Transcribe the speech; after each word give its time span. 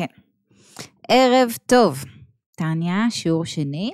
כן. 0.00 0.20
ערב 1.08 1.50
טוב. 1.66 2.04
טניה, 2.56 3.10
שיעור 3.10 3.44
שני. 3.44 3.90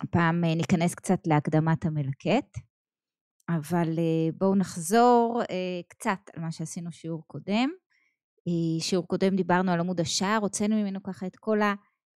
הפעם 0.00 0.44
אה, 0.44 0.54
ניכנס 0.54 0.94
קצת 0.94 1.26
להקדמת 1.26 1.84
המלקט, 1.84 2.58
אבל 3.48 3.98
אה, 3.98 4.32
בואו 4.38 4.54
נחזור 4.54 5.42
אה, 5.50 5.80
קצת 5.88 6.18
על 6.36 6.42
מה 6.42 6.52
שעשינו 6.52 6.92
שיעור 6.92 7.22
קודם. 7.26 7.70
שיעור 8.80 9.06
קודם 9.06 9.36
דיברנו 9.36 9.72
על 9.72 9.80
עמוד 9.80 10.00
השער, 10.00 10.38
הוצאנו 10.42 10.76
ממנו 10.76 11.02
ככה 11.02 11.26
את 11.26 11.36
כל 11.36 11.58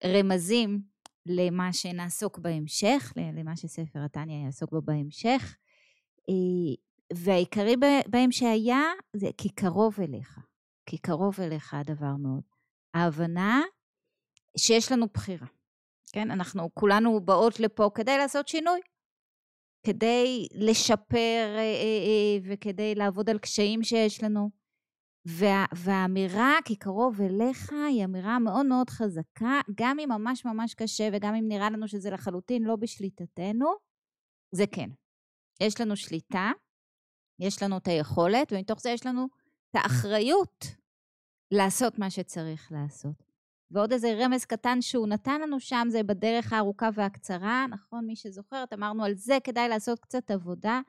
הרמזים 0.04 0.82
למה 1.26 1.72
שנעסוק 1.72 2.38
בהמשך, 2.38 3.12
למה 3.16 3.56
שספר 3.56 4.04
התניא 4.04 4.44
יעסוק 4.44 4.70
בו 4.70 4.82
בהמשך. 4.82 5.56
והעיקרי 7.14 7.76
בהם 8.08 8.32
שהיה 8.32 8.82
זה 9.16 9.28
כי 9.36 9.48
קרוב 9.48 9.96
אליך, 10.00 10.38
כי 10.86 10.98
קרוב 10.98 11.40
אליך 11.40 11.74
הדבר 11.74 12.16
מאוד. 12.16 12.53
ההבנה 12.94 13.62
שיש 14.58 14.92
לנו 14.92 15.06
בחירה, 15.14 15.46
כן? 16.12 16.30
אנחנו 16.30 16.74
כולנו 16.74 17.20
באות 17.20 17.60
לפה 17.60 17.90
כדי 17.94 18.18
לעשות 18.18 18.48
שינוי, 18.48 18.80
כדי 19.86 20.46
לשפר 20.54 21.54
אה, 21.56 21.58
אה, 21.58 22.04
אה, 22.06 22.38
וכדי 22.44 22.94
לעבוד 22.94 23.30
על 23.30 23.38
קשיים 23.38 23.82
שיש 23.82 24.22
לנו. 24.22 24.50
וה, 25.26 25.64
והאמירה 25.76 26.54
כי 26.64 26.76
קרוב 26.76 27.20
אליך 27.20 27.72
היא 27.72 28.04
אמירה 28.04 28.38
מאוד 28.38 28.66
מאוד 28.66 28.90
חזקה, 28.90 29.60
גם 29.74 29.98
אם 29.98 30.08
ממש 30.08 30.44
ממש 30.44 30.74
קשה 30.74 31.08
וגם 31.12 31.34
אם 31.34 31.48
נראה 31.48 31.70
לנו 31.70 31.88
שזה 31.88 32.10
לחלוטין 32.10 32.62
לא 32.62 32.76
בשליטתנו, 32.76 33.66
זה 34.54 34.64
כן. 34.66 34.90
יש 35.62 35.80
לנו 35.80 35.96
שליטה, 35.96 36.50
יש 37.40 37.62
לנו 37.62 37.76
את 37.76 37.88
היכולת, 37.88 38.52
ומתוך 38.52 38.80
זה 38.80 38.90
יש 38.90 39.06
לנו 39.06 39.26
את 39.70 39.76
האחריות 39.76 40.64
לעשות 41.54 41.98
מה 41.98 42.10
שצריך 42.10 42.72
לעשות. 42.72 43.34
ועוד 43.70 43.92
איזה 43.92 44.14
רמז 44.18 44.44
קטן 44.44 44.80
שהוא 44.80 45.08
נתן 45.08 45.40
לנו 45.40 45.60
שם, 45.60 45.86
זה 45.90 46.02
בדרך 46.02 46.52
הארוכה 46.52 46.88
והקצרה, 46.94 47.66
נכון? 47.70 48.06
מי 48.06 48.16
שזוכרת, 48.16 48.72
אמרנו 48.72 49.04
על 49.04 49.14
זה 49.14 49.38
כדאי 49.44 49.68
לעשות 49.68 50.00
קצת 50.00 50.30
עבודה. 50.30 50.80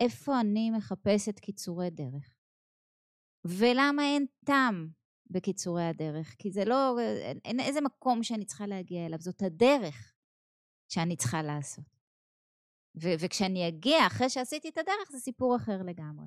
איפה 0.00 0.40
אני 0.40 0.70
מחפשת 0.70 1.38
קיצורי 1.38 1.90
דרך? 1.90 2.34
ולמה 3.44 4.02
אין 4.02 4.26
טעם 4.46 4.88
בקיצורי 5.30 5.84
הדרך? 5.84 6.34
כי 6.38 6.50
זה 6.50 6.64
לא, 6.64 7.00
אין, 7.00 7.38
אין 7.44 7.60
איזה 7.60 7.80
מקום 7.80 8.22
שאני 8.22 8.44
צריכה 8.44 8.66
להגיע 8.66 9.06
אליו, 9.06 9.18
זאת 9.18 9.42
הדרך 9.42 10.14
שאני 10.88 11.16
צריכה 11.16 11.42
לעשות. 11.42 11.84
ו- 13.02 13.14
וכשאני 13.20 13.68
אגיע 13.68 14.06
אחרי 14.06 14.30
שעשיתי 14.30 14.68
את 14.68 14.78
הדרך, 14.78 15.10
זה 15.10 15.18
סיפור 15.18 15.56
אחר 15.56 15.82
לגמרי. 15.82 16.26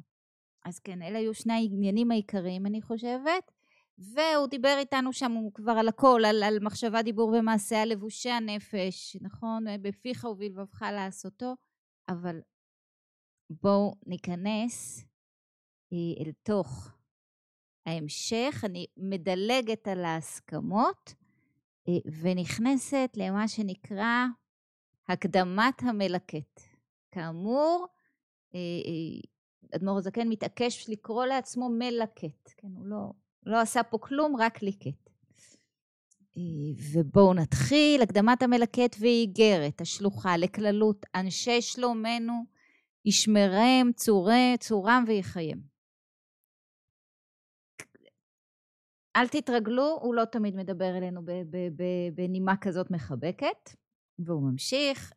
אז 0.65 0.79
כן, 0.79 1.01
אלה 1.01 1.19
היו 1.19 1.33
שני 1.33 1.53
העניינים 1.53 2.11
העיקריים, 2.11 2.65
אני 2.65 2.81
חושבת. 2.81 3.51
והוא 3.97 4.47
דיבר 4.47 4.75
איתנו 4.77 5.13
שם 5.13 5.31
הוא 5.31 5.53
כבר 5.53 5.71
על 5.71 5.87
הכל, 5.87 6.21
על, 6.25 6.43
על 6.43 6.59
מחשבה, 6.61 7.01
דיבור 7.01 7.29
ומעשה, 7.39 7.81
על 7.81 7.89
לבושי 7.89 8.29
הנפש, 8.29 9.17
נכון? 9.21 9.65
בפיך 9.81 10.23
ובלבבך 10.23 10.81
לעשותו, 10.81 11.53
אבל 12.09 12.41
בואו 13.49 13.95
ניכנס 14.05 15.05
אה, 15.93 16.23
אל 16.23 16.31
תוך 16.43 16.91
ההמשך. 17.85 18.61
אני 18.63 18.85
מדלגת 18.97 19.87
על 19.87 20.05
ההסכמות 20.05 21.13
אה, 21.87 22.11
ונכנסת 22.21 23.09
למה 23.15 23.47
שנקרא 23.47 24.25
הקדמת 25.07 25.81
המלקט. 25.81 26.61
כאמור, 27.11 27.87
אה, 28.55 28.59
אדמו"ר 29.75 29.97
הזקן 29.97 30.29
מתעקש 30.29 30.89
לקרוא 30.89 31.25
לעצמו 31.25 31.69
מלקט, 31.69 32.53
כן, 32.57 32.67
הוא 32.75 32.85
לא 32.85 33.11
לא 33.47 33.61
עשה 33.61 33.83
פה 33.83 33.97
כלום, 33.97 34.35
רק 34.39 34.61
ליקט. 34.61 35.09
אה, 36.37 36.41
ובואו 36.93 37.33
נתחיל, 37.33 38.01
הקדמת 38.01 38.41
המלקט 38.41 38.95
ואיגרת, 38.99 39.81
השלוחה 39.81 40.37
לכללות 40.37 41.05
אנשי 41.15 41.61
שלומנו, 41.61 42.33
ישמרם, 43.05 43.91
צורי, 43.95 44.55
צורם 44.59 45.03
ויחיים. 45.07 45.61
אל 49.15 49.27
תתרגלו, 49.27 49.99
הוא 50.01 50.15
לא 50.15 50.25
תמיד 50.25 50.55
מדבר 50.55 50.97
אלינו 50.97 51.21
בנימה 52.15 52.57
כזאת 52.57 52.91
מחבקת. 52.91 53.69
והוא 54.19 54.51
ממשיך, 54.51 55.13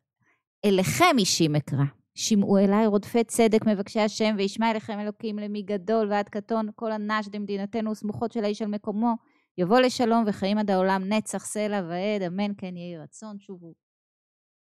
אליכם 0.65 1.15
אישי 1.17 1.47
מקרא. 1.47 2.00
שמעו 2.15 2.57
אליי 2.57 2.87
רודפי 2.87 3.23
צדק 3.23 3.65
מבקשי 3.67 3.99
השם 3.99 4.35
וישמע 4.37 4.71
אליכם 4.71 4.99
אלוקים 4.99 5.39
למי 5.39 5.61
גדול 5.61 6.11
ועד 6.11 6.29
קטון 6.29 6.69
כל 6.75 6.91
הנש 6.91 7.27
דמדינתנו 7.27 7.91
וסמוכות 7.91 8.31
של 8.31 8.43
האיש 8.43 8.61
על 8.61 8.67
מקומו. 8.67 9.15
יבוא 9.57 9.79
לשלום 9.79 10.23
וחיים 10.27 10.57
עד 10.57 10.71
העולם 10.71 11.03
נצח 11.13 11.45
סלע 11.45 11.81
ועד 11.89 12.21
אמן 12.27 12.51
כן 12.57 12.77
יהי 12.77 12.97
רצון. 12.97 13.39
שובו 13.39 13.73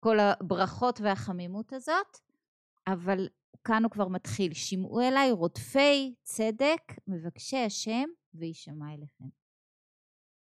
כל 0.01 0.19
הברכות 0.21 1.01
והחמימות 1.01 1.73
הזאת 1.73 2.19
אבל 2.87 3.29
כאן 3.65 3.85
הוא 3.85 3.91
כבר 3.91 4.09
מתחיל. 4.09 4.55
שמעו 4.55 5.01
אליי 5.01 5.31
רודפי 5.31 6.15
צדק 6.23 6.83
מבקשי 7.07 7.59
השם 7.59 8.05
וישמע 8.35 8.95
אליכם. 8.95 9.29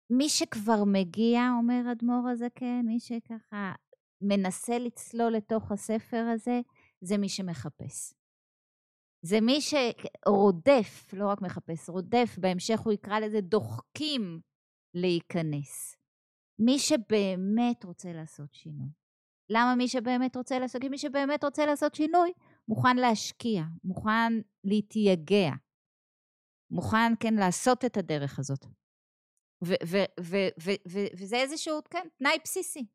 מי 0.09 0.29
שכבר 0.29 0.83
מגיע 0.83 1.41
אומר 1.57 1.91
אדמו"ר 1.91 2.29
הזקן 2.29 2.81
מי 2.85 2.99
שככה 2.99 3.73
מנסה 4.21 4.79
לצלול 4.79 5.33
לתוך 5.33 5.71
הספר 5.71 6.25
הזה 6.33 6.61
זה 7.01 7.17
מי 7.17 7.29
שמחפש. 7.29 8.13
זה 9.21 9.41
מי 9.41 9.59
שרודף, 9.61 11.13
לא 11.13 11.27
רק 11.27 11.41
מחפש, 11.41 11.89
רודף, 11.89 12.35
בהמשך 12.37 12.79
הוא 12.79 12.93
יקרא 12.93 13.19
לזה 13.19 13.41
דוחקים 13.41 14.41
להיכנס. 14.93 15.95
מי 16.59 16.79
שבאמת 16.79 17.83
רוצה 17.83 18.13
לעשות 18.13 18.53
שינוי. 18.53 18.89
למה 19.49 19.75
מי 19.75 19.87
שבאמת 19.87 20.35
רוצה 20.35 20.59
לעשות? 20.59 20.81
כי 20.81 20.89
מי 20.89 20.97
שבאמת 20.97 21.43
רוצה 21.43 21.65
לעשות 21.65 21.95
שינוי, 21.95 22.33
מוכן 22.67 22.97
להשקיע, 22.97 23.63
מוכן 23.83 24.33
להתייגע, 24.63 25.51
מוכן, 26.71 27.13
כן, 27.19 27.33
לעשות 27.33 27.85
את 27.85 27.97
הדרך 27.97 28.39
הזאת. 28.39 28.65
וזה 31.19 31.35
איזשהו, 31.35 31.79
כן, 31.89 32.07
תנאי 32.17 32.37
בסיסי. 32.43 32.85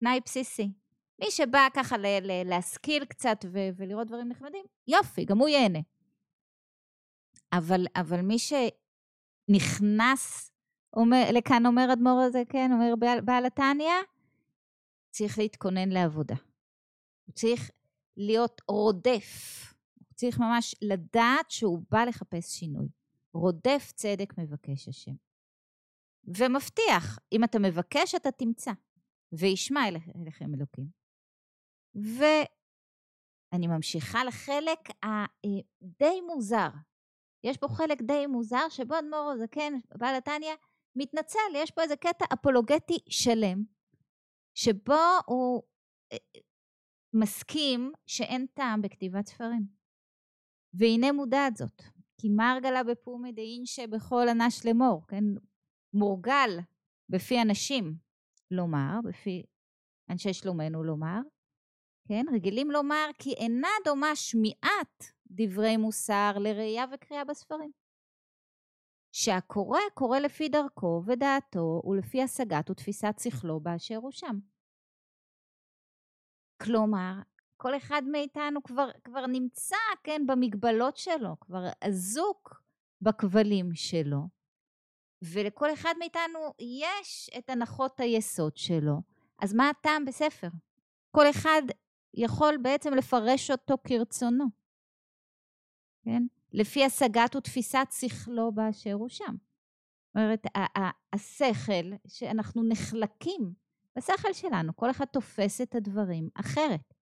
תנאי 0.00 0.20
בסיסי. 0.24 0.72
מי 1.18 1.30
שבא 1.30 1.68
ככה 1.74 1.96
ל- 1.96 2.20
ל- 2.22 2.48
להשכיל 2.48 3.04
קצת 3.04 3.36
ו- 3.52 3.68
ולראות 3.76 4.06
דברים 4.06 4.28
נחמדים, 4.28 4.64
יופי, 4.88 5.24
גם 5.24 5.38
הוא 5.38 5.48
ייהנה. 5.48 5.78
אבל, 7.52 7.86
אבל 7.96 8.20
מי 8.20 8.36
שנכנס 9.48 10.50
אומר, 10.96 11.24
לכאן, 11.32 11.66
אומר 11.66 11.92
אדמו"ר 11.92 12.20
הזה, 12.20 12.42
כן, 12.48 12.70
אומר 12.72 12.94
בעל, 12.98 13.20
בעל 13.20 13.46
התניא, 13.46 13.92
צריך 15.10 15.38
להתכונן 15.38 15.88
לעבודה. 15.88 16.34
הוא 17.26 17.34
צריך 17.34 17.70
להיות 18.16 18.60
רודף. 18.68 19.60
הוא 19.94 20.14
צריך 20.14 20.38
ממש 20.38 20.74
לדעת 20.82 21.50
שהוא 21.50 21.82
בא 21.90 22.04
לחפש 22.04 22.58
שינוי. 22.58 22.88
רודף 23.32 23.92
צדק 23.94 24.32
מבקש 24.38 24.88
השם. 24.88 25.14
ומבטיח, 26.24 27.18
אם 27.32 27.44
אתה 27.44 27.58
מבקש, 27.58 28.14
אתה 28.14 28.30
תמצא. 28.30 28.72
וישמע 29.32 29.80
אליכם 29.88 30.54
אלוקים. 30.54 31.03
ואני 31.94 33.66
ממשיכה 33.66 34.24
לחלק 34.24 34.78
הדי 35.02 36.20
מוזר. 36.26 36.68
יש 37.44 37.56
פה 37.58 37.68
חלק 37.68 38.02
די 38.02 38.26
מוזר 38.26 38.68
שבו 38.68 38.98
אדמו"ר 38.98 39.30
הזקן, 39.34 39.72
בעל 39.98 40.14
התניא, 40.14 40.54
מתנצל, 40.96 41.38
יש 41.54 41.70
פה 41.70 41.82
איזה 41.82 41.96
קטע 41.96 42.24
אפולוגטי 42.32 42.98
שלם, 43.08 43.64
שבו 44.54 45.02
הוא 45.26 45.62
אה, 46.12 46.16
מסכים 47.12 47.92
שאין 48.06 48.46
טעם 48.54 48.82
בכתיבת 48.82 49.26
ספרים. 49.26 49.66
והנה 50.74 51.12
מודעת 51.12 51.56
זאת, 51.56 51.82
כי 52.20 52.28
מרגלה 52.28 52.84
בפומי 52.84 53.32
דאינשה 53.32 53.86
בכל 53.86 54.28
אנש 54.28 54.66
לאמור, 54.66 55.06
כן? 55.08 55.24
מורגל 55.94 56.50
בפי 57.08 57.42
אנשים 57.42 57.96
לומר, 58.50 58.98
בפי 59.04 59.42
אנשי 60.10 60.32
שלומנו 60.32 60.84
לומר, 60.84 61.20
כן? 62.08 62.24
רגילים 62.34 62.70
לומר 62.70 63.10
כי 63.18 63.34
אינה 63.34 63.68
דומה 63.84 64.16
שמיעת 64.16 65.12
דברי 65.26 65.76
מוסר 65.76 66.32
לראייה 66.38 66.84
וקריאה 66.92 67.24
בספרים. 67.24 67.70
שהקורא 69.12 69.80
קורא 69.94 70.18
לפי 70.18 70.48
דרכו 70.48 71.02
ודעתו 71.06 71.82
ולפי 71.84 72.22
השגת 72.22 72.70
ותפיסת 72.70 73.14
שכלו 73.18 73.60
באשר 73.60 73.96
הוא 73.96 74.10
שם. 74.10 74.38
כלומר, 76.62 77.12
כל 77.56 77.76
אחד 77.76 78.02
מאיתנו 78.12 78.62
כבר, 78.62 78.88
כבר 79.04 79.26
נמצא, 79.26 79.76
כן, 80.04 80.22
במגבלות 80.26 80.96
שלו, 80.96 81.40
כבר 81.40 81.68
אזוק 81.80 82.62
בכבלים 83.00 83.74
שלו, 83.74 84.28
ולכל 85.22 85.72
אחד 85.72 85.94
מאיתנו 85.98 86.38
יש 86.82 87.30
את 87.38 87.50
הנחות 87.50 88.00
היסוד 88.00 88.56
שלו, 88.56 89.02
אז 89.38 89.54
מה 89.54 89.70
הטעם 89.70 90.04
בספר? 90.04 90.48
כל 91.10 91.30
אחד 91.30 91.62
יכול 92.16 92.58
בעצם 92.62 92.94
לפרש 92.94 93.50
אותו 93.50 93.74
כרצונו, 93.86 94.44
כן? 96.04 96.22
לפי 96.52 96.84
השגת 96.84 97.36
ותפיסת 97.36 97.86
שכלו 97.90 98.52
באשר 98.52 98.92
הוא 98.92 99.08
שם. 99.08 99.34
זאת 100.06 100.16
אומרת, 100.16 100.46
השכל, 101.12 101.96
שאנחנו 102.06 102.62
נחלקים 102.68 103.54
בשכל 103.96 104.32
שלנו, 104.32 104.76
כל 104.76 104.90
אחד 104.90 105.04
תופס 105.04 105.60
את 105.60 105.74
הדברים 105.74 106.28
אחרת. 106.34 106.94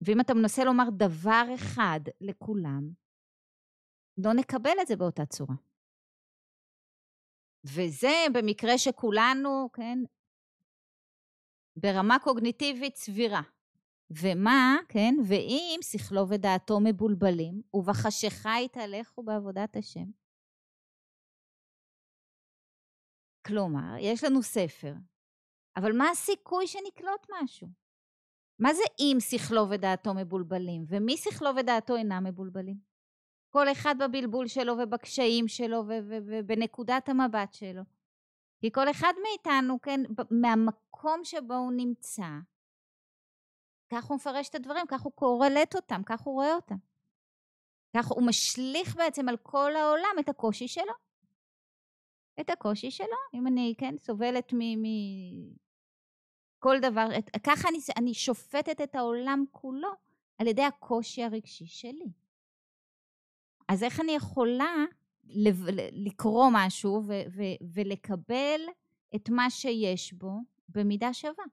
ואם 0.00 0.20
אתה 0.20 0.34
מנסה 0.34 0.64
לומר 0.64 0.84
דבר 0.96 1.44
אחד 1.54 2.00
לכולם, 2.20 2.90
לא 4.18 4.32
נקבל 4.34 4.80
את 4.82 4.86
זה 4.86 4.96
באותה 4.96 5.26
צורה. 5.26 5.54
וזה 7.64 8.24
במקרה 8.34 8.78
שכולנו, 8.78 9.68
כן, 9.72 9.98
ברמה 11.76 12.16
קוגניטיבית 12.18 12.96
סבירה. 12.96 13.42
ומה, 14.10 14.76
כן, 14.88 15.14
ואם 15.28 15.78
שכלו 15.82 16.28
ודעתו 16.28 16.80
מבולבלים, 16.80 17.62
ובחשיכה 17.74 18.50
יתהלכו 18.64 19.22
בעבודת 19.22 19.76
השם. 19.76 20.10
כלומר, 23.46 23.96
יש 24.00 24.24
לנו 24.24 24.42
ספר, 24.42 24.94
אבל 25.76 25.92
מה 25.98 26.10
הסיכוי 26.10 26.66
שנקלוט 26.66 27.26
משהו? 27.30 27.68
מה 28.58 28.74
זה 28.74 28.82
אם 28.98 29.16
שכלו 29.20 29.70
ודעתו 29.70 30.14
מבולבלים? 30.14 30.84
ומי 30.88 31.16
שכלו 31.16 31.50
ודעתו 31.56 31.96
אינם 31.96 32.24
מבולבלים? 32.26 32.76
כל 33.52 33.72
אחד 33.72 33.94
בבלבול 33.98 34.46
שלו 34.46 34.72
ובקשיים 34.78 35.48
שלו 35.48 35.82
ובנקודת 36.08 37.08
המבט 37.08 37.52
שלו. 37.52 37.82
כי 38.60 38.72
כל 38.72 38.90
אחד 38.90 39.12
מאיתנו, 39.22 39.80
כן, 39.80 40.00
מהמקום 40.30 41.20
שבו 41.24 41.54
הוא 41.54 41.72
נמצא, 41.76 42.28
כך 43.90 44.04
הוא 44.04 44.16
מפרש 44.16 44.48
את 44.48 44.54
הדברים, 44.54 44.86
כך 44.88 45.02
הוא 45.02 45.12
קורלט 45.12 45.74
אותם, 45.74 46.02
כך 46.06 46.20
הוא 46.20 46.34
רואה 46.34 46.54
אותם. 46.54 46.76
כך 47.96 48.06
הוא 48.06 48.22
משליך 48.26 48.96
בעצם 48.96 49.28
על 49.28 49.36
כל 49.36 49.76
העולם 49.76 50.16
את 50.20 50.28
הקושי 50.28 50.68
שלו. 50.68 50.92
את 52.40 52.50
הקושי 52.50 52.90
שלו, 52.90 53.16
אם 53.34 53.46
אני, 53.46 53.74
כן, 53.78 53.94
סובלת 53.98 54.52
מ... 54.52 54.58
מ... 54.58 54.86
דבר, 56.82 57.06
את, 57.18 57.30
ככה 57.46 57.68
אני, 57.68 57.78
אני 57.96 58.14
שופטת 58.14 58.80
את 58.80 58.94
העולם 58.94 59.44
כולו 59.50 59.90
על 60.38 60.46
ידי 60.46 60.62
הקושי 60.62 61.22
הרגשי 61.22 61.66
שלי. 61.66 62.12
אז 63.68 63.82
איך 63.82 64.00
אני 64.00 64.12
יכולה 64.12 64.74
לקרוא 65.92 66.46
משהו 66.52 67.02
ו- 67.06 67.22
ו- 67.36 67.74
ולקבל 67.74 68.60
את 69.16 69.28
מה 69.28 69.50
שיש 69.50 70.12
בו 70.12 70.32
במידה 70.68 71.14
שווה? 71.14 71.44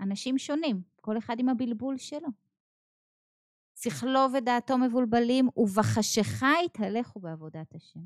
אנשים 0.00 0.38
שונים, 0.38 0.82
כל 1.04 1.18
אחד 1.18 1.36
עם 1.38 1.48
הבלבול 1.48 1.98
שלו. 1.98 2.28
שכלו 3.74 4.20
ודעתו 4.34 4.78
מבולבלים, 4.78 5.48
ובחשיכה 5.56 6.52
יתהלכו 6.64 7.20
בעבודת 7.20 7.74
השם. 7.74 8.00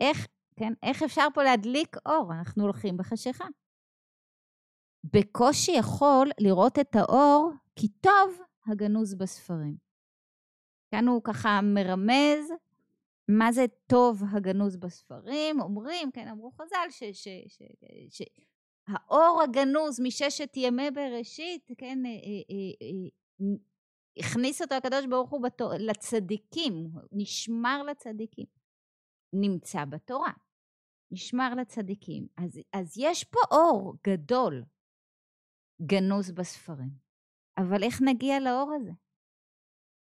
איך, 0.00 0.26
כן, 0.56 0.72
איך 0.82 1.02
אפשר 1.02 1.26
פה 1.34 1.42
להדליק 1.42 1.96
אור? 2.06 2.32
אנחנו 2.32 2.62
הולכים 2.62 2.96
בחשיכה. 2.96 3.44
בקושי 5.04 5.72
יכול 5.72 6.30
לראות 6.40 6.78
את 6.78 6.96
האור 6.96 7.52
כי 7.76 7.88
טוב 7.88 8.40
הגנוז 8.66 9.14
בספרים. 9.14 9.76
כאן 10.90 11.08
הוא 11.08 11.20
ככה 11.24 11.60
מרמז 11.62 12.52
מה 13.28 13.52
זה 13.52 13.64
טוב 13.86 14.22
הגנוז 14.32 14.76
בספרים. 14.76 15.60
אומרים, 15.60 16.10
כן, 16.10 16.28
אמרו 16.28 16.50
חז"ל, 16.50 16.90
שהאור 18.90 19.42
הגנוז 19.42 20.00
מששת 20.00 20.52
ימי 20.56 20.90
בראשית, 20.90 21.70
כן, 21.78 21.98
אה, 22.06 22.10
אה, 22.10 22.72
אה, 22.82 23.54
הכניס 24.18 24.62
אותו 24.62 24.74
הקדוש 24.74 25.06
ברוך 25.06 25.30
הוא 25.30 25.42
בתור, 25.42 25.72
לצדיקים, 25.78 26.90
נשמר 27.12 27.82
לצדיקים, 27.82 28.46
נמצא 29.32 29.84
בתורה, 29.84 30.32
נשמר 31.10 31.54
לצדיקים. 31.54 32.26
אז, 32.36 32.60
אז 32.72 32.98
יש 32.98 33.24
פה 33.24 33.38
אור 33.50 33.94
גדול, 34.06 34.64
גנוז 35.82 36.30
בספרים. 36.30 36.90
אבל 37.58 37.82
איך 37.82 38.02
נגיע 38.02 38.40
לאור 38.40 38.72
הזה? 38.72 38.92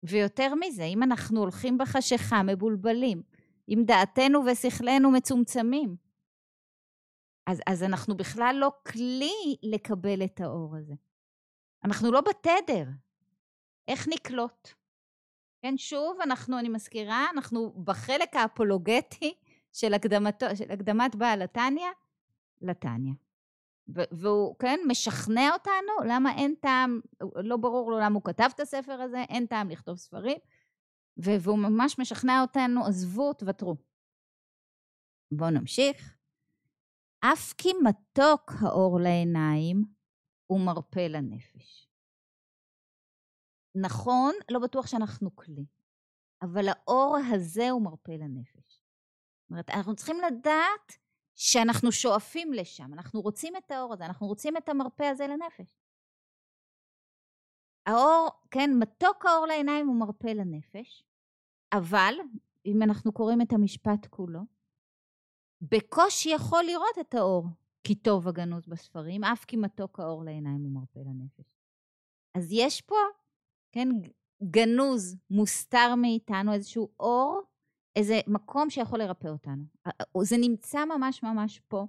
ויותר 0.02 0.55
מזה, 0.55 0.84
אם 0.84 1.02
אנחנו 1.02 1.40
הולכים 1.40 1.79
בחשיכה, 1.79 2.43
מבולבלים, 2.43 3.23
אם 3.69 3.82
דעתנו 3.87 4.40
ושכלנו 4.46 5.11
מצומצמים, 5.11 5.96
אז, 7.53 7.61
אז 7.67 7.83
אנחנו 7.83 8.17
בכלל 8.17 8.57
לא 8.59 8.73
כלי 8.93 9.57
לקבל 9.63 10.25
את 10.25 10.41
האור 10.41 10.77
הזה. 10.77 10.95
אנחנו 11.85 12.13
לא 12.13 12.21
בתדר. 12.21 12.85
איך 13.89 14.09
נקלוט? 14.09 14.69
כן, 15.63 15.75
שוב, 15.79 16.21
אנחנו, 16.23 16.59
אני 16.59 16.69
מזכירה, 16.69 17.27
אנחנו 17.35 17.73
בחלק 17.85 18.37
האפולוגטי 18.37 19.35
של, 19.73 19.95
הקדמתו, 19.95 20.47
של 20.57 20.71
הקדמת 20.71 21.15
בעל 21.15 21.43
התניא 21.43 21.91
לתניא. 22.61 23.15
והוא, 23.89 24.57
כן, 24.59 24.81
משכנע 24.89 25.51
אותנו 25.53 26.09
למה 26.09 26.37
אין 26.37 26.55
טעם, 26.61 27.01
לא 27.37 27.57
ברור 27.57 27.91
לו 27.91 27.99
למה 27.99 28.15
הוא 28.15 28.25
כתב 28.25 28.51
את 28.55 28.61
הספר 28.61 28.93
הזה, 28.93 29.23
אין 29.29 29.47
טעם 29.47 29.71
לכתוב 29.71 29.97
ספרים, 29.97 30.39
והוא 31.17 31.59
ממש 31.59 31.99
משכנע 31.99 32.41
אותנו, 32.43 32.87
עזבו, 32.87 33.33
תוותרו. 33.33 33.77
בואו 35.33 35.51
נמשיך. 35.51 36.22
אף 37.25 37.53
כי 37.59 37.69
מתוק 37.85 38.53
האור 38.61 39.01
לעיניים 39.01 39.85
ומרפא 40.51 41.01
לנפש. 41.01 41.89
נכון, 43.75 44.35
לא 44.51 44.59
בטוח 44.59 44.87
שאנחנו 44.87 45.37
כלי, 45.37 45.67
אבל 46.43 46.69
האור 46.69 47.17
הזה 47.35 47.71
הוא 47.71 47.83
מרפא 47.83 48.11
לנפש. 48.11 48.83
זאת 49.43 49.51
אומרת, 49.51 49.71
אנחנו 49.71 49.97
צריכים 49.97 50.17
לדעת 50.27 50.93
שאנחנו 51.35 51.93
שואפים 51.93 52.53
לשם, 52.53 52.93
אנחנו 52.93 53.21
רוצים 53.21 53.57
את 53.57 53.71
האור 53.71 53.93
הזה, 53.93 54.07
אנחנו 54.07 54.27
רוצים 54.27 54.57
את 54.57 54.69
המרפא 54.69 55.03
הזה 55.03 55.27
לנפש. 55.27 55.77
האור, 57.87 58.29
כן, 58.51 58.71
מתוק 58.79 59.27
האור 59.27 59.47
לעיניים 59.47 59.87
הוא 59.89 60.01
מרפא 60.01 60.27
לנפש, 60.27 61.05
אבל, 61.73 62.15
אם 62.67 62.83
אנחנו 62.83 63.13
קוראים 63.13 63.41
את 63.41 63.53
המשפט 63.53 64.07
כולו, 64.11 64.41
בקושי 65.62 66.29
יכול 66.29 66.64
לראות 66.64 66.99
את 67.00 67.14
האור, 67.14 67.47
כי 67.85 67.94
טוב 67.94 68.29
הגנוז 68.29 68.67
בספרים, 68.67 69.25
אף 69.25 69.44
כי 69.44 69.56
מתוק 69.56 70.00
האור 70.00 70.25
לעיניים 70.25 70.62
הוא 70.62 70.73
מרפא 70.73 70.99
לנפש. 70.99 71.53
אז 72.35 72.53
יש 72.53 72.81
פה, 72.81 72.97
כן, 73.73 73.88
גנוז 74.43 75.17
מוסתר 75.31 75.94
מאיתנו, 75.94 76.53
איזשהו 76.53 76.88
אור 77.00 77.41
איזה 77.97 78.20
מקום 78.26 78.70
שיכול 78.70 78.99
לרפא 78.99 79.29
אותנו. 79.29 79.64
זה 80.23 80.37
נמצא 80.41 80.85
ממש 80.85 81.23
ממש 81.23 81.60
פה. 81.69 81.87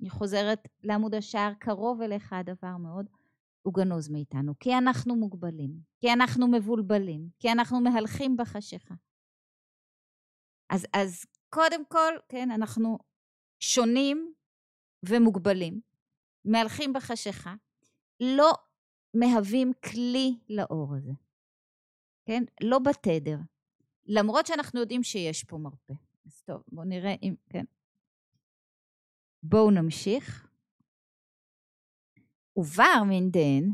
אני 0.00 0.10
חוזרת 0.10 0.68
לעמוד 0.82 1.14
השער, 1.14 1.52
קרוב 1.58 2.00
אליך 2.00 2.32
הדבר 2.32 2.76
מאוד, 2.76 3.06
הוא 3.62 3.74
גנוז 3.74 4.08
מאיתנו. 4.08 4.52
כי 4.60 4.78
אנחנו 4.78 5.16
מוגבלים, 5.16 5.80
כי 6.00 6.12
אנחנו 6.12 6.48
מבולבלים, 6.48 7.28
כי 7.38 7.52
אנחנו 7.52 7.80
מהלכים 7.80 8.36
בחשיכה. 8.36 8.94
אז, 10.70 10.86
אז 10.92 11.24
קודם 11.50 11.86
כל, 11.86 12.12
כן, 12.28 12.50
אנחנו 12.50 12.98
שונים 13.62 14.32
ומוגבלים, 15.02 15.80
מהלכים 16.44 16.92
בחשיכה, 16.92 17.54
לא 18.20 18.52
מהווים 19.14 19.72
כלי 19.72 20.38
לאור 20.48 20.94
הזה, 20.96 21.12
כן? 22.24 22.42
לא 22.62 22.78
בתדר. 22.78 23.36
למרות 24.06 24.46
שאנחנו 24.46 24.80
יודעים 24.80 25.02
שיש 25.02 25.44
פה 25.44 25.58
מרפא. 25.58 25.94
אז 26.26 26.42
טוב, 26.42 26.62
בואו 26.68 26.86
נראה 26.86 27.14
אם, 27.22 27.34
כן. 27.50 27.64
בואו 29.42 29.70
נמשיך. 29.70 30.48
ובר 32.56 33.02
מן 33.08 33.30
דן, 33.30 33.68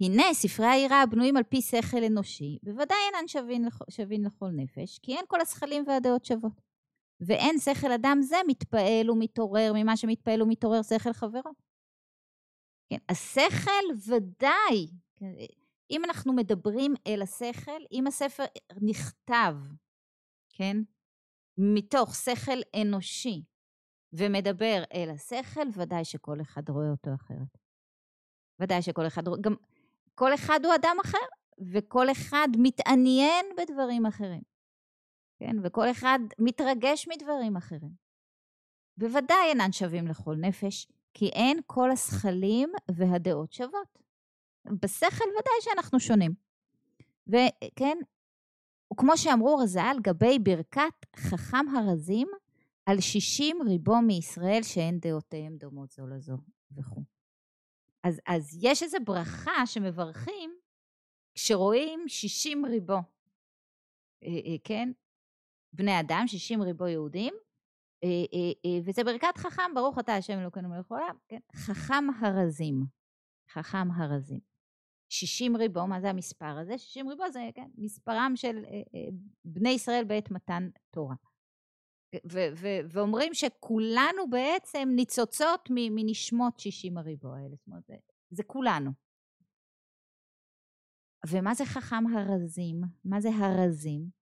הנה 0.00 0.34
ספרי 0.34 0.66
העירה 0.66 1.02
הבנויים 1.02 1.36
על 1.36 1.42
פי 1.42 1.62
שכל 1.62 2.04
אנושי, 2.06 2.58
בוודאי 2.62 2.98
אינן 3.06 3.28
שווים, 3.28 3.64
לכ... 3.64 3.82
שווים 3.90 4.24
לכל 4.24 4.50
נפש, 4.50 4.98
כי 4.98 5.16
אין 5.16 5.24
כל 5.28 5.40
השכלים 5.40 5.84
והדעות 5.86 6.24
שוות. 6.24 6.67
ואין 7.20 7.58
שכל 7.58 7.92
אדם 7.92 8.18
זה 8.22 8.36
מתפעל 8.46 9.10
ומתעורר 9.10 9.72
ממה 9.74 9.96
שמתפעל 9.96 10.42
ומתעורר 10.42 10.82
שכל 10.82 11.12
חברו. 11.12 11.50
כן, 12.90 12.98
השכל 13.08 14.08
ודאי, 14.08 14.86
כן, 15.16 15.32
אם 15.90 16.04
אנחנו 16.04 16.32
מדברים 16.32 16.94
אל 17.06 17.22
השכל, 17.22 17.82
אם 17.92 18.06
הספר 18.06 18.44
נכתב, 18.80 19.54
כן, 20.48 20.76
מתוך 21.58 22.14
שכל 22.14 22.58
אנושי 22.82 23.42
ומדבר 24.12 24.82
אל 24.94 25.10
השכל, 25.10 25.68
ודאי 25.74 26.04
שכל 26.04 26.40
אחד 26.40 26.68
רואה 26.68 26.90
אותו 26.90 27.10
אחרת. 27.14 27.58
ודאי 28.60 28.82
שכל 28.82 29.06
אחד 29.06 29.28
רואה, 29.28 29.40
גם 29.40 29.54
כל 30.14 30.34
אחד 30.34 30.60
הוא 30.64 30.74
אדם 30.74 30.96
אחר, 31.04 31.26
וכל 31.72 32.10
אחד 32.10 32.48
מתעניין 32.58 33.46
בדברים 33.56 34.06
אחרים, 34.06 34.42
כן, 35.38 35.56
וכל 35.62 35.90
אחד 35.90 36.18
מתרגש 36.38 37.08
מדברים 37.08 37.56
אחרים. 37.56 37.92
בוודאי 38.96 39.48
אינן 39.48 39.72
שווים 39.72 40.08
לכל 40.08 40.36
נפש, 40.36 40.86
כי 41.14 41.28
אין 41.28 41.60
כל 41.66 41.90
השכלים 41.90 42.72
והדעות 42.90 43.52
שוות. 43.52 43.98
בשכל 44.82 45.24
ודאי 45.24 45.60
שאנחנו 45.60 46.00
שונים. 46.00 46.34
וכן, 47.26 47.98
וכמו 48.92 49.16
שאמרו 49.16 49.56
רז"ל, 49.56 49.96
גבי 50.02 50.38
ברכת 50.38 51.06
חכם 51.16 51.68
הרזים, 51.76 52.28
על 52.86 53.00
שישים 53.00 53.62
ריבו 53.62 54.00
מישראל 54.00 54.62
שאין 54.62 54.98
דעותיהם 55.00 55.56
דומות 55.56 55.90
זו 55.90 56.06
לזו 56.06 56.36
וכו'. 56.76 57.02
אז, 58.02 58.20
אז 58.26 58.58
יש 58.60 58.82
איזו 58.82 58.98
ברכה 59.04 59.66
שמברכים 59.66 60.58
כשרואים 61.34 62.08
שישים 62.08 62.66
ריבו, 62.66 62.98
אה, 64.22 64.28
אה, 64.28 64.56
כן? 64.64 64.92
בני 65.72 66.00
אדם, 66.00 66.24
שישים 66.26 66.62
ריבו 66.62 66.86
יהודים, 66.86 67.34
אה, 68.04 68.80
וזה 68.84 69.04
ברכת 69.04 69.36
חכם, 69.36 69.74
ברוך 69.74 69.98
אתה 69.98 70.14
השם 70.14 70.38
אלוקינו 70.38 70.68
מלך 70.68 70.92
העולם, 70.92 71.16
כן? 71.28 71.40
חכם 71.56 72.04
הרזים, 72.20 72.84
חכם 73.52 73.90
הרזים. 73.90 74.40
שישים 75.12 75.56
ריבו, 75.56 75.86
מה 75.86 76.00
זה 76.00 76.10
המספר 76.10 76.58
הזה? 76.58 76.78
שישים 76.78 77.08
ריבו 77.08 77.30
זה 77.32 77.40
כן, 77.54 77.70
מספרם 77.78 78.32
של 78.36 78.64
בני 79.44 79.70
ישראל 79.70 80.04
בעת 80.04 80.30
מתן 80.30 80.68
תורה. 80.90 81.14
ו- 82.14 82.52
ו- 82.56 82.80
ואומרים 82.92 83.34
שכולנו 83.34 84.30
בעצם 84.30 84.88
ניצוצות 84.96 85.68
מנשמות 85.70 86.60
שישים 86.60 86.98
הריבו 86.98 87.34
האלה, 87.34 87.56
זאת 87.56 87.66
אומרת, 87.66 87.84
זה, 87.86 87.94
זה 88.30 88.42
כולנו. 88.42 88.90
ומה 91.26 91.54
זה 91.54 91.64
חכם 91.64 92.06
הרזים? 92.16 92.80
מה 93.04 93.20
זה 93.20 93.28
הרזים? 93.28 94.17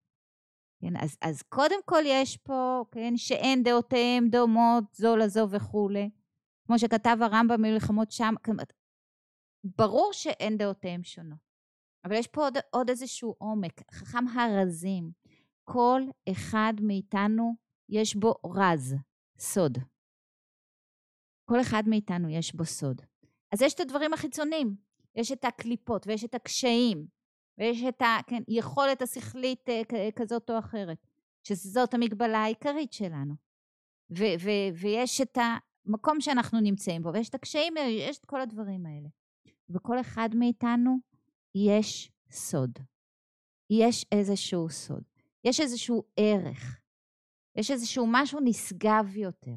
כן, 0.84 0.96
אז, 0.96 1.16
אז 1.20 1.42
קודם 1.42 1.82
כל 1.84 2.02
יש 2.06 2.36
פה, 2.36 2.84
כן, 2.90 3.16
שאין 3.16 3.62
דעותיהם 3.62 4.28
דומות 4.28 4.84
זו 4.94 5.16
לזו 5.16 5.50
וכולי. 5.50 6.10
כמו 6.66 6.78
שכתב 6.78 7.16
הרמב"ם 7.20 7.62
במלחמות 7.62 8.10
שם, 8.10 8.34
ברור 9.64 10.12
שאין 10.12 10.56
דעותיהם 10.56 11.02
שונות. 11.02 11.38
אבל 12.04 12.14
יש 12.14 12.26
פה 12.26 12.44
עוד, 12.44 12.54
עוד 12.70 12.90
איזשהו 12.90 13.34
עומק, 13.38 13.92
חכם 13.92 14.28
הרזים. 14.28 15.10
כל 15.64 16.02
אחד 16.32 16.72
מאיתנו 16.82 17.54
יש 17.88 18.16
בו 18.16 18.34
רז, 18.54 18.94
סוד. 19.38 19.78
כל 21.50 21.60
אחד 21.60 21.82
מאיתנו 21.86 22.28
יש 22.28 22.54
בו 22.54 22.64
סוד. 22.64 23.02
אז 23.52 23.62
יש 23.62 23.74
את 23.74 23.80
הדברים 23.80 24.12
החיצוניים, 24.12 24.76
יש 25.14 25.32
את 25.32 25.44
הקליפות 25.44 26.06
ויש 26.06 26.24
את 26.24 26.34
הקשיים 26.34 27.06
ויש 27.58 27.82
את 27.88 28.02
היכולת 28.48 28.98
כן, 28.98 29.04
השכלית 29.04 29.68
אה, 29.68 30.08
כזאת 30.16 30.50
או 30.50 30.58
אחרת, 30.58 31.06
שזאת 31.42 31.94
המגבלה 31.94 32.38
העיקרית 32.38 32.92
שלנו. 32.92 33.34
ו- 34.10 34.36
ו- 34.40 34.80
ויש 34.80 35.20
את 35.20 35.38
המקום 35.86 36.20
שאנחנו 36.20 36.60
נמצאים 36.60 37.02
בו, 37.02 37.12
ויש 37.12 37.28
את 37.28 37.34
הקשיים, 37.34 37.74
יש 37.88 38.18
את 38.18 38.24
כל 38.24 38.40
הדברים 38.40 38.86
האלה. 38.86 39.08
וכל 39.70 40.00
אחד 40.00 40.28
מאיתנו 40.34 40.96
יש 41.54 42.12
סוד. 42.30 42.78
יש 43.70 44.06
איזשהו 44.12 44.70
סוד. 44.70 45.02
יש 45.44 45.60
איזשהו 45.60 46.02
ערך. 46.16 46.80
יש 47.56 47.70
איזשהו 47.70 48.06
משהו 48.08 48.40
נשגב 48.44 49.16
יותר. 49.16 49.56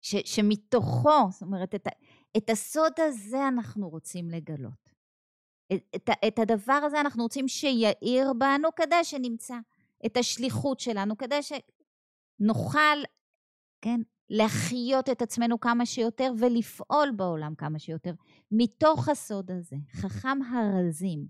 ש, 0.00 0.14
שמתוכו, 0.24 1.30
זאת 1.30 1.42
אומרת, 1.42 1.74
את, 1.74 1.86
את 2.36 2.50
הסוד 2.50 2.92
הזה 2.98 3.48
אנחנו 3.48 3.88
רוצים 3.88 4.30
לגלות. 4.30 4.85
את, 5.74 6.10
את, 6.28 6.38
הדבר 6.38 6.80
הזה 6.86 7.00
אנחנו 7.00 7.22
רוצים 7.22 7.48
שיאיר 7.48 8.32
בנו 8.32 8.68
כדי 8.76 9.04
שנמצא 9.04 9.56
את 10.06 10.16
השליחות 10.16 10.80
שלנו, 10.80 11.16
כדי 11.16 11.40
שנוכל, 11.42 12.98
כן, 13.82 14.00
להחיות 14.30 15.08
את 15.08 15.22
עצמנו 15.22 15.60
כמה 15.60 15.86
שיותר 15.86 16.32
ולפעול 16.38 17.10
בעולם 17.16 17.54
כמה 17.54 17.78
שיותר, 17.78 18.12
מתוך 18.50 19.08
הסוד 19.08 19.50
הזה, 19.50 19.76
חכם 19.92 20.38
הרזים. 20.42 21.26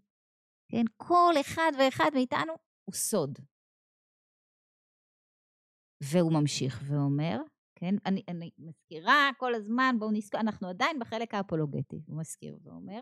כן, 0.68 0.84
כל 0.96 1.32
אחד 1.40 1.72
ואחד 1.78 2.10
מאיתנו 2.14 2.52
הוא 2.84 2.94
סוד. 2.94 3.38
והוא 6.02 6.32
ממשיך 6.32 6.80
ואומר, 6.84 7.40
כן, 7.74 7.94
אני, 8.06 8.22
אני 8.28 8.50
מזכירה 8.58 9.30
כל 9.38 9.54
הזמן, 9.54 9.96
בואו 9.98 10.10
נזכור, 10.10 10.40
אנחנו 10.40 10.68
עדיין 10.68 10.98
בחלק 10.98 11.34
האפולוגטי, 11.34 12.02
הוא 12.06 12.20
מזכיר 12.20 12.58
ואומר, 12.62 13.00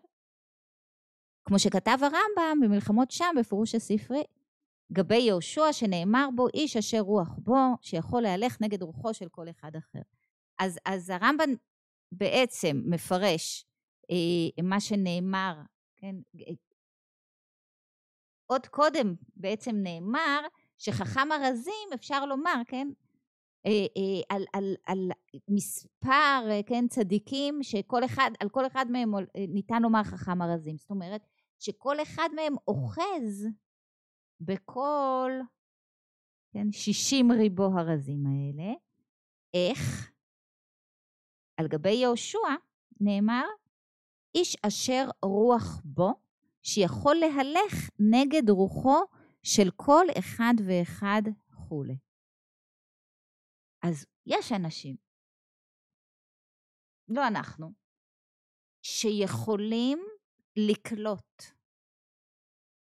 כמו 1.44 1.58
שכתב 1.58 1.98
הרמב"ם 2.00 2.60
במלחמות 2.62 3.10
שם 3.10 3.34
בפירוש 3.38 3.74
הספרי, 3.74 4.22
גבי 4.92 5.18
יהושע 5.18 5.72
שנאמר 5.72 6.28
בו 6.34 6.48
איש 6.48 6.76
אשר 6.76 7.00
רוח 7.00 7.28
בו, 7.38 7.56
שיכול 7.80 8.22
להלך 8.22 8.56
נגד 8.60 8.82
רוחו 8.82 9.14
של 9.14 9.28
כל 9.28 9.50
אחד 9.50 9.76
אחר. 9.76 10.02
אז, 10.58 10.78
אז 10.84 11.10
הרמב"ם 11.10 11.54
בעצם 12.12 12.82
מפרש 12.84 13.66
אה, 14.10 14.62
מה 14.62 14.80
שנאמר, 14.80 15.54
כן, 15.96 16.16
אה, 16.40 16.54
עוד 18.46 18.66
קודם 18.66 19.14
בעצם 19.36 19.76
נאמר 19.76 20.40
שחכם 20.78 21.32
הרזים 21.32 21.88
אפשר 21.94 22.26
לומר, 22.26 22.62
כן, 22.66 22.88
אה, 23.66 23.70
אה, 23.70 24.36
על, 24.36 24.44
על, 24.52 24.74
על 24.86 25.10
מספר, 25.48 26.46
אה, 26.50 26.60
כן, 26.66 26.88
צדיקים 26.88 27.62
שכל 27.62 28.04
אחד, 28.04 28.30
על 28.40 28.48
כל 28.48 28.66
אחד 28.66 28.86
מהם 28.90 29.12
ניתן 29.48 29.82
לומר 29.82 30.02
חכם 30.02 30.42
הרזים. 30.42 30.76
זאת 30.78 30.90
אומרת, 30.90 31.26
שכל 31.58 32.02
אחד 32.02 32.28
מהם 32.34 32.54
אוחז 32.68 33.46
בכל, 34.40 35.32
כן, 36.52 36.72
שישים 36.72 37.32
ריבו 37.32 37.64
הרזים 37.64 38.24
האלה. 38.26 38.72
איך? 39.54 40.10
על 41.56 41.68
גבי 41.68 41.92
יהושע 41.92 42.38
נאמר, 43.00 43.44
איש 44.34 44.56
אשר 44.66 45.04
רוח 45.22 45.80
בו, 45.84 46.12
שיכול 46.62 47.16
להלך 47.16 47.90
נגד 47.98 48.50
רוחו 48.50 49.00
של 49.42 49.70
כל 49.76 50.06
אחד 50.18 50.54
ואחד 50.66 51.22
כולי. 51.68 51.96
אז 53.82 54.06
יש 54.26 54.52
אנשים, 54.52 54.96
לא 57.08 57.26
אנחנו, 57.28 57.72
שיכולים 58.82 60.13
לקלוט 60.56 61.42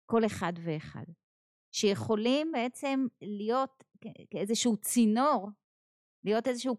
כל 0.05 0.25
אחד 0.25 0.53
ואחד, 0.63 1.03
שיכולים 1.71 2.51
בעצם 2.51 3.07
להיות 3.21 3.83
כאיזשהו 4.29 4.77
צינור, 4.77 5.49
להיות 6.23 6.47
איזשהו 6.47 6.77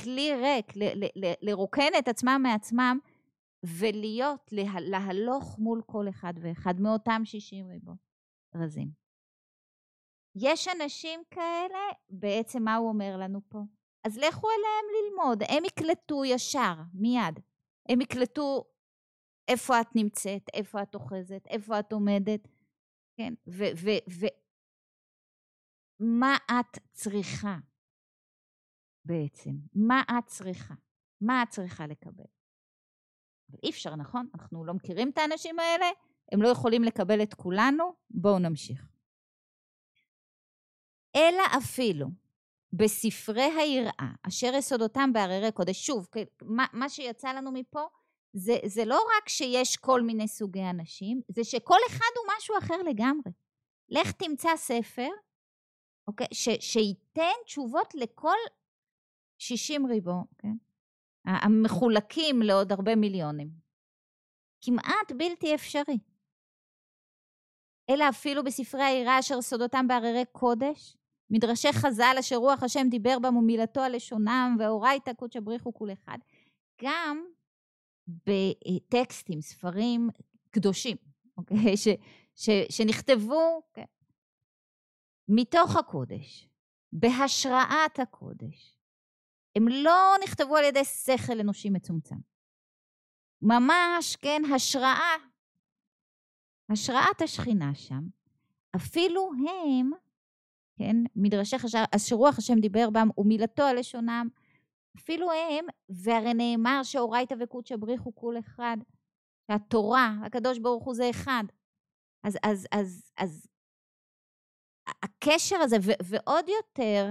כלי 0.00 0.30
ריק, 0.34 0.66
לרוקן 1.42 1.92
את 1.98 2.08
עצמם 2.08 2.40
מעצמם 2.42 2.98
ולהיות, 3.78 4.52
להלוך 4.80 5.58
מול 5.58 5.82
כל 5.86 6.08
אחד 6.08 6.34
ואחד 6.42 6.74
מאותם 6.80 7.22
שישים 7.24 7.66
ריבו 7.66 7.92
רזים. 8.54 8.90
יש 10.36 10.68
אנשים 10.68 11.20
כאלה, 11.30 11.78
בעצם 12.10 12.62
מה 12.62 12.76
הוא 12.76 12.88
אומר 12.88 13.16
לנו 13.16 13.40
פה? 13.48 13.58
אז 14.04 14.18
לכו 14.18 14.48
אליהם 14.48 14.86
ללמוד, 14.96 15.42
הם 15.48 15.64
יקלטו 15.64 16.24
ישר, 16.24 16.74
מיד. 16.94 17.40
הם 17.88 18.00
יקלטו 18.00 18.64
איפה 19.50 19.80
את 19.80 19.96
נמצאת, 19.96 20.48
איפה 20.54 20.82
את 20.82 20.94
אוחזת, 20.94 21.46
איפה 21.46 21.78
את 21.78 21.92
עומדת, 21.92 22.48
כן, 23.16 23.34
ומה 26.00 26.36
את 26.50 26.78
צריכה 26.92 27.56
בעצם? 29.04 29.50
מה 29.74 30.02
את 30.18 30.26
צריכה? 30.26 30.74
מה 31.20 31.42
את 31.42 31.48
צריכה 31.48 31.86
לקבל? 31.86 32.24
אי 33.62 33.70
אפשר, 33.70 33.96
נכון? 33.96 34.28
אנחנו 34.34 34.64
לא 34.64 34.74
מכירים 34.74 35.10
את 35.10 35.18
האנשים 35.18 35.58
האלה, 35.58 35.86
הם 36.32 36.42
לא 36.42 36.48
יכולים 36.48 36.84
לקבל 36.84 37.22
את 37.22 37.34
כולנו, 37.34 37.94
בואו 38.10 38.38
נמשיך. 38.38 38.88
אלא 41.16 41.42
אפילו 41.58 42.06
בספרי 42.72 43.50
היראה, 43.58 44.12
אשר 44.22 44.50
יסודותם 44.54 45.12
בהררי 45.12 45.52
קודש. 45.52 45.86
שוב, 45.86 46.08
מה, 46.42 46.66
מה 46.72 46.88
שיצא 46.88 47.32
לנו 47.32 47.52
מפה, 47.52 47.88
זה, 48.32 48.56
זה 48.66 48.84
לא 48.84 49.00
רק 49.16 49.28
שיש 49.28 49.76
כל 49.76 50.02
מיני 50.02 50.28
סוגי 50.28 50.64
אנשים, 50.70 51.20
זה 51.28 51.44
שכל 51.44 51.78
אחד 51.88 52.12
הוא 52.16 52.34
משהו 52.36 52.58
אחר 52.58 52.82
לגמרי. 52.82 53.32
לך 53.88 54.12
תמצא 54.12 54.56
ספר, 54.56 55.08
אוקיי, 56.08 56.26
ש, 56.32 56.48
שייתן 56.60 57.36
תשובות 57.44 57.94
לכל 57.94 58.36
60 59.38 59.86
ריבו, 59.86 60.24
כן? 60.38 60.54
המחולקים 61.24 62.42
לעוד 62.42 62.72
הרבה 62.72 62.96
מיליונים. 62.96 63.50
כמעט 64.60 65.12
בלתי 65.16 65.54
אפשרי. 65.54 65.98
אלא 67.90 68.08
אפילו 68.08 68.44
בספרי 68.44 68.82
היראה 68.82 69.18
אשר 69.18 69.42
סודותם 69.42 69.88
בהררי 69.88 70.24
קודש, 70.32 70.96
מדרשי 71.30 71.72
חז"ל 71.72 72.16
אשר 72.18 72.36
רוח 72.36 72.62
השם 72.62 72.86
דיבר 72.90 73.18
בם 73.18 73.36
ומילתו 73.36 73.80
על 73.80 73.96
לשונם 73.96 74.56
ואורייתא 74.58 75.12
קודשא 75.12 75.40
בריחו 75.40 75.74
כול 75.74 75.92
אחד. 75.92 76.18
גם 76.82 77.24
בטקסטים, 78.26 79.40
ספרים 79.40 80.08
קדושים, 80.50 80.96
אוקיי? 81.36 81.76
ש, 81.76 81.88
ש, 82.34 82.50
שנכתבו 82.70 83.62
כן, 83.72 83.84
מתוך 85.28 85.76
הקודש, 85.76 86.48
בהשראת 86.92 87.98
הקודש. 87.98 88.76
הם 89.56 89.68
לא 89.68 90.14
נכתבו 90.24 90.56
על 90.56 90.64
ידי 90.64 90.84
שכל 90.84 91.40
אנושי 91.40 91.70
מצומצם. 91.70 92.16
ממש, 93.42 94.16
כן, 94.16 94.42
השראה, 94.54 95.16
השראת 96.72 97.22
השכינה 97.22 97.74
שם. 97.74 98.02
אפילו 98.76 99.30
הם 99.48 99.90
כן? 100.80 100.96
מדרשי 101.16 101.58
חשר, 101.58 101.84
אשר 101.96 102.16
רוח 102.16 102.38
השם 102.38 102.60
דיבר 102.60 102.90
בם 102.90 103.08
ומילתו 103.18 103.62
על 103.62 103.78
לשונם. 103.78 104.28
אפילו 104.96 105.32
הם, 105.32 105.64
והרי 105.88 106.34
נאמר 106.34 106.80
שאורייתא 106.82 107.34
וקודשא 107.40 107.76
בריחו 107.76 108.14
כול 108.14 108.38
אחד. 108.38 108.76
שהתורה, 109.50 110.14
הקדוש 110.26 110.58
ברוך 110.58 110.84
הוא 110.84 110.94
זה 110.94 111.10
אחד. 111.10 111.44
אז, 112.22 112.38
אז, 112.42 112.66
אז, 112.72 113.12
אז 113.16 113.46
הקשר 115.02 115.56
הזה, 115.56 115.76
ו, 115.82 115.90
ועוד 116.04 116.44
יותר, 116.48 117.10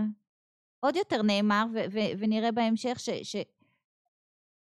עוד 0.80 0.96
יותר 0.96 1.22
נאמר, 1.22 1.66
ו, 1.74 1.78
ו, 1.92 2.00
ונראה 2.20 2.52
בהמשך, 2.52 3.00
ש, 3.00 3.10
ש, 3.10 3.36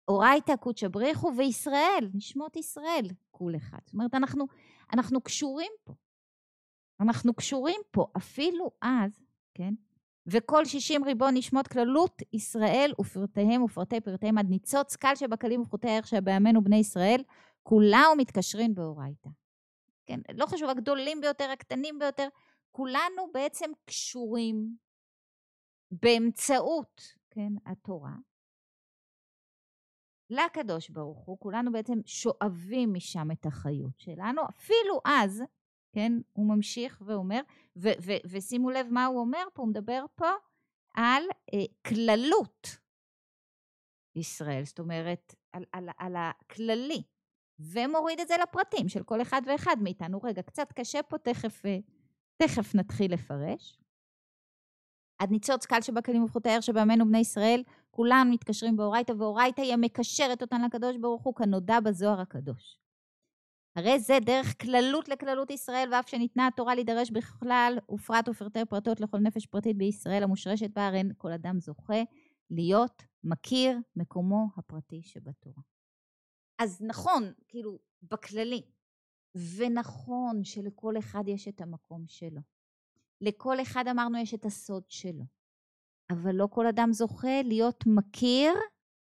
אורייתא 0.08 0.56
קודשא 0.56 0.88
בריחו 0.88 1.32
וישראל, 1.36 2.10
נשמות 2.14 2.56
ישראל, 2.56 3.06
כול 3.30 3.56
אחד. 3.56 3.78
זאת 3.84 3.94
אומרת, 3.94 4.14
אנחנו, 4.14 4.46
אנחנו 4.92 5.20
קשורים 5.20 5.72
פה. 5.84 5.94
אנחנו 7.00 7.34
קשורים 7.34 7.80
פה, 7.90 8.06
אפילו 8.16 8.70
אז, 8.80 9.24
כן? 9.54 9.74
וכל 10.26 10.64
שישים 10.64 11.04
ריבון 11.04 11.36
נשמות 11.36 11.68
כללות 11.68 12.22
ישראל 12.32 12.92
ופרטיהם 13.00 13.62
ופרטי 13.62 14.00
פרטיהם 14.00 14.38
עד 14.38 14.46
ניצוץ 14.50 14.96
קל 14.96 15.14
שבקלים 15.14 15.60
ופחותי 15.60 15.88
הערך 15.88 16.06
שבעמנו 16.06 16.64
בני 16.64 16.76
ישראל, 16.76 17.22
כולם 17.62 18.06
מתקשרים 18.18 18.74
באורייתא. 18.74 19.28
כן, 20.06 20.20
לא 20.34 20.46
חשוב, 20.46 20.70
הגדולים 20.70 21.20
ביותר, 21.20 21.50
הקטנים 21.50 21.98
ביותר, 21.98 22.28
כולנו 22.70 23.32
בעצם 23.34 23.70
קשורים 23.84 24.76
באמצעות, 25.90 27.02
כן, 27.30 27.52
התורה, 27.66 28.14
לקדוש 30.30 30.90
ברוך 30.90 31.18
הוא, 31.18 31.38
כולנו 31.38 31.72
בעצם 31.72 31.98
שואבים 32.06 32.94
משם 32.94 33.30
את 33.30 33.46
החיות 33.46 34.00
שלנו, 34.00 34.42
אפילו 34.48 35.00
אז, 35.04 35.42
כן, 35.92 36.12
הוא 36.32 36.48
ממשיך 36.48 37.02
ואומר, 37.04 37.40
ו- 37.76 37.98
ו- 38.02 38.22
ושימו 38.30 38.70
לב 38.70 38.86
מה 38.90 39.06
הוא 39.06 39.20
אומר 39.20 39.42
פה, 39.54 39.62
הוא 39.62 39.70
מדבר 39.70 40.04
פה 40.14 40.30
על 40.94 41.22
אה, 41.54 41.64
כללות 41.88 42.68
ישראל, 44.16 44.64
זאת 44.64 44.78
אומרת, 44.78 45.34
על, 45.52 45.64
על, 45.72 45.88
על 45.98 46.16
הכללי, 46.16 47.02
ומוריד 47.58 48.20
את 48.20 48.28
זה 48.28 48.34
לפרטים 48.42 48.88
של 48.88 49.02
כל 49.02 49.22
אחד 49.22 49.42
ואחד 49.46 49.76
מאיתנו. 49.80 50.20
רגע, 50.22 50.42
קצת 50.42 50.72
קשה 50.72 51.02
פה, 51.02 51.18
תכף, 51.18 51.66
אה, 51.66 51.78
תכף 52.36 52.74
נתחיל 52.74 53.12
לפרש. 53.12 53.78
עד 55.18 55.30
ניצוץ 55.30 55.66
קל 55.66 55.80
שבכלים 55.80 56.22
ובחוטי 56.22 56.48
הער 56.48 56.60
שבעמנו 56.60 57.06
בני 57.06 57.18
ישראל, 57.18 57.62
כולם 57.90 58.28
מתקשרים 58.30 58.76
באורייתא, 58.76 59.12
ואורייתא 59.18 59.60
היא 59.60 59.72
המקשרת 59.72 60.42
אותן 60.42 60.62
לקדוש 60.62 60.96
ברוך 60.96 61.22
הוא, 61.22 61.34
כנודע 61.34 61.80
בזוהר 61.80 62.20
הקדוש. 62.20 62.81
הרי 63.76 64.00
זה 64.00 64.18
דרך 64.20 64.62
כללות 64.62 65.08
לכללות 65.08 65.50
ישראל, 65.50 65.88
ואף 65.92 66.08
שניתנה 66.08 66.46
התורה 66.46 66.74
להידרש 66.74 67.10
בכלל, 67.10 67.78
ופרט 67.90 68.28
ופרטי 68.28 68.64
פרטות 68.64 69.00
לכל 69.00 69.18
נפש 69.18 69.46
פרטית 69.46 69.76
בישראל 69.76 70.22
המושרשת 70.22 70.70
בה, 70.70 70.86
הרי 70.86 71.02
כל 71.18 71.32
אדם 71.32 71.60
זוכה 71.60 72.02
להיות 72.50 73.02
מכיר 73.24 73.78
מקומו 73.96 74.46
הפרטי 74.56 75.02
שבתורה. 75.02 75.62
אז 76.58 76.82
נכון, 76.82 77.32
כאילו, 77.48 77.78
בכללי, 78.02 78.62
ונכון 79.56 80.44
שלכל 80.44 80.98
אחד 80.98 81.24
יש 81.26 81.48
את 81.48 81.60
המקום 81.60 82.04
שלו. 82.06 82.40
לכל 83.20 83.62
אחד 83.62 83.84
אמרנו 83.90 84.18
יש 84.18 84.34
את 84.34 84.44
הסוד 84.44 84.84
שלו. 84.88 85.24
אבל 86.10 86.34
לא 86.34 86.48
כל 86.50 86.66
אדם 86.66 86.92
זוכה 86.92 87.42
להיות 87.44 87.84
מכיר 87.86 88.52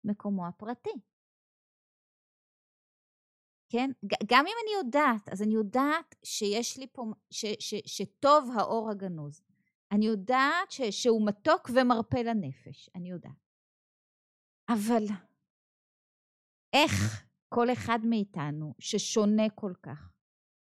מקומו 0.05 0.47
הפרטי. 0.47 1.01
כן? 3.71 3.91
גם 4.27 4.45
אם 4.47 4.53
אני 4.65 4.87
יודעת, 4.87 5.29
אז 5.29 5.43
אני 5.43 5.55
יודעת 5.55 6.15
שיש 6.25 6.79
לי 6.79 6.87
פה, 6.93 7.05
ש, 7.31 7.45
ש, 7.61 7.75
שטוב 7.87 8.51
האור 8.55 8.91
הגנוז. 8.91 9.43
אני 9.93 10.07
יודעת 10.07 10.71
ש, 10.71 10.81
שהוא 10.83 11.27
מתוק 11.27 11.71
ומרפה 11.75 12.23
לנפש, 12.23 12.91
אני 12.95 13.11
יודעת. 13.11 13.51
אבל 14.69 15.05
איך 16.73 17.25
כל 17.49 17.73
אחד 17.73 17.99
מאיתנו, 18.05 18.75
ששונה 18.79 19.51
כל 19.55 19.73
כך 19.83 20.13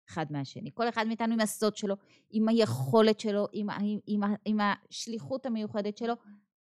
אחד 0.10 0.26
מהשני, 0.32 0.72
כל 0.74 0.90
אחד 0.90 1.08
מאיתנו 1.08 1.34
עם 1.34 1.40
הסוד 1.40 1.76
שלו, 1.76 1.96
עם 2.30 2.50
היכולת 2.50 3.20
שלו, 3.20 3.48
עם, 3.52 3.70
עם, 3.70 4.00
עם, 4.08 4.22
עם 4.46 4.58
השליחות 4.62 5.46
המיוחדת 5.46 5.98
שלו, 5.98 6.14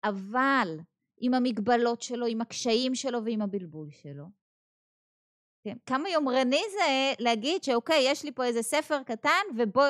אבל 0.04 0.80
עם 1.18 1.34
המגבלות 1.34 2.02
שלו, 2.02 2.26
עם 2.26 2.42
הקשיים 2.42 2.96
שלו 2.96 3.26
ועם 3.26 3.42
הבלבול 3.42 3.92
שלו. 3.92 4.26
כן, 5.68 5.78
כמה 5.86 6.10
יומרני 6.10 6.62
זה 6.72 7.14
להגיד 7.20 7.64
שאוקיי, 7.64 8.04
יש 8.04 8.24
לי 8.24 8.32
פה 8.32 8.46
איזה 8.46 8.62
ספר 8.62 9.04
קטן 9.04 9.44
ובו 9.58 9.82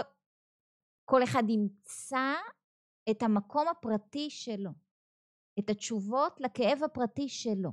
כל 1.06 1.24
אחד 1.24 1.44
ימצא 1.50 2.34
את 3.10 3.24
המקום 3.24 3.68
הפרטי 3.68 4.30
שלו, 4.30 4.70
את 5.60 5.70
התשובות 5.70 6.40
לכאב 6.40 6.84
הפרטי 6.84 7.30
שלו. 7.30 7.72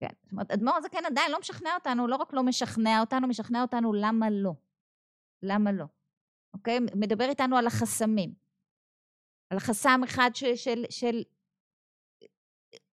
כן, 0.00 0.14
זאת 0.22 0.32
אומרת, 0.32 0.50
אדמו"ר 0.50 0.76
הזקן 0.76 0.98
כן 0.98 1.04
עדיין 1.04 1.32
לא 1.32 1.38
משכנע 1.38 1.74
אותנו, 1.74 2.06
לא 2.06 2.16
רק 2.16 2.32
לא 2.32 2.42
משכנע 2.42 3.00
אותנו, 3.00 3.28
משכנע 3.28 3.62
אותנו 3.62 3.92
למה 3.92 4.26
לא. 4.30 4.52
למה 5.42 5.72
לא. 5.72 5.84
אוקיי? 6.54 6.78
מדבר 6.94 7.28
איתנו 7.28 7.56
על 7.56 7.66
החסמים. 7.66 8.34
על 9.50 9.58
חסם 9.58 10.00
אחד 10.04 10.30
של, 10.34 10.56
של, 10.56 10.84
של 10.90 11.22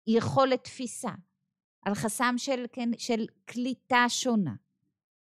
יכולת 0.07 0.63
תפיסה, 0.63 1.11
על 1.85 1.95
חסם 1.95 2.33
של, 2.37 2.65
כן, 2.71 2.89
של 2.97 3.25
קליטה 3.45 4.05
שונה, 4.07 4.53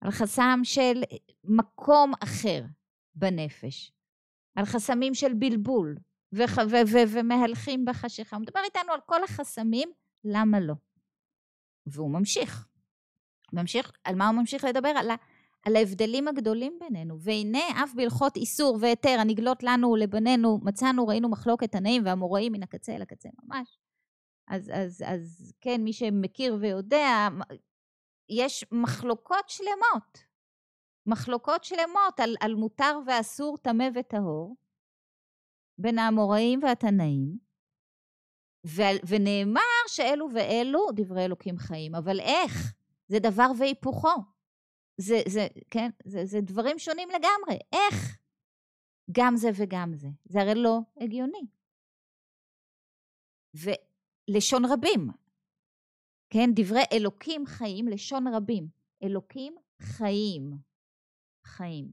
על 0.01 0.11
חסם 0.11 0.59
של 0.63 1.03
מקום 1.43 2.13
אחר 2.23 2.63
בנפש, 3.15 3.91
על 4.55 4.65
חסמים 4.65 5.13
של 5.13 5.33
בלבול 5.33 5.97
וח, 6.33 6.57
ו, 6.57 6.75
ו, 6.87 6.97
ומהלכים 7.07 7.85
בחשיכה. 7.85 8.35
הוא 8.35 8.41
מדבר 8.41 8.59
איתנו 8.63 8.93
על 8.93 8.99
כל 9.05 9.23
החסמים, 9.23 9.89
למה 10.23 10.59
לא? 10.59 10.73
והוא 11.85 12.11
ממשיך. 12.11 12.67
ממשיך, 13.53 13.91
על 14.03 14.15
מה 14.15 14.27
הוא 14.27 14.35
ממשיך 14.35 14.63
לדבר? 14.63 14.89
על, 14.89 15.09
ה, 15.09 15.15
על 15.65 15.75
ההבדלים 15.75 16.27
הגדולים 16.27 16.77
בינינו. 16.79 17.19
והנה 17.19 17.83
אף 17.83 17.93
בהלכות 17.95 18.35
איסור 18.35 18.77
והיתר 18.81 19.17
הנגלות 19.19 19.63
לנו 19.63 19.91
ולבנינו, 19.91 20.59
מצאנו, 20.63 21.07
ראינו 21.07 21.29
מחלוקת 21.29 21.71
תנאים 21.71 22.05
והאמוראים 22.05 22.51
מן 22.51 22.63
הקצה 22.63 22.95
אל 22.95 23.01
הקצה 23.01 23.29
ממש. 23.43 23.80
אז, 24.51 24.71
אז, 24.73 25.03
אז 25.07 25.53
כן, 25.61 25.81
מי 25.83 25.93
שמכיר 25.93 26.57
ויודע, 26.61 27.27
יש 28.29 28.65
מחלוקות 28.71 29.49
שלמות. 29.49 30.23
מחלוקות 31.05 31.63
שלמות 31.63 32.19
על, 32.19 32.35
על 32.39 32.55
מותר 32.55 32.99
ואסור, 33.07 33.57
טמא 33.57 33.85
וטהור, 33.95 34.55
בין 35.77 35.99
האמוראים 35.99 36.63
והתנאים, 36.63 37.37
ו- 38.67 39.01
ונאמר 39.07 39.81
שאלו 39.87 40.27
ואלו 40.33 40.87
דברי 40.95 41.25
אלוקים 41.25 41.57
חיים. 41.57 41.95
אבל 41.95 42.19
איך? 42.19 42.73
זה 43.07 43.19
דבר 43.19 43.47
והיפוכו. 43.59 44.15
זה, 44.97 45.21
זה, 45.27 45.47
כן, 45.71 45.89
זה, 46.05 46.25
זה 46.25 46.41
דברים 46.41 46.79
שונים 46.79 47.09
לגמרי. 47.09 47.59
איך? 47.73 48.17
גם 49.11 49.35
זה 49.35 49.49
וגם 49.55 49.93
זה. 49.93 50.07
זה 50.25 50.41
הרי 50.41 50.55
לא 50.55 50.79
הגיוני. 50.97 51.47
ולשון 54.29 54.63
רבים, 54.65 55.07
כן, 56.33 56.49
דברי 56.55 56.83
אלוקים 56.93 57.45
חיים, 57.45 57.87
לשון 57.87 58.27
רבים. 58.35 58.67
אלוקים 59.03 59.55
חיים. 59.81 60.51
חיים. 61.45 61.91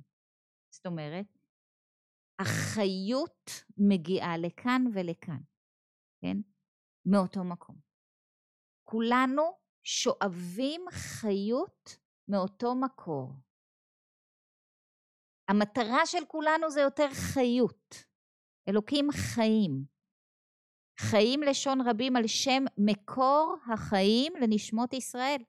זאת 0.71 0.87
אומרת, 0.87 1.27
החיות 2.39 3.51
מגיעה 3.79 4.39
לכאן 4.39 4.85
ולכאן, 4.95 5.41
כן? 6.21 6.37
מאותו 7.07 7.45
מקום. 7.45 7.77
כולנו 8.85 9.43
שואבים 9.83 10.81
חיות 10.91 11.99
מאותו 12.29 12.75
מקור. 12.75 13.33
המטרה 15.49 16.07
של 16.07 16.25
כולנו 16.29 16.71
זה 16.71 16.81
יותר 16.81 17.09
חיות. 17.33 17.95
אלוקים 18.69 19.09
חיים. 19.13 19.98
חיים 21.01 21.43
לשון 21.43 21.81
רבים 21.81 22.17
על 22.17 22.27
שם 22.27 22.65
מקור 22.79 23.57
החיים 23.73 24.33
לנשמות 24.41 24.93
ישראל. 24.93 25.43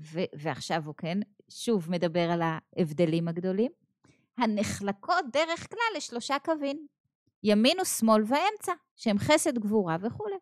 ו- 0.00 0.30
ועכשיו 0.38 0.82
הוא 0.86 0.94
כן, 0.94 1.18
שוב 1.50 1.90
מדבר 1.90 2.30
על 2.30 2.40
ההבדלים 2.42 3.28
הגדולים. 3.28 3.72
הנחלקות 4.38 5.24
דרך 5.32 5.68
כלל 5.70 5.96
לשלושה 5.96 6.36
קווים. 6.44 6.86
ימין 7.42 7.80
ושמאל 7.80 8.22
ואמצע, 8.22 8.72
שהם 8.96 9.18
חסד, 9.18 9.58
גבורה 9.58 9.96
וכולי. 10.02 10.36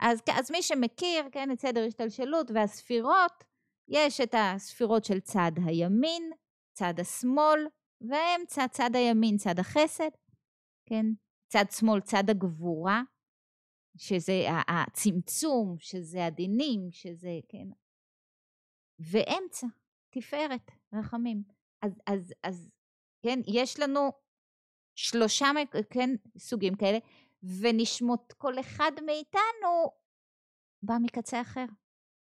אז, 0.00 0.20
אז 0.32 0.50
מי 0.50 0.62
שמכיר, 0.62 1.24
כן, 1.32 1.50
את 1.52 1.60
סדר 1.60 1.84
השתלשלות 1.86 2.50
והספירות, 2.54 3.44
יש 3.88 4.20
את 4.20 4.34
הספירות 4.38 5.04
של 5.04 5.20
צד 5.20 5.52
הימין, 5.66 6.30
צד 6.72 6.94
השמאל, 7.00 7.66
והאמצע, 8.00 8.68
צד 8.68 8.90
הימין, 8.94 9.36
צד 9.36 9.58
החסד, 9.58 10.10
כן, 10.88 11.06
צד 11.52 11.64
שמאל, 11.70 12.00
צד 12.00 12.30
הגבורה, 12.30 13.02
שזה 13.96 14.46
הצמצום, 14.68 15.76
שזה 15.78 16.26
הדינים, 16.26 16.88
שזה, 16.90 17.30
כן, 17.48 17.68
ואמצע, 18.98 19.66
תפארת, 20.10 20.70
רחמים. 20.92 21.42
אז, 21.82 22.00
אז, 22.06 22.34
אז, 22.42 22.70
כן, 23.22 23.40
יש 23.46 23.80
לנו 23.80 24.10
שלושה, 24.94 25.46
כן, 25.90 26.10
סוגים 26.38 26.74
כאלה, 26.74 26.98
ונשמות 27.42 28.32
כל 28.38 28.60
אחד 28.60 28.92
מאיתנו 29.06 29.90
בא 30.82 30.94
מקצה 31.02 31.40
אחר. 31.40 31.66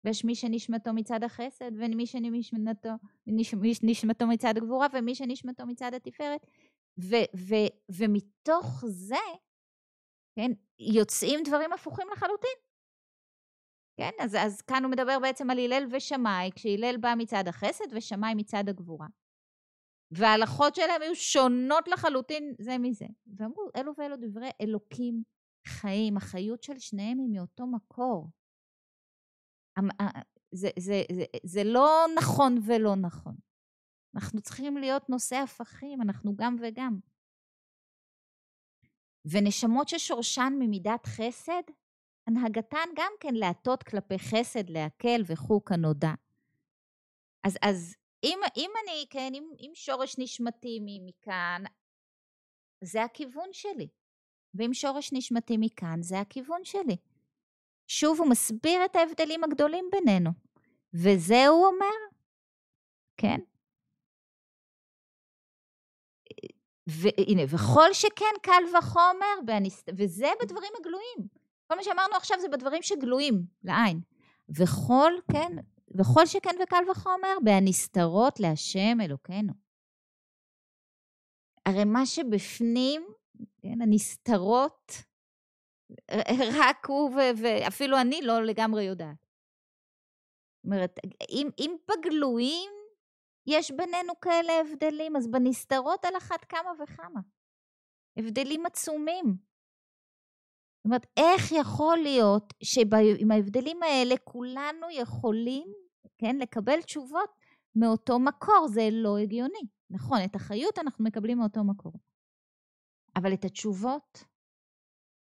ויש 0.03 0.25
מי 0.25 0.35
שנשמתו 0.35 0.93
מצד 0.93 1.23
החסד, 1.23 1.71
ומי 1.75 2.05
שנשמתו 2.05 2.89
נשמתו 3.83 4.27
מצד 4.27 4.53
הגבורה, 4.57 4.87
ומי 4.93 5.15
שנשמתו 5.15 5.65
מצד 5.65 5.93
התפארת. 5.93 6.47
ו, 7.01 7.15
ו, 7.35 7.55
ומתוך 7.89 8.83
זה, 8.87 9.25
כן, 10.35 10.51
יוצאים 10.79 11.39
דברים 11.45 11.73
הפוכים 11.73 12.07
לחלוטין. 12.13 12.57
כן, 13.97 14.11
אז, 14.19 14.35
אז 14.35 14.61
כאן 14.61 14.83
הוא 14.83 14.91
מדבר 14.91 15.17
בעצם 15.21 15.49
על 15.49 15.59
הלל 15.59 15.87
ושמאי, 15.91 16.49
כשהלל 16.55 16.97
בא 16.97 17.13
מצד 17.17 17.43
החסד 17.47 17.93
ושמאי 17.95 18.33
מצד 18.35 18.63
הגבורה. 18.69 19.07
וההלכות 20.11 20.75
שלהם 20.75 21.01
היו 21.01 21.15
שונות 21.15 21.87
לחלוטין 21.87 22.55
זה 22.59 22.77
מזה. 22.77 23.05
ואמרו, 23.37 23.69
אלו 23.75 23.91
ואלו 23.97 24.15
דברי 24.19 24.49
אלוקים 24.61 25.23
חיים, 25.67 26.17
החיות 26.17 26.63
של 26.63 26.79
שניהם 26.79 27.19
היא 27.19 27.29
מאותו 27.29 27.67
מקור. 27.67 28.29
זה, 30.51 30.69
זה, 30.79 31.01
זה, 31.11 31.23
זה 31.43 31.63
לא 31.63 32.05
נכון 32.17 32.57
ולא 32.67 32.95
נכון. 32.95 33.35
אנחנו 34.15 34.41
צריכים 34.41 34.77
להיות 34.77 35.09
נושאי 35.09 35.37
הפכים, 35.37 36.01
אנחנו 36.01 36.35
גם 36.35 36.55
וגם. 36.61 36.99
ונשמות 39.25 39.87
ששורשן 39.87 40.53
ממידת 40.59 41.05
חסד, 41.05 41.63
הנהגתן 42.27 42.89
גם 42.95 43.11
כן 43.19 43.33
להטות 43.33 43.83
כלפי 43.83 44.19
חסד, 44.19 44.69
להקל 44.69 45.21
וכו' 45.25 45.65
כנודע. 45.65 46.13
אז, 47.43 47.57
אז 47.61 47.95
אם, 48.23 48.39
אם 48.57 48.71
אני, 48.83 49.05
כן, 49.09 49.31
אם, 49.33 49.51
אם 49.59 49.71
שורש 49.73 50.15
נשמתי 50.19 50.79
מכאן, 50.81 51.63
זה 52.83 53.03
הכיוון 53.03 53.49
שלי. 53.51 53.87
ואם 54.53 54.73
שורש 54.73 55.13
נשמתי 55.13 55.57
מכאן, 55.59 56.01
זה 56.01 56.19
הכיוון 56.19 56.63
שלי. 56.63 56.97
שוב, 57.87 58.19
הוא 58.19 58.29
מסביר 58.29 58.85
את 58.85 58.95
ההבדלים 58.95 59.43
הגדולים 59.43 59.85
בינינו. 59.91 60.29
וזה 60.93 61.47
הוא 61.47 61.65
אומר, 61.65 61.95
כן? 63.17 63.39
והנה, 66.89 67.41
וכל 67.47 67.93
שכן 67.93 68.35
קל 68.41 68.63
וחומר, 68.77 69.53
וזה 69.97 70.27
בדברים 70.41 70.71
הגלויים. 70.79 71.27
כל 71.67 71.75
מה 71.75 71.83
שאמרנו 71.83 72.15
עכשיו 72.15 72.37
זה 72.41 72.47
בדברים 72.49 72.81
שגלויים 72.81 73.45
לעין. 73.63 74.01
וכל, 74.49 75.13
כן, 75.31 75.51
וכל 75.99 76.25
שכן 76.25 76.55
וקל 76.63 76.91
וחומר, 76.91 77.37
בהנסתרות 77.43 78.39
להשם 78.39 79.01
אלוקינו. 79.01 79.53
הרי 81.65 81.83
מה 81.85 82.05
שבפנים, 82.05 83.07
כן, 83.61 83.81
הנסתרות, 83.81 84.91
רק 86.59 86.85
הוא 86.85 87.09
ו- 87.09 87.41
ואפילו 87.41 88.01
אני 88.01 88.21
לא 88.21 88.41
לגמרי 88.43 88.83
יודעת. 88.83 89.15
זאת 90.55 90.65
אומרת, 90.65 90.99
אם, 91.29 91.49
אם 91.59 91.75
בגלויים 91.87 92.71
יש 93.49 93.71
בינינו 93.71 94.19
כאלה 94.19 94.53
הבדלים, 94.59 95.15
אז 95.15 95.27
בנסתרות 95.27 96.05
על 96.05 96.17
אחת 96.17 96.45
כמה 96.45 96.71
וכמה. 96.83 97.19
הבדלים 98.17 98.65
עצומים. 98.65 99.25
זאת 100.77 100.85
אומרת, 100.85 101.05
איך 101.17 101.51
יכול 101.51 101.97
להיות 101.97 102.53
שעם 102.63 103.31
ההבדלים 103.31 103.83
האלה 103.83 104.15
כולנו 104.23 104.87
יכולים, 104.91 105.67
כן, 106.17 106.35
לקבל 106.35 106.81
תשובות 106.81 107.29
מאותו 107.75 108.19
מקור? 108.19 108.67
זה 108.67 108.89
לא 108.91 109.17
הגיוני. 109.17 109.61
נכון, 109.89 110.17
את 110.25 110.35
החיות 110.35 110.79
אנחנו 110.79 111.03
מקבלים 111.03 111.37
מאותו 111.37 111.63
מקור. 111.63 111.93
אבל 113.15 113.33
את 113.33 113.45
התשובות, 113.45 114.23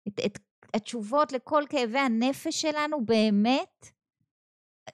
את, 0.07 0.19
את 0.25 0.39
התשובות 0.73 1.31
לכל 1.31 1.63
כאבי 1.69 1.99
הנפש 1.99 2.61
שלנו 2.61 3.05
באמת, 3.05 3.85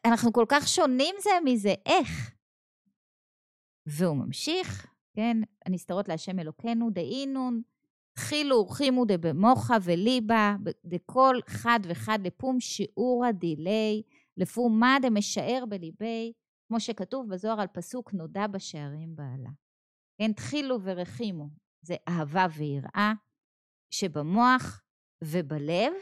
אנחנו 0.05 0.33
כל 0.33 0.45
כך 0.49 0.67
שונים 0.67 1.15
זה 1.19 1.29
מזה, 1.45 1.73
איך? 1.85 2.36
והוא 3.87 4.17
ממשיך, 4.17 4.87
כן, 5.13 5.37
הנסתרות 5.65 6.07
להשם 6.07 6.39
אלוקינו 6.39 6.89
דאינון, 6.89 7.61
תחילו 8.13 8.55
ורחימו 8.55 9.05
דבמוחה 9.07 9.77
וליבה, 9.83 10.55
דכל 10.85 11.35
חד 11.47 11.79
וחד 11.83 12.19
לפום 12.23 12.59
שיעורא 12.59 13.31
דילי, 13.31 14.03
לפום 14.37 14.79
מה 14.79 14.97
דמשער 15.01 15.63
בליבי, 15.69 16.33
כמו 16.67 16.79
שכתוב 16.79 17.29
בזוהר 17.29 17.61
על 17.61 17.67
פסוק 17.67 18.13
נודע 18.13 18.47
בשערים 18.47 19.15
בעלה. 19.15 19.49
כן, 20.17 20.33
תחילו 20.33 20.77
ורחימו, 20.83 21.49
זה 21.81 21.95
אהבה 22.07 22.45
ויראה, 22.57 23.13
שבמוח 23.91 24.81
ובלב, 25.23 25.93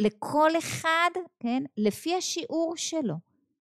לכל 0.00 0.50
אחד, 0.58 1.10
כן, 1.42 1.62
לפי 1.76 2.14
השיעור 2.14 2.76
שלו. 2.76 3.14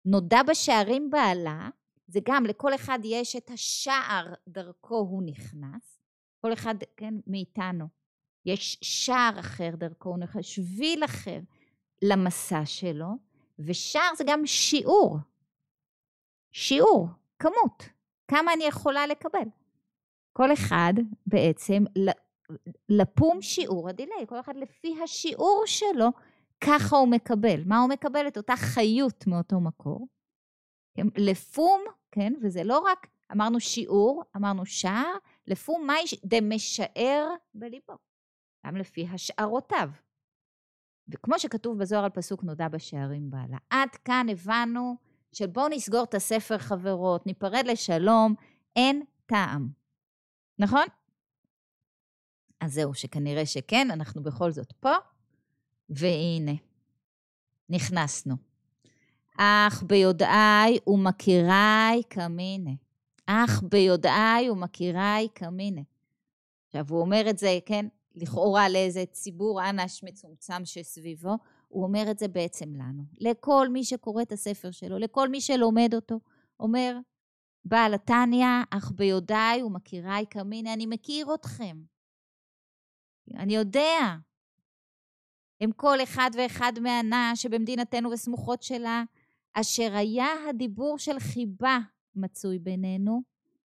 נודע 0.05 0.43
בשערים 0.43 1.09
בעלה, 1.09 1.69
זה 2.09 2.19
גם 2.25 2.45
לכל 2.45 2.75
אחד 2.75 2.99
יש 3.03 3.35
את 3.35 3.49
השער 3.49 4.33
דרכו 4.47 4.95
הוא 4.95 5.23
נכנס, 5.25 6.01
כל 6.41 6.53
אחד, 6.53 6.75
כן, 6.97 7.13
מאיתנו. 7.27 7.85
יש 8.45 8.77
שער 8.81 9.39
אחר 9.39 9.69
דרכו 9.77 10.09
הוא 10.09 10.17
נכנס, 10.17 10.45
שביל 10.45 11.05
אחר 11.05 11.39
למסע 12.01 12.65
שלו, 12.65 13.07
ושער 13.59 14.15
זה 14.17 14.23
גם 14.27 14.45
שיעור. 14.45 15.17
שיעור, 16.51 17.07
כמות, 17.39 17.83
כמה 18.27 18.53
אני 18.53 18.63
יכולה 18.63 19.07
לקבל. 19.07 19.47
כל 20.33 20.53
אחד 20.53 20.93
בעצם 21.25 21.83
לפום 22.89 23.41
שיעור 23.41 23.89
הדיליי, 23.89 24.27
כל 24.27 24.39
אחד 24.39 24.55
לפי 24.55 24.95
השיעור 25.03 25.63
שלו, 25.65 26.07
ככה 26.61 26.95
הוא 26.95 27.07
מקבל. 27.07 27.63
מה 27.65 27.79
הוא 27.79 27.89
מקבל? 27.89 28.27
את 28.27 28.37
אותה 28.37 28.55
חיות 28.55 29.27
מאותו 29.27 29.59
מקור. 29.59 30.07
כן? 30.95 31.07
לפום, 31.17 31.81
כן, 32.11 32.33
וזה 32.41 32.63
לא 32.63 32.79
רק, 32.79 33.07
אמרנו 33.31 33.59
שיעור, 33.59 34.23
אמרנו 34.35 34.65
שער, 34.65 35.13
לפום 35.47 35.87
מאי 35.87 36.03
דמשער 36.25 37.29
בליבו, 37.53 37.93
גם 38.65 38.77
לפי 38.77 39.07
השערותיו. 39.11 39.89
וכמו 41.07 41.39
שכתוב 41.39 41.77
בזוהר 41.79 42.03
על 42.03 42.09
פסוק 42.09 42.43
נודע 42.43 42.67
בשערים 42.67 43.29
בעלה. 43.29 43.57
עד 43.69 43.89
כאן 44.05 44.27
הבנו 44.31 44.95
של 45.31 45.47
בואו 45.47 45.67
נסגור 45.67 46.03
את 46.03 46.13
הספר 46.13 46.57
חברות, 46.57 47.25
ניפרד 47.25 47.65
לשלום, 47.65 48.35
אין 48.75 49.03
טעם. 49.25 49.69
נכון? 50.59 50.85
אז 52.59 52.73
זהו, 52.73 52.93
שכנראה 52.93 53.45
שכן, 53.45 53.91
אנחנו 53.91 54.23
בכל 54.23 54.51
זאת 54.51 54.71
פה, 54.71 54.93
והנה, 55.89 56.51
נכנסנו. 57.69 58.48
אך 59.41 59.83
ביודעי 59.83 60.79
ומכירי 60.87 62.03
קמיני. 62.09 62.77
אך 63.25 63.63
ביודעי 63.71 64.49
ומכירי 64.49 65.27
קמיני. 65.33 65.83
עכשיו, 66.67 66.85
הוא 66.89 67.01
אומר 67.01 67.29
את 67.29 67.37
זה, 67.37 67.59
כן, 67.65 67.85
לכאורה 68.15 68.69
לאיזה 68.69 69.05
ציבור 69.05 69.69
אנש 69.69 70.03
מצומצם 70.03 70.65
שסביבו, 70.65 71.37
הוא 71.67 71.83
אומר 71.83 72.11
את 72.11 72.19
זה 72.19 72.27
בעצם 72.27 72.75
לנו. 72.75 73.03
לכל 73.19 73.69
מי 73.69 73.83
שקורא 73.83 74.21
את 74.21 74.31
הספר 74.31 74.71
שלו, 74.71 74.97
לכל 74.97 75.29
מי 75.29 75.41
שלומד 75.41 75.93
אותו, 75.93 76.19
אומר, 76.59 76.97
בעל 77.65 77.93
התניא, 77.93 78.47
אך 78.69 78.91
ביודעי 78.91 79.63
ומכירי 79.63 80.25
קמיני, 80.29 80.73
אני 80.73 80.85
מכיר 80.85 81.33
אתכם. 81.33 81.77
אני 83.33 83.55
יודע. 83.55 84.15
הם 85.61 85.71
כל 85.71 86.03
אחד 86.03 86.31
ואחד 86.37 86.73
מהנה 86.81 87.31
שבמדינתנו 87.35 88.11
וסמוכות 88.11 88.63
שלה, 88.63 89.03
אשר 89.61 89.95
היה 89.95 90.27
הדיבור 90.49 90.97
של 90.97 91.19
חיבה 91.19 91.77
מצוי 92.15 92.59
בינינו, 92.59 93.21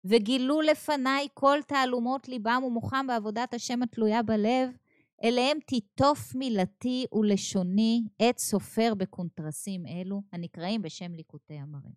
וגילו 0.03 0.61
לפניי 0.61 1.27
כל 1.33 1.59
תעלומות 1.67 2.27
ליבם 2.27 2.61
ומוחם 2.65 3.07
בעבודת 3.07 3.53
השם 3.53 3.83
התלויה 3.83 4.23
בלב, 4.23 4.77
אליהם 5.23 5.57
תיטוף 5.59 6.35
מילתי 6.35 7.05
ולשוני 7.13 8.01
את 8.29 8.37
סופר 8.37 8.93
בקונטרסים 8.97 9.85
אלו, 9.85 10.21
הנקראים 10.31 10.81
בשם 10.81 11.13
ליקוטי 11.13 11.61
אמרים. 11.61 11.93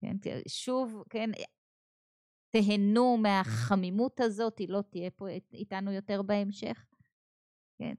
כן, 0.00 0.16
שוב, 0.48 1.02
כן, 1.10 1.30
תהנו 2.50 3.16
מהחמימות 3.16 4.20
הזאת, 4.20 4.58
היא 4.58 4.68
לא 4.68 4.82
תהיה 4.90 5.10
פה 5.10 5.28
איתנו 5.52 5.92
יותר 5.92 6.22
בהמשך. 6.22 6.86
כן? 7.78 7.94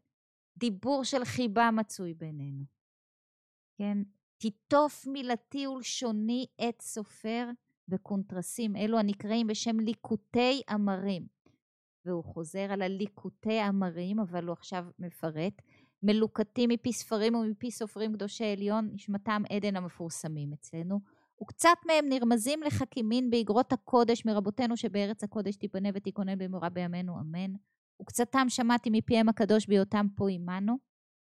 דיבור 0.57 1.03
של 1.03 1.25
חיבה 1.25 1.69
מצוי 1.71 2.13
בינינו. 2.13 2.63
כן? 3.77 3.97
תיטוף 4.43 5.07
מילתי 5.07 5.67
ולשוני 5.67 6.45
עת 6.57 6.81
סופר 6.81 7.49
וקונטרסים, 7.89 8.75
אלו 8.75 8.99
הנקראים 8.99 9.47
בשם 9.47 9.79
ליקוטי 9.79 10.61
אמרים. 10.73 11.27
והוא 12.05 12.23
חוזר 12.23 12.71
על 12.71 12.81
הליקוטי 12.81 13.67
אמרים, 13.69 14.19
אבל 14.19 14.45
הוא 14.45 14.53
עכשיו 14.53 14.85
מפרט. 14.99 15.53
מלוקטים 16.03 16.69
מפי 16.69 16.93
ספרים 16.93 17.35
ומפי 17.35 17.71
סופרים 17.71 18.13
קדושי 18.13 18.45
עליון, 18.45 18.89
נשמתם 18.93 19.43
עדן 19.49 19.75
המפורסמים 19.75 20.53
אצלנו. 20.53 20.99
וקצת 21.41 21.77
מהם 21.87 22.09
נרמזים 22.09 22.63
לך 22.63 22.83
כמין 22.91 23.29
באגרות 23.29 23.73
הקודש 23.73 24.25
מרבותינו 24.25 24.77
שבארץ 24.77 25.23
הקודש 25.23 25.55
תיבנה 25.55 25.89
ותיכונן 25.93 26.37
במורה 26.37 26.69
בימינו, 26.69 27.19
אמן. 27.19 27.53
וקצתם 28.01 28.45
שמעתי 28.49 28.89
מפיהם 28.91 29.29
הקדוש 29.29 29.67
בהיותם 29.67 30.05
פה 30.15 30.29
עמנו. 30.29 30.77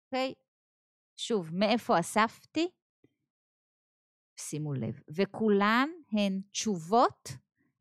אוקיי? 0.06 0.32
Okay? 0.32 0.46
שוב, 1.16 1.50
מאיפה 1.52 2.00
אספתי? 2.00 2.68
שימו 4.40 4.74
לב. 4.74 5.00
וכולן 5.08 5.88
הן 6.12 6.40
תשובות 6.50 7.28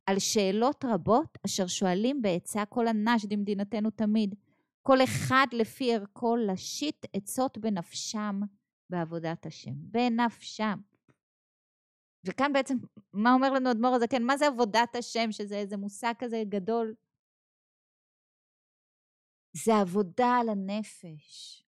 על 0.05 0.19
שאלות 0.19 0.85
רבות 0.85 1.37
אשר 1.45 1.67
שואלים 1.67 2.21
בעצה 2.21 2.65
כל 2.65 2.87
הנש 2.87 3.25
דמדינתנו 3.25 3.89
תמיד. 3.89 4.35
כל 4.81 5.03
אחד 5.03 5.47
לפי 5.51 5.93
ערכו 5.93 6.35
לשיט 6.35 7.05
עצות 7.13 7.57
בנפשם 7.57 8.41
בעבודת 8.89 9.45
השם. 9.45 9.73
בנפשם. 9.75 10.79
וכאן 12.25 12.53
בעצם, 12.53 12.77
מה 13.13 13.33
אומר 13.33 13.53
לנו 13.53 13.71
אדמו"ר 13.71 13.95
הזקן? 13.95 14.23
מה 14.23 14.37
זה 14.37 14.47
עבודת 14.47 14.95
השם, 14.95 15.31
שזה 15.31 15.55
איזה 15.55 15.77
מושג 15.77 16.13
כזה 16.19 16.43
גדול? 16.49 16.95
זה 19.53 19.75
עבודה 19.75 20.37
על 20.41 20.49
הנפש. 20.49 21.64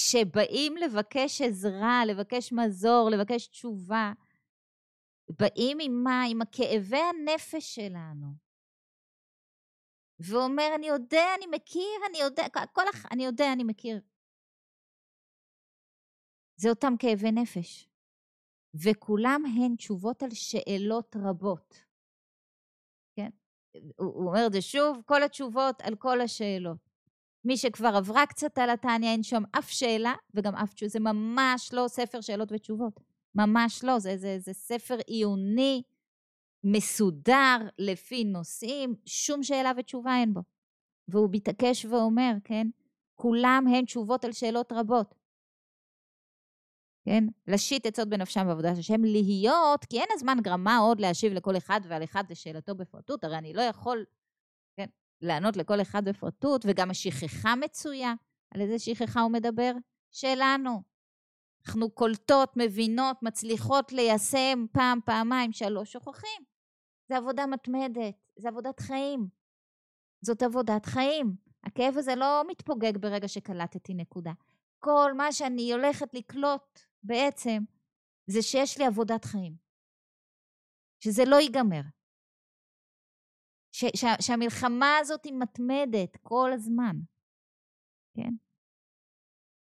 כשבאים 0.00 0.76
לבקש 0.76 1.40
עזרה, 1.40 2.02
לבקש 2.06 2.52
מזור, 2.52 3.10
לבקש 3.12 3.46
תשובה, 3.46 4.12
באים 5.38 5.78
עם 5.80 6.04
מה? 6.04 6.22
עם 6.30 6.42
הכאבי 6.42 6.98
הנפש 7.10 7.74
שלנו. 7.74 8.26
ואומר, 10.18 10.68
אני 10.74 10.86
יודע, 10.86 11.24
אני 11.36 11.46
מכיר, 11.46 12.00
אני 12.10 12.18
יודע, 12.18 12.42
כל 12.72 12.88
הח... 12.88 13.06
אני 13.12 13.24
יודע, 13.24 13.44
אני 13.52 13.64
מכיר. 13.64 14.00
זה 16.56 16.68
אותם 16.68 16.92
כאבי 16.98 17.32
נפש. 17.32 17.88
וכולם 18.74 19.42
הן 19.46 19.76
תשובות 19.76 20.22
על 20.22 20.30
שאלות 20.30 21.16
רבות. 21.16 21.84
כן? 23.16 23.30
הוא 23.98 24.28
אומר 24.28 24.46
את 24.46 24.52
זה 24.52 24.62
שוב, 24.62 25.02
כל 25.06 25.22
התשובות 25.22 25.80
על 25.80 25.96
כל 25.96 26.20
השאלות. 26.20 26.89
מי 27.44 27.56
שכבר 27.56 27.96
עברה 27.96 28.26
קצת 28.26 28.58
על 28.58 28.70
התניא, 28.70 29.10
אין 29.10 29.22
שם 29.22 29.42
אף 29.58 29.70
שאלה 29.70 30.14
וגם 30.34 30.54
אף 30.54 30.74
תשובה. 30.74 30.88
זה 30.88 31.00
ממש 31.00 31.72
לא 31.72 31.88
ספר 31.88 32.20
שאלות 32.20 32.52
ותשובות. 32.52 33.00
ממש 33.34 33.84
לא. 33.84 33.98
זה, 33.98 34.16
זה, 34.16 34.38
זה 34.38 34.52
ספר 34.52 34.96
עיוני, 35.06 35.82
מסודר, 36.64 37.56
לפי 37.78 38.24
נושאים, 38.24 38.94
שום 39.06 39.42
שאלה 39.42 39.72
ותשובה 39.76 40.16
אין 40.16 40.34
בו. 40.34 40.40
והוא 41.08 41.28
מתעקש 41.32 41.84
ואומר, 41.84 42.32
כן? 42.44 42.66
כולם 43.14 43.64
הן 43.74 43.84
תשובות 43.84 44.24
על 44.24 44.32
שאלות 44.32 44.72
רבות. 44.72 45.14
כן? 47.04 47.24
לשיט 47.46 47.86
עצות 47.86 48.08
בנפשם 48.08 48.46
בעבודת 48.46 48.78
השם, 48.78 49.04
להיות, 49.04 49.84
כי 49.84 50.00
אין 50.00 50.08
הזמן 50.12 50.38
גרמה 50.42 50.78
עוד 50.78 51.00
להשיב 51.00 51.32
לכל 51.32 51.56
אחד 51.56 51.80
ועל 51.88 52.04
אחד 52.04 52.24
לשאלתו 52.30 52.74
בפרטות, 52.74 53.24
הרי 53.24 53.38
אני 53.38 53.52
לא 53.52 53.62
יכול 53.62 54.04
לענות 55.22 55.56
לכל 55.56 55.80
אחד 55.80 56.04
בפרטות, 56.04 56.64
וגם 56.68 56.90
השכחה 56.90 57.54
מצויה. 57.54 58.14
על 58.54 58.60
איזה 58.60 58.78
שכחה 58.78 59.20
הוא 59.20 59.32
מדבר? 59.32 59.72
שלנו. 60.10 60.82
אנחנו 61.66 61.90
קולטות, 61.90 62.52
מבינות, 62.56 63.22
מצליחות 63.22 63.92
ליישם 63.92 64.66
פעם, 64.72 64.98
פעמיים, 65.04 65.52
שלוש, 65.52 65.92
שוכחים. 65.92 66.42
זה 67.08 67.16
עבודה 67.16 67.46
מתמדת, 67.46 68.14
זה 68.36 68.48
עבודת 68.48 68.80
חיים. 68.80 69.28
זאת 70.22 70.42
עבודת 70.42 70.86
חיים. 70.86 71.36
הכאב 71.64 71.94
הזה 71.96 72.14
לא 72.14 72.42
מתפוגג 72.48 72.96
ברגע 72.96 73.28
שקלטתי 73.28 73.94
נקודה. 73.94 74.32
כל 74.78 75.12
מה 75.16 75.32
שאני 75.32 75.72
הולכת 75.72 76.14
לקלוט 76.14 76.80
בעצם, 77.02 77.62
זה 78.26 78.42
שיש 78.42 78.78
לי 78.78 78.84
עבודת 78.86 79.24
חיים. 79.24 79.56
שזה 81.00 81.24
לא 81.24 81.36
ייגמר. 81.36 81.80
ש, 83.72 83.84
ש, 83.96 84.04
שהמלחמה 84.20 84.96
הזאת 85.00 85.24
היא 85.24 85.32
מתמדת 85.32 86.16
כל 86.22 86.52
הזמן, 86.52 86.96
כן? 88.14 88.30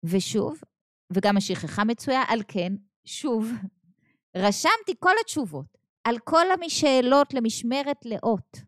ושוב, 0.05 0.61
וגם 1.13 1.37
השכחה 1.37 1.85
מצויה, 1.85 2.23
על 2.29 2.43
כן, 2.49 2.73
שוב, 3.05 3.51
רשמתי 4.37 4.95
כל 4.99 5.13
התשובות, 5.21 5.79
על 6.05 6.19
כל 6.19 6.51
המשאלות 6.51 7.35
למשמרת 7.35 8.05
לאות, 8.05 8.59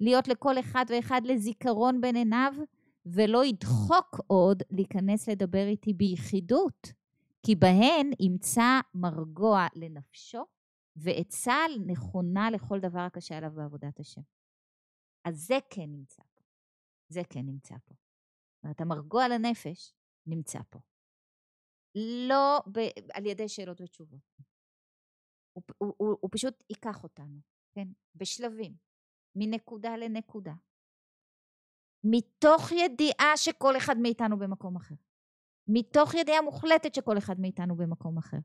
להיות 0.00 0.28
לכל 0.28 0.58
אחד 0.58 0.84
ואחד 0.88 1.20
לזיכרון 1.24 2.00
בין 2.00 2.16
עיניו, 2.16 2.52
ולא 3.06 3.44
ידחוק 3.44 4.20
עוד 4.26 4.62
להיכנס 4.70 5.28
לדבר 5.28 5.66
איתי 5.66 5.92
ביחידות, 5.92 6.92
כי 7.42 7.54
בהן 7.54 8.10
ימצא 8.20 8.80
מרגוע 8.94 9.66
לנפשו 9.74 10.44
ועצה 10.96 11.56
נכונה 11.86 12.50
לכל 12.50 12.80
דבר 12.80 13.00
הקשה 13.00 13.36
עליו 13.36 13.50
בעבודת 13.50 14.00
השם. 14.00 14.20
אז 15.24 15.46
זה 15.46 15.58
כן 15.70 15.86
נמצא 15.90 16.22
פה. 16.34 16.42
זה 17.08 17.20
כן 17.30 17.46
נמצא 17.46 17.74
פה. 17.84 17.94
זאת 17.94 18.64
אומרת, 18.64 18.80
המרגוע 18.80 19.28
לנפש 19.28 19.94
נמצא 20.26 20.58
פה. 20.70 20.78
לא 22.28 22.60
ב- 22.72 23.10
על 23.12 23.26
ידי 23.26 23.48
שאלות 23.48 23.80
ותשובות. 23.80 24.20
הוא, 25.52 25.62
הוא, 25.78 25.94
הוא, 25.96 26.16
הוא 26.20 26.30
פשוט 26.32 26.64
ייקח 26.70 27.02
אותנו, 27.02 27.38
כן? 27.74 27.88
בשלבים, 28.14 28.76
מנקודה 29.36 29.96
לנקודה. 29.96 30.52
מתוך 32.04 32.72
ידיעה 32.72 33.36
שכל 33.36 33.76
אחד 33.76 33.96
מאיתנו 33.98 34.38
במקום 34.38 34.76
אחר. 34.76 34.94
מתוך 35.68 36.14
ידיעה 36.14 36.42
מוחלטת 36.42 36.94
שכל 36.94 37.18
אחד 37.18 37.40
מאיתנו 37.40 37.76
במקום 37.76 38.18
אחר. 38.18 38.36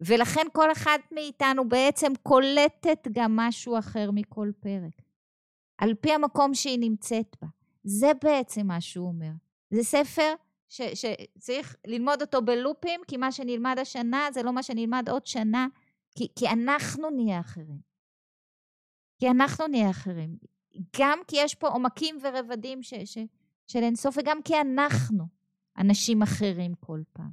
ולכן 0.00 0.46
כל 0.52 0.72
אחד 0.72 0.98
מאיתנו 1.12 1.68
בעצם 1.68 2.12
קולטת 2.22 3.08
גם 3.12 3.36
משהו 3.36 3.78
אחר 3.78 4.10
מכל 4.14 4.50
פרק. 4.60 5.01
על 5.82 5.94
פי 5.94 6.12
המקום 6.12 6.54
שהיא 6.54 6.78
נמצאת 6.80 7.36
בה. 7.42 7.48
זה 7.84 8.10
בעצם 8.24 8.66
מה 8.66 8.80
שהוא 8.80 9.08
אומר. 9.08 9.30
זה 9.70 9.82
ספר 9.82 10.34
ש, 10.68 10.80
שצריך 10.80 11.76
ללמוד 11.86 12.22
אותו 12.22 12.42
בלופים, 12.42 13.00
כי 13.08 13.16
מה 13.16 13.32
שנלמד 13.32 13.76
השנה 13.80 14.28
זה 14.32 14.42
לא 14.42 14.52
מה 14.52 14.62
שנלמד 14.62 15.08
עוד 15.08 15.26
שנה, 15.26 15.66
כי, 16.14 16.28
כי 16.36 16.48
אנחנו 16.48 17.10
נהיה 17.10 17.40
אחרים. 17.40 17.80
כי 19.18 19.30
אנחנו 19.30 19.66
נהיה 19.66 19.90
אחרים. 19.90 20.36
גם 20.98 21.18
כי 21.28 21.36
יש 21.38 21.54
פה 21.54 21.68
עומקים 21.68 22.18
ורבדים 22.22 22.82
ש, 22.82 22.94
ש, 22.94 23.18
של 23.66 23.82
אינסוף, 23.82 24.16
וגם 24.18 24.42
כי 24.42 24.60
אנחנו 24.60 25.24
אנשים 25.78 26.22
אחרים 26.22 26.74
כל 26.74 27.00
פעם. 27.12 27.30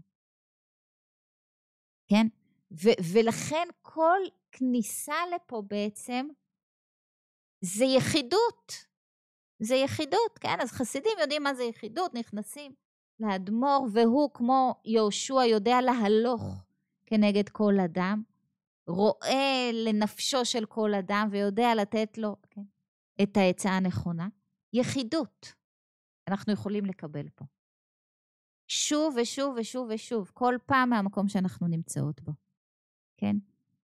כן? 2.07 2.27
ו, 2.71 2.89
ולכן 3.13 3.67
כל 3.81 4.19
כניסה 4.51 5.15
לפה 5.35 5.63
בעצם 5.67 6.27
זה 7.61 7.85
יחידות. 7.85 8.85
זה 9.59 9.75
יחידות, 9.75 10.39
כן? 10.39 10.57
אז 10.61 10.71
חסידים 10.71 11.11
יודעים 11.21 11.43
מה 11.43 11.53
זה 11.53 11.63
יחידות, 11.63 12.13
נכנסים 12.13 12.73
לאדמו"ר, 13.19 13.87
והוא 13.93 14.29
כמו 14.33 14.75
יהושע 14.85 15.45
יודע 15.45 15.81
להלוך 15.81 16.63
כנגד 17.05 17.49
כל 17.49 17.73
אדם, 17.85 18.23
רואה 18.87 19.69
לנפשו 19.73 20.45
של 20.45 20.65
כל 20.65 20.93
אדם 20.93 21.27
ויודע 21.31 21.75
לתת 21.75 22.17
לו 22.17 22.35
כן, 22.49 22.61
את 23.23 23.37
העצה 23.37 23.69
הנכונה. 23.69 24.27
יחידות 24.73 25.53
אנחנו 26.27 26.53
יכולים 26.53 26.85
לקבל 26.85 27.29
פה. 27.29 27.45
שוב 28.67 29.15
ושוב 29.21 29.55
ושוב 29.59 29.89
ושוב, 29.93 30.31
כל 30.33 30.55
פעם 30.65 30.89
מהמקום 30.89 31.27
שאנחנו 31.27 31.67
נמצאות 31.67 32.21
בו, 32.21 32.31
כן? 33.17 33.35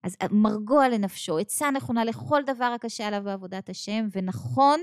אז 0.03 0.17
אה, 0.23 0.27
מרגוע 0.31 0.89
לנפשו, 0.89 1.39
עצה 1.39 1.71
נכונה 1.71 2.05
לכל 2.05 2.43
דבר 2.47 2.65
הקשה 2.65 3.07
עליו 3.07 3.23
בעבודת 3.25 3.69
השם, 3.69 4.09
ונכון 4.13 4.81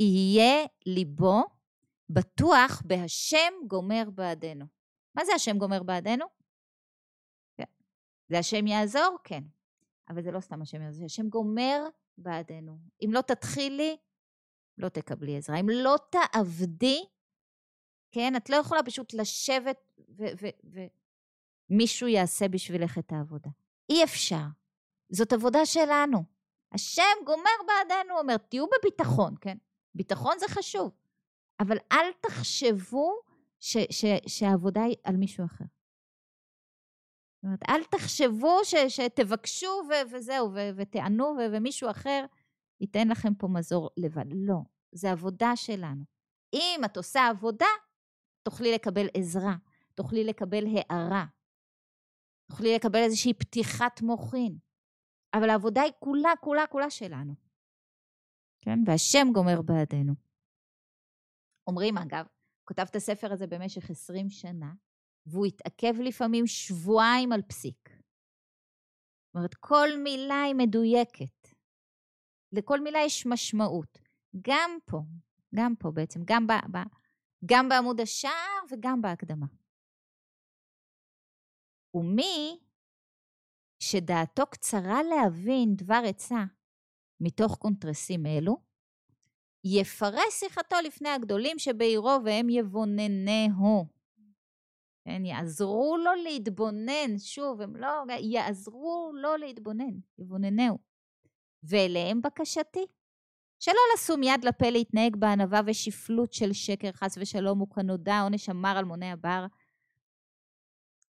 יהיה 0.00 0.66
ליבו 0.86 1.44
בטוח 2.10 2.82
בהשם 2.84 3.52
גומר 3.66 4.02
בעדנו. 4.14 4.64
מה 5.14 5.24
זה 5.24 5.32
השם 5.34 5.58
גומר 5.58 5.82
בעדנו? 5.82 6.24
כן. 7.56 7.64
זה 8.28 8.38
השם 8.38 8.66
יעזור? 8.66 9.16
כן. 9.24 9.42
אבל 10.08 10.22
זה 10.22 10.30
לא 10.30 10.40
סתם 10.40 10.62
השם 10.62 10.82
יעזור, 10.82 10.98
זה 10.98 11.04
השם 11.04 11.28
גומר 11.28 11.84
בעדנו. 12.18 12.78
אם 13.04 13.10
לא 13.12 13.20
תתחילי, 13.20 13.96
לא 14.78 14.88
תקבלי 14.88 15.36
עזרה. 15.36 15.60
אם 15.60 15.68
לא 15.68 15.96
תעבדי, 16.10 17.04
כן, 18.10 18.36
את 18.36 18.50
לא 18.50 18.56
יכולה 18.56 18.82
פשוט 18.82 19.14
לשבת 19.14 19.92
ומישהו 21.70 22.08
יעשה 22.08 22.48
בשבילך 22.48 22.98
את 22.98 23.12
העבודה. 23.12 23.50
אי 23.88 24.04
אפשר. 24.04 24.44
זאת 25.12 25.32
עבודה 25.32 25.66
שלנו. 25.66 26.24
השם 26.72 27.24
גומר 27.26 27.58
בעדנו, 27.66 28.18
אומר, 28.18 28.36
תהיו 28.36 28.66
בביטחון, 28.66 29.34
כן? 29.40 29.56
ביטחון 29.94 30.38
זה 30.38 30.46
חשוב, 30.48 30.92
אבל 31.60 31.76
אל 31.92 32.12
תחשבו 32.20 33.12
ש, 33.60 33.76
ש, 33.90 34.04
שהעבודה 34.26 34.82
היא 34.82 34.96
על 35.04 35.16
מישהו 35.16 35.44
אחר. 35.44 35.64
זאת 37.34 37.44
אומרת, 37.44 37.60
אל 37.68 37.84
תחשבו 37.84 38.64
ש, 38.64 38.74
שתבקשו 38.88 39.82
ו, 39.88 39.92
וזהו, 40.12 40.50
ו, 40.54 40.58
ותענו 40.76 41.24
ו, 41.24 41.40
ומישהו 41.52 41.90
אחר 41.90 42.24
ייתן 42.80 43.08
לכם 43.08 43.34
פה 43.34 43.48
מזור 43.48 43.90
לבד. 43.96 44.24
לא, 44.32 44.58
זה 44.92 45.10
עבודה 45.10 45.56
שלנו. 45.56 46.04
אם 46.52 46.80
את 46.84 46.96
עושה 46.96 47.28
עבודה, 47.28 47.66
תוכלי 48.42 48.72
לקבל 48.72 49.06
עזרה, 49.14 49.54
תוכלי 49.94 50.24
לקבל 50.24 50.64
הערה, 50.66 51.24
תוכלי 52.50 52.74
לקבל 52.74 52.98
איזושהי 52.98 53.34
פתיחת 53.34 54.02
מוחין. 54.02 54.58
אבל 55.34 55.50
העבודה 55.50 55.82
היא 55.82 55.92
כולה, 55.98 56.30
כולה, 56.40 56.66
כולה 56.66 56.90
שלנו. 56.90 57.34
כן? 58.60 58.78
והשם 58.86 59.28
גומר 59.34 59.62
בעדנו. 59.62 60.14
אומרים, 61.66 61.98
אגב, 61.98 62.26
כותב 62.64 62.84
את 62.90 62.96
הספר 62.96 63.32
הזה 63.32 63.46
במשך 63.46 63.90
20 63.90 64.30
שנה, 64.30 64.72
והוא 65.26 65.46
התעכב 65.46 66.00
לפעמים 66.00 66.46
שבועיים 66.46 67.32
על 67.32 67.42
פסיק. 67.42 67.88
זאת 67.88 69.34
אומרת, 69.34 69.54
כל 69.54 69.88
מילה 70.04 70.42
היא 70.42 70.54
מדויקת. 70.54 71.48
לכל 72.52 72.80
מילה 72.80 72.98
יש 73.06 73.26
משמעות. 73.26 73.98
גם 74.40 74.70
פה, 74.84 75.00
גם 75.54 75.74
פה 75.78 75.90
בעצם, 75.90 76.20
גם, 76.24 76.46
ב, 76.46 76.52
ב, 76.52 76.78
גם 77.46 77.68
בעמוד 77.68 78.00
השער 78.00 78.60
וגם 78.70 79.02
בהקדמה. 79.02 79.46
ומי 81.94 82.58
שדעתו 83.82 84.46
קצרה 84.46 85.02
להבין 85.02 85.76
דבר 85.76 86.02
עצה 86.06 86.44
מתוך 87.20 87.56
קונטרסים 87.56 88.26
אלו, 88.26 88.56
יפרש 89.64 90.30
שיחתו 90.30 90.76
לפני 90.84 91.08
הגדולים 91.08 91.58
שבעירו 91.58 92.18
והם 92.24 92.48
יבוננהו. 92.50 93.86
כן, 95.04 95.24
יעזרו 95.24 95.96
לו 96.04 96.10
להתבונן, 96.22 97.18
שוב, 97.18 97.60
הם 97.60 97.76
לא, 97.76 98.04
יעזרו 98.20 99.12
לו 99.14 99.36
להתבונן, 99.36 99.98
יבוננהו. 100.18 100.78
ואליהם 101.62 102.22
בקשתי, 102.22 102.86
שלא 103.60 103.80
לשום 103.94 104.22
יד 104.22 104.44
לפה 104.44 104.70
להתנהג 104.70 105.16
בענווה 105.16 105.60
ושפלות 105.66 106.32
של 106.32 106.52
שקר, 106.52 106.92
חס 106.92 107.18
ושלום, 107.20 107.62
וכנודע 107.62 108.20
עונש 108.20 108.48
המר 108.48 108.74
על 108.78 108.84
מוני 108.84 109.10
הבר. 109.10 109.46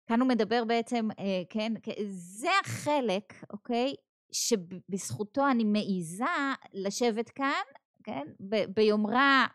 כאן 0.06 0.20
הוא 0.20 0.28
מדבר 0.28 0.64
בעצם, 0.64 1.08
אה, 1.18 1.42
כן, 1.48 1.72
זה 2.08 2.48
החלק, 2.64 3.34
אוקיי, 3.50 3.94
שבזכותו 4.32 5.50
אני 5.50 5.64
מעיזה 5.64 6.24
לשבת 6.72 7.30
כאן, 7.30 7.62
כן, 8.04 8.26
ב- 8.40 8.64
ביומרה 8.76 9.46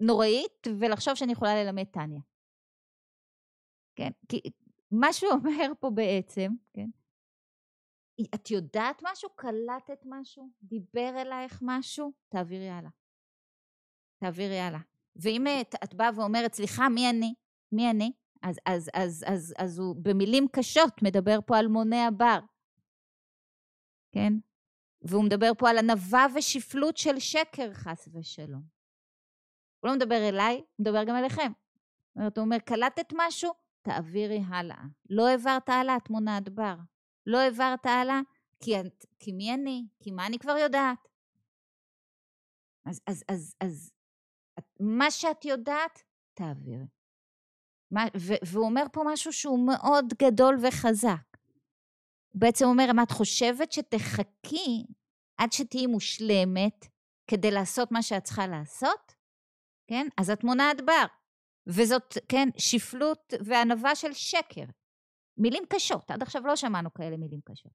נוראית, 0.00 0.66
ולחשוב 0.80 1.14
שאני 1.14 1.32
יכולה 1.32 1.64
ללמד 1.64 1.84
טניה. 1.84 2.20
כן, 3.96 4.10
כי 4.28 4.40
מה 4.90 5.12
שהוא 5.12 5.32
אומר 5.44 5.72
פה 5.80 5.90
בעצם, 5.90 6.52
כן, 6.72 6.88
את 8.34 8.50
יודעת 8.50 9.02
משהו? 9.02 9.28
קלטת 9.36 10.02
משהו? 10.04 10.48
דיבר 10.62 11.10
אלייך 11.16 11.58
משהו? 11.62 12.12
תעבירי 12.28 12.68
הלאה. 12.70 12.90
תעבירי 14.18 14.60
הלאה. 14.60 14.80
ואם 15.16 15.44
את, 15.60 15.74
את 15.84 15.94
באה 15.94 16.10
ואומרת, 16.16 16.54
סליחה, 16.54 16.88
מי 16.88 17.10
אני? 17.10 17.34
מי 17.72 17.90
אני? 17.90 18.12
אז, 18.42 18.58
אז, 18.66 18.90
אז, 18.94 19.24
אז, 19.28 19.54
אז 19.58 19.78
הוא 19.78 19.96
במילים 20.02 20.46
קשות 20.52 21.02
מדבר 21.02 21.38
פה 21.46 21.58
על 21.58 21.68
מוני 21.68 22.00
הבר, 22.00 22.38
כן? 24.12 24.32
והוא 25.02 25.24
מדבר 25.24 25.50
פה 25.58 25.70
על 25.70 25.78
ענווה 25.78 26.26
ושפלות 26.34 26.96
של 26.96 27.18
שקר, 27.18 27.72
חס 27.74 28.08
ושלום. 28.12 28.62
הוא 29.80 29.88
לא 29.88 29.96
מדבר 29.96 30.28
אליי, 30.28 30.54
הוא 30.54 30.64
מדבר 30.78 31.04
גם 31.04 31.16
אליכם. 31.16 31.52
זאת 31.52 32.16
אומרת, 32.16 32.38
הוא 32.38 32.44
אומר, 32.44 32.58
קלטת 32.58 33.12
משהו? 33.16 33.52
תעבירי 33.82 34.40
הלאה. 34.48 34.84
לא 35.10 35.28
העברת 35.28 35.68
הלאה, 35.68 35.96
את 35.96 36.10
מונעת 36.10 36.48
בר. 36.48 36.76
לא 37.26 37.38
העברת 37.38 37.86
הלאה, 37.86 38.20
כי, 38.60 38.80
את, 38.80 39.06
כי 39.18 39.32
מי 39.32 39.54
אני? 39.54 39.86
כי 40.00 40.10
מה 40.10 40.26
אני 40.26 40.38
כבר 40.38 40.56
יודעת? 40.56 41.08
אז, 42.84 43.00
אז, 43.06 43.24
אז, 43.28 43.54
אז 43.60 43.92
מה 44.80 45.10
שאת 45.10 45.44
יודעת, 45.44 46.02
תעבירי. 46.34 46.86
והוא 48.46 48.66
אומר 48.66 48.82
פה 48.92 49.02
משהו 49.06 49.32
שהוא 49.32 49.66
מאוד 49.66 50.04
גדול 50.22 50.58
וחזק. 50.62 51.36
הוא 52.32 52.40
בעצם 52.40 52.64
אומר, 52.64 52.86
אם 52.90 53.00
את 53.02 53.10
חושבת 53.10 53.72
שתחכי 53.72 54.84
עד 55.38 55.52
שתהיי 55.52 55.86
מושלמת 55.86 56.86
כדי 57.26 57.50
לעשות 57.50 57.92
מה 57.92 58.02
שאת 58.02 58.24
צריכה 58.24 58.46
לעשות, 58.46 59.14
כן? 59.86 60.06
אז 60.20 60.30
את 60.30 60.44
מונעת 60.44 60.80
בר. 60.80 61.06
וזאת, 61.66 62.18
כן, 62.28 62.48
שפלות 62.58 63.34
וענווה 63.44 63.94
של 63.94 64.12
שקר. 64.12 64.64
מילים 65.36 65.62
קשות, 65.68 66.10
עד 66.10 66.22
עכשיו 66.22 66.46
לא 66.46 66.56
שמענו 66.56 66.94
כאלה 66.94 67.16
מילים 67.16 67.40
קשות. 67.40 67.72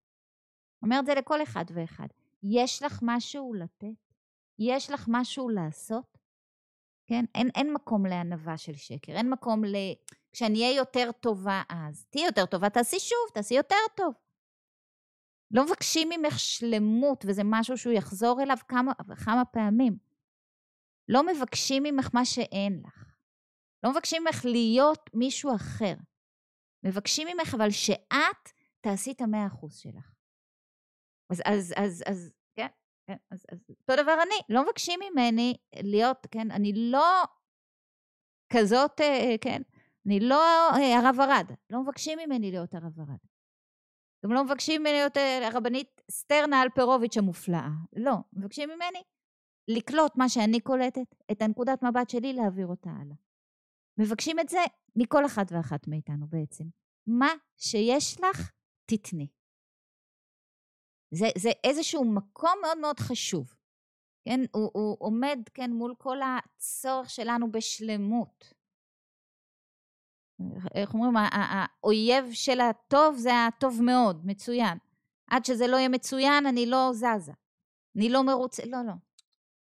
אומר 0.83 0.99
את 0.99 1.05
זה 1.05 1.13
לכל 1.13 1.43
אחד 1.43 1.65
ואחד. 1.73 2.07
יש 2.43 2.83
לך 2.83 2.99
משהו 3.03 3.53
לתת? 3.53 4.13
יש 4.59 4.91
לך 4.91 5.05
משהו 5.11 5.49
לעשות? 5.49 6.16
כן? 7.07 7.25
אין, 7.35 7.49
אין 7.55 7.73
מקום 7.73 8.05
לענווה 8.05 8.57
של 8.57 8.75
שקר, 8.75 9.11
אין 9.11 9.29
מקום 9.29 9.65
ל... 9.65 9.75
כשאני 10.31 10.61
אהיה 10.61 10.75
יותר 10.75 11.11
טובה 11.11 11.61
אז. 11.69 12.05
תהיי 12.09 12.25
יותר 12.25 12.45
טובה, 12.45 12.69
תעשי 12.69 12.99
שוב, 12.99 13.33
תעשי 13.33 13.53
יותר 13.53 13.75
טוב. 13.95 14.13
לא 15.51 15.65
מבקשים 15.65 16.09
ממך 16.09 16.39
שלמות, 16.39 17.25
וזה 17.27 17.41
משהו 17.45 17.77
שהוא 17.77 17.93
יחזור 17.93 18.41
אליו 18.41 18.57
כמה 18.67 18.91
וכמה 19.09 19.45
פעמים. 19.45 19.97
לא 21.09 21.25
מבקשים 21.25 21.83
ממך 21.83 22.09
מה 22.13 22.25
שאין 22.25 22.81
לך. 22.85 23.15
לא 23.83 23.91
מבקשים 23.91 24.23
ממך 24.23 24.45
להיות 24.45 25.09
מישהו 25.13 25.55
אחר. 25.55 25.93
מבקשים 26.83 27.27
ממך 27.27 27.53
אבל 27.53 27.71
שאת 27.71 28.51
תעשי 28.81 29.11
את 29.11 29.21
המאה 29.21 29.47
אחוז 29.47 29.77
שלך. 29.77 30.13
אז, 31.29 31.41
אז, 31.45 31.73
אז, 31.77 32.03
אז, 32.07 32.33
אז, 33.07 33.45
אז 33.51 33.59
אותו 33.69 34.03
דבר 34.03 34.13
אני, 34.23 34.35
לא 34.49 34.63
מבקשים 34.63 34.99
ממני 34.99 35.57
להיות, 35.75 36.27
כן, 36.31 36.51
אני 36.51 36.73
לא 36.75 37.23
כזאת, 38.53 39.01
אה, 39.01 39.35
כן, 39.41 39.61
אני 40.05 40.19
לא 40.19 40.69
אה, 40.75 40.99
הרב 40.99 41.19
ארד, 41.19 41.51
לא 41.69 41.81
מבקשים 41.81 42.19
ממני 42.25 42.51
להיות 42.51 42.73
הרב 42.73 42.99
ארד. 42.99 43.17
גם 44.25 44.33
לא 44.33 44.43
מבקשים 44.43 44.81
ממני 44.81 44.93
להיות 44.93 45.17
אה, 45.17 45.47
הרבנית 45.47 46.01
סטרנה 46.11 46.61
אלפרוביץ' 46.63 47.17
המופלאה. 47.17 47.69
לא, 47.95 48.13
מבקשים 48.33 48.69
ממני 48.69 49.03
לקלוט 49.67 50.15
מה 50.15 50.29
שאני 50.29 50.59
קולטת, 50.59 51.15
את 51.31 51.41
הנקודת 51.41 51.83
מבט 51.83 52.09
שלי, 52.09 52.33
להעביר 52.33 52.67
אותה 52.67 52.89
הלאה. 52.89 53.15
מבקשים 53.97 54.39
את 54.39 54.49
זה 54.49 54.59
מכל 54.95 55.25
אחד 55.25 55.45
ואחת 55.51 55.87
מאיתנו 55.87 56.27
בעצם. 56.27 56.63
מה 57.07 57.29
שיש 57.57 58.21
לך, 58.21 58.51
תתני. 58.85 59.27
זה, 61.11 61.27
זה 61.37 61.49
איזשהו 61.63 62.05
מקום 62.05 62.53
מאוד 62.61 62.77
מאוד 62.77 62.99
חשוב. 62.99 63.53
כן, 64.25 64.39
הוא, 64.51 64.71
הוא 64.73 64.97
עומד, 64.99 65.39
כן, 65.53 65.71
מול 65.71 65.95
כל 65.97 66.17
הצורך 66.21 67.09
שלנו 67.09 67.51
בשלמות. 67.51 68.53
איך 70.75 70.93
אומרים, 70.93 71.13
האויב 71.17 72.25
של 72.31 72.59
הטוב 72.59 73.15
זה 73.17 73.31
הטוב 73.47 73.81
מאוד, 73.83 74.25
מצוין. 74.25 74.77
עד 75.27 75.45
שזה 75.45 75.67
לא 75.67 75.77
יהיה 75.77 75.89
מצוין, 75.89 76.45
אני 76.45 76.65
לא 76.65 76.89
זזה. 76.93 77.31
אני 77.95 78.09
לא 78.09 78.23
מרוצה, 78.23 78.63
לא, 78.65 78.77
לא. 78.87 78.93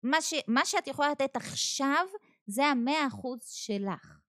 מה, 0.02 0.20
ש, 0.20 0.34
מה 0.48 0.64
שאת 0.64 0.86
יכולה 0.86 1.10
לתת 1.10 1.36
עכשיו, 1.36 2.06
זה 2.46 2.64
המאה 2.66 3.06
אחוז 3.06 3.50
שלך. 3.50 4.20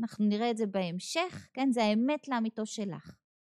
אנחנו 0.00 0.24
נראה 0.24 0.50
את 0.50 0.56
זה 0.56 0.66
בהמשך, 0.66 1.48
כן? 1.52 1.72
זה 1.72 1.82
האמת 1.82 2.28
לאמיתו 2.28 2.66
שלך. 2.66 3.16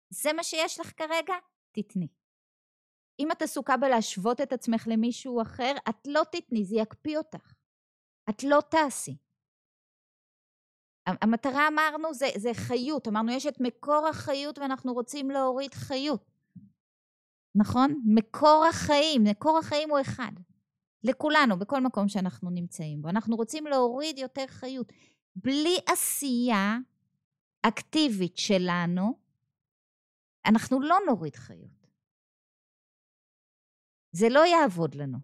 זה 0.10 0.34
מה 0.34 0.44
שיש 0.44 0.80
לך 0.80 0.98
כרגע, 0.98 1.34
תתני. 1.74 2.08
אם 3.20 3.32
את 3.32 3.42
עסוקה 3.42 3.78
בלהשוות 3.78 4.42
את 4.42 4.54
עצמך 4.54 4.88
למישהו 4.88 5.42
אחר, 5.42 5.74
את 5.90 6.08
לא 6.08 6.22
תתני, 6.32 6.66
זה 6.66 6.76
יקפיא 6.76 7.18
אותך. 7.18 7.54
את 8.30 8.44
לא 8.44 8.60
תעשי. 8.72 9.18
המטרה 11.06 11.68
אמרנו 11.68 12.14
זה, 12.14 12.28
זה 12.38 12.54
חיות, 12.54 13.08
אמרנו 13.08 13.32
יש 13.32 13.46
את 13.46 13.58
מקור 13.60 14.08
החיות 14.08 14.60
ואנחנו 14.60 14.94
רוצים 14.94 15.32
להוריד 15.32 15.74
חיות. 15.74 16.32
נכון? 17.56 18.02
מקור 18.06 18.66
החיים, 18.70 19.24
מקור 19.24 19.58
החיים 19.58 19.90
הוא 19.90 20.02
אחד. 20.02 20.32
לכולנו, 21.04 21.60
בכל 21.60 21.82
מקום 21.82 22.08
שאנחנו 22.08 22.50
נמצאים 22.50 23.02
בו. 23.02 23.10
אנחנו 23.10 23.36
רוצים 23.36 23.68
להוריד 23.68 24.18
יותר 24.18 24.48
חיות. 24.48 24.94
בלי 25.36 25.78
עשייה 25.90 26.78
אקטיבית 27.62 28.38
שלנו, 28.38 29.23
אנחנו 30.46 30.82
לא 30.82 30.98
נוריד 31.08 31.36
חיות. 31.36 31.88
זה 34.12 34.30
לא 34.30 34.46
יעבוד 34.46 34.96
לנו. 34.96 35.18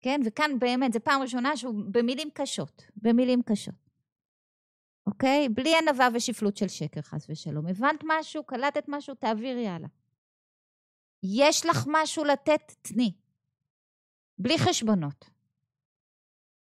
כן? 0.00 0.20
וכאן 0.26 0.58
באמת, 0.58 0.92
זו 0.92 1.00
פעם 1.04 1.22
ראשונה 1.22 1.56
שהוא 1.56 1.74
במילים 1.90 2.30
קשות, 2.34 2.82
במילים 2.96 3.42
קשות. 3.42 3.90
אוקיי? 5.06 5.48
בלי 5.48 5.70
ענווה 5.78 6.08
ושפלות 6.14 6.56
של 6.56 6.68
שקר, 6.68 7.02
חס 7.02 7.26
ושלום. 7.28 7.66
הבנת 7.66 8.00
משהו, 8.04 8.44
קלטת 8.44 8.84
משהו, 8.88 9.14
תעבירי 9.14 9.68
הלאה. 9.68 9.88
יש 11.22 11.66
לך 11.66 11.86
משהו 11.86 12.24
לתת, 12.24 12.72
תני. 12.82 13.12
בלי 14.38 14.58
חשבונות. 14.58 15.30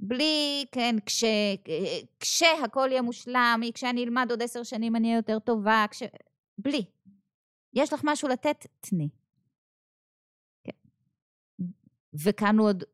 בלי, 0.00 0.64
כן, 0.72 0.96
כש, 1.06 1.24
כשהכול 2.20 2.90
יהיה 2.90 3.02
מושלם, 3.02 3.60
כשאני 3.74 4.04
אלמד 4.04 4.26
עוד 4.30 4.42
עשר 4.42 4.62
שנים 4.62 4.96
אני 4.96 5.08
אהיה 5.08 5.18
יותר 5.18 5.38
טובה, 5.38 5.84
כש... 5.90 6.02
בלי. 6.62 6.84
יש 7.72 7.92
לך 7.92 8.00
משהו 8.04 8.28
לתת, 8.28 8.66
תני. 8.80 9.08
כן. 10.64 10.76
וכאן 12.24 12.58
הוא 12.58 12.68
עוד 12.68 12.84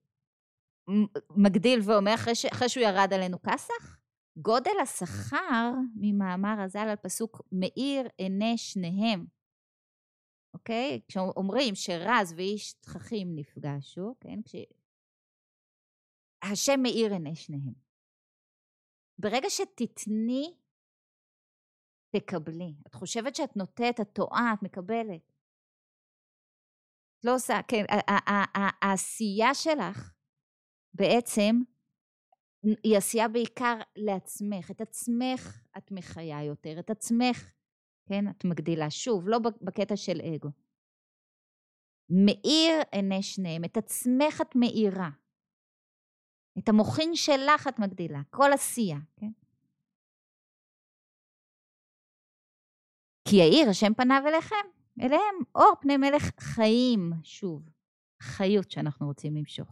מגדיל 1.36 1.80
ואומר, 1.84 2.14
אחרי, 2.14 2.34
ש... 2.34 2.44
אחרי 2.44 2.68
שהוא 2.68 2.84
ירד 2.84 3.12
עלינו 3.12 3.42
כסח, 3.42 3.98
גודל 4.38 4.78
השכר 4.82 5.70
ממאמר 5.94 6.60
הז"ל 6.64 6.88
על 6.88 6.96
פסוק 6.96 7.42
מאיר 7.52 8.08
עיני 8.18 8.58
שניהם. 8.58 9.26
אוקיי? 10.54 11.00
כשאומרים 11.08 11.74
שרז 11.74 12.32
ואיש 12.36 12.72
תככים 12.72 13.28
נפגשו, 13.36 14.14
כן? 14.20 14.42
כש... 14.44 14.54
השם 16.42 16.80
מאיר 16.82 17.12
עיני 17.12 17.36
שניהם. 17.36 17.74
ברגע 19.18 19.50
שתתני, 19.50 20.54
תקבלי. 22.10 22.74
את 22.86 22.94
חושבת 22.94 23.34
שאת 23.36 23.56
נוטעת, 23.56 24.00
את 24.00 24.08
טועה, 24.12 24.54
את 24.54 24.62
מקבלת. 24.62 25.32
את 27.18 27.24
לא 27.24 27.34
עושה, 27.34 27.54
כן, 27.68 27.84
העשייה 28.82 29.54
שלך 29.54 30.12
בעצם 30.94 31.60
היא 32.62 32.96
עשייה 32.96 33.28
בעיקר 33.28 33.78
לעצמך. 33.96 34.70
את 34.70 34.80
עצמך 34.80 35.62
את 35.78 35.92
מחיה 35.92 36.44
יותר, 36.44 36.78
את 36.78 36.90
עצמך, 36.90 37.52
כן, 38.08 38.30
את 38.30 38.44
מגדילה. 38.44 38.90
שוב, 38.90 39.28
לא 39.28 39.38
בקטע 39.38 39.96
של 39.96 40.20
אגו. 40.20 40.48
מאיר 42.10 42.82
עיני 42.92 43.22
שניהם, 43.22 43.64
את 43.64 43.76
עצמך 43.76 44.40
את 44.40 44.56
מאירה. 44.56 45.10
את 46.58 46.68
המוחין 46.68 47.14
שלך 47.14 47.68
את 47.68 47.78
מגדילה, 47.78 48.20
כל 48.30 48.52
עשייה, 48.54 48.98
כן? 49.16 49.30
כי 53.30 53.36
יאיר 53.36 53.70
השם 53.70 53.94
פניו 53.94 54.22
אליכם, 54.26 54.56
אליהם 55.00 55.34
אור 55.54 55.72
פני 55.80 55.96
מלך 55.96 56.30
חיים, 56.40 57.12
שוב, 57.22 57.68
חיות 58.22 58.70
שאנחנו 58.70 59.06
רוצים 59.06 59.36
למשוך. 59.36 59.68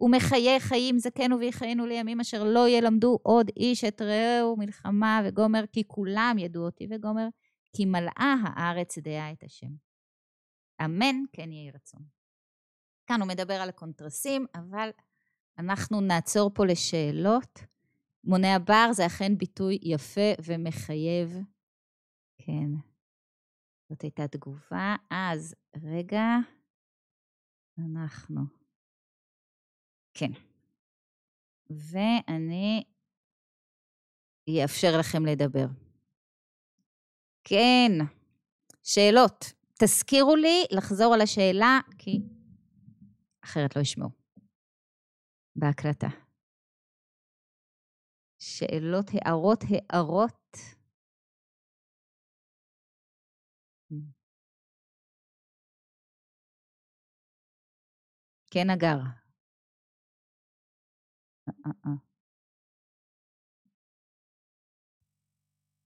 ומחיי 0.00 0.60
חיים 0.60 0.98
זכנו 0.98 1.38
ויחיינו 1.38 1.86
לימים 1.86 2.20
אשר 2.20 2.44
לא 2.44 2.68
ילמדו 2.68 3.18
עוד 3.22 3.50
איש 3.56 3.84
את 3.84 4.02
רעהו 4.02 4.56
מלחמה 4.56 5.20
וגומר, 5.24 5.64
כי 5.72 5.82
כולם 5.86 6.36
ידעו 6.38 6.64
אותי 6.64 6.86
וגומר, 6.90 7.28
כי 7.76 7.84
מלאה 7.84 8.34
הארץ 8.44 8.98
דעה 8.98 9.32
את 9.32 9.42
השם. 9.42 9.70
אמן 10.84 11.16
כן 11.32 11.52
יהי 11.52 11.70
רצון. 11.70 12.02
כאן 13.06 13.20
הוא 13.20 13.28
מדבר 13.28 13.54
על 13.54 13.68
הקונטרסים, 13.68 14.46
אבל 14.54 14.90
אנחנו 15.58 16.00
נעצור 16.00 16.50
פה 16.54 16.66
לשאלות. 16.66 17.60
מונה 18.24 18.54
הבר 18.54 18.88
זה 18.92 19.06
אכן 19.06 19.38
ביטוי 19.38 19.78
יפה 19.82 20.32
ומחייב. 20.44 21.38
כן. 22.46 22.70
זאת 23.88 24.02
הייתה 24.02 24.28
תגובה. 24.28 24.96
אז, 25.10 25.54
רגע, 25.76 26.24
אנחנו. 27.78 28.40
כן. 30.14 30.30
ואני 31.70 32.84
אאפשר 34.62 34.98
לכם 35.00 35.26
לדבר. 35.26 35.66
כן, 37.44 37.92
שאלות. 38.82 39.44
תזכירו 39.78 40.36
לי 40.36 40.64
לחזור 40.70 41.14
על 41.14 41.20
השאלה, 41.20 41.80
כי 41.98 42.20
אחרת 43.44 43.76
לא 43.76 43.80
ישמעו. 43.80 44.10
בהקלטה. 45.56 46.08
שאלות, 48.38 49.06
הערות, 49.14 49.58
הערות. 49.70 50.41
כן, 58.52 58.70
אגר. 58.70 58.98
אה, 61.48 61.72
אה, 61.86 61.90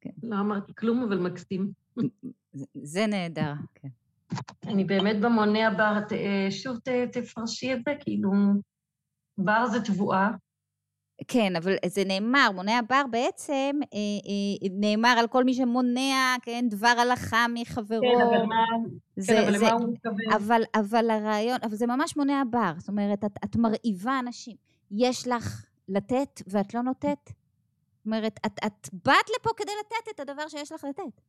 כן. 0.01 0.11
לא 0.23 0.41
אמרתי 0.41 0.73
כלום, 0.75 1.03
אבל 1.03 1.19
מקסים. 1.19 1.73
זה 2.75 3.07
נהדר, 3.07 3.53
כן. 3.75 3.89
אני 4.67 4.85
באמת 4.85 5.17
במונה 5.21 5.69
הבא, 5.69 6.01
שוב 6.51 6.79
תפרשי 7.13 7.73
את 7.73 7.79
זה, 7.85 7.95
כאילו... 8.01 8.31
בר 9.39 9.67
זה 9.67 9.79
תבואה. 9.85 10.31
כן, 11.29 11.57
אבל 11.57 11.77
זה 11.87 12.05
נאמר, 12.05 12.51
מונע 12.55 12.81
בר 12.89 13.03
בעצם 13.11 13.81
אה, 13.83 13.99
אה, 13.99 14.69
נאמר 14.71 15.09
על 15.19 15.29
כל 15.29 15.45
מי 15.45 15.55
שמונע, 15.55 16.37
כן, 16.43 16.65
דבר 16.71 16.95
הלכה 16.99 17.47
מחברו. 17.55 18.01
כן, 18.01 18.23
אבל 18.23 18.47
מה, 18.47 18.65
זה, 19.17 19.33
כן, 19.33 19.43
אבל 19.43 19.59
זה, 19.59 19.65
למה 19.65 19.73
הוא 19.73 19.93
מתכוון? 19.93 20.33
אבל, 20.35 20.63
אבל 20.75 21.11
הרעיון, 21.11 21.59
אבל 21.63 21.75
זה 21.77 21.87
ממש 21.87 22.17
מונע 22.17 22.43
בר, 22.51 22.73
זאת 22.79 22.89
אומרת, 22.89 23.25
את, 23.25 23.39
את 23.45 23.57
מרעיבה 23.57 24.19
אנשים. 24.19 24.57
יש 24.91 25.29
לך 25.29 25.67
לתת 25.89 26.43
ואת 26.47 26.75
לא 26.75 26.81
נותנת. 26.81 27.33
זאת 27.97 28.07
אומרת, 28.07 28.41
את, 28.47 28.59
את 28.67 28.89
באת 28.93 29.31
לפה 29.41 29.51
כדי 29.57 29.73
לתת 29.81 30.15
את 30.15 30.21
הדבר 30.21 30.49
שיש 30.49 30.73
לך 30.73 30.85
לתת. 30.85 31.21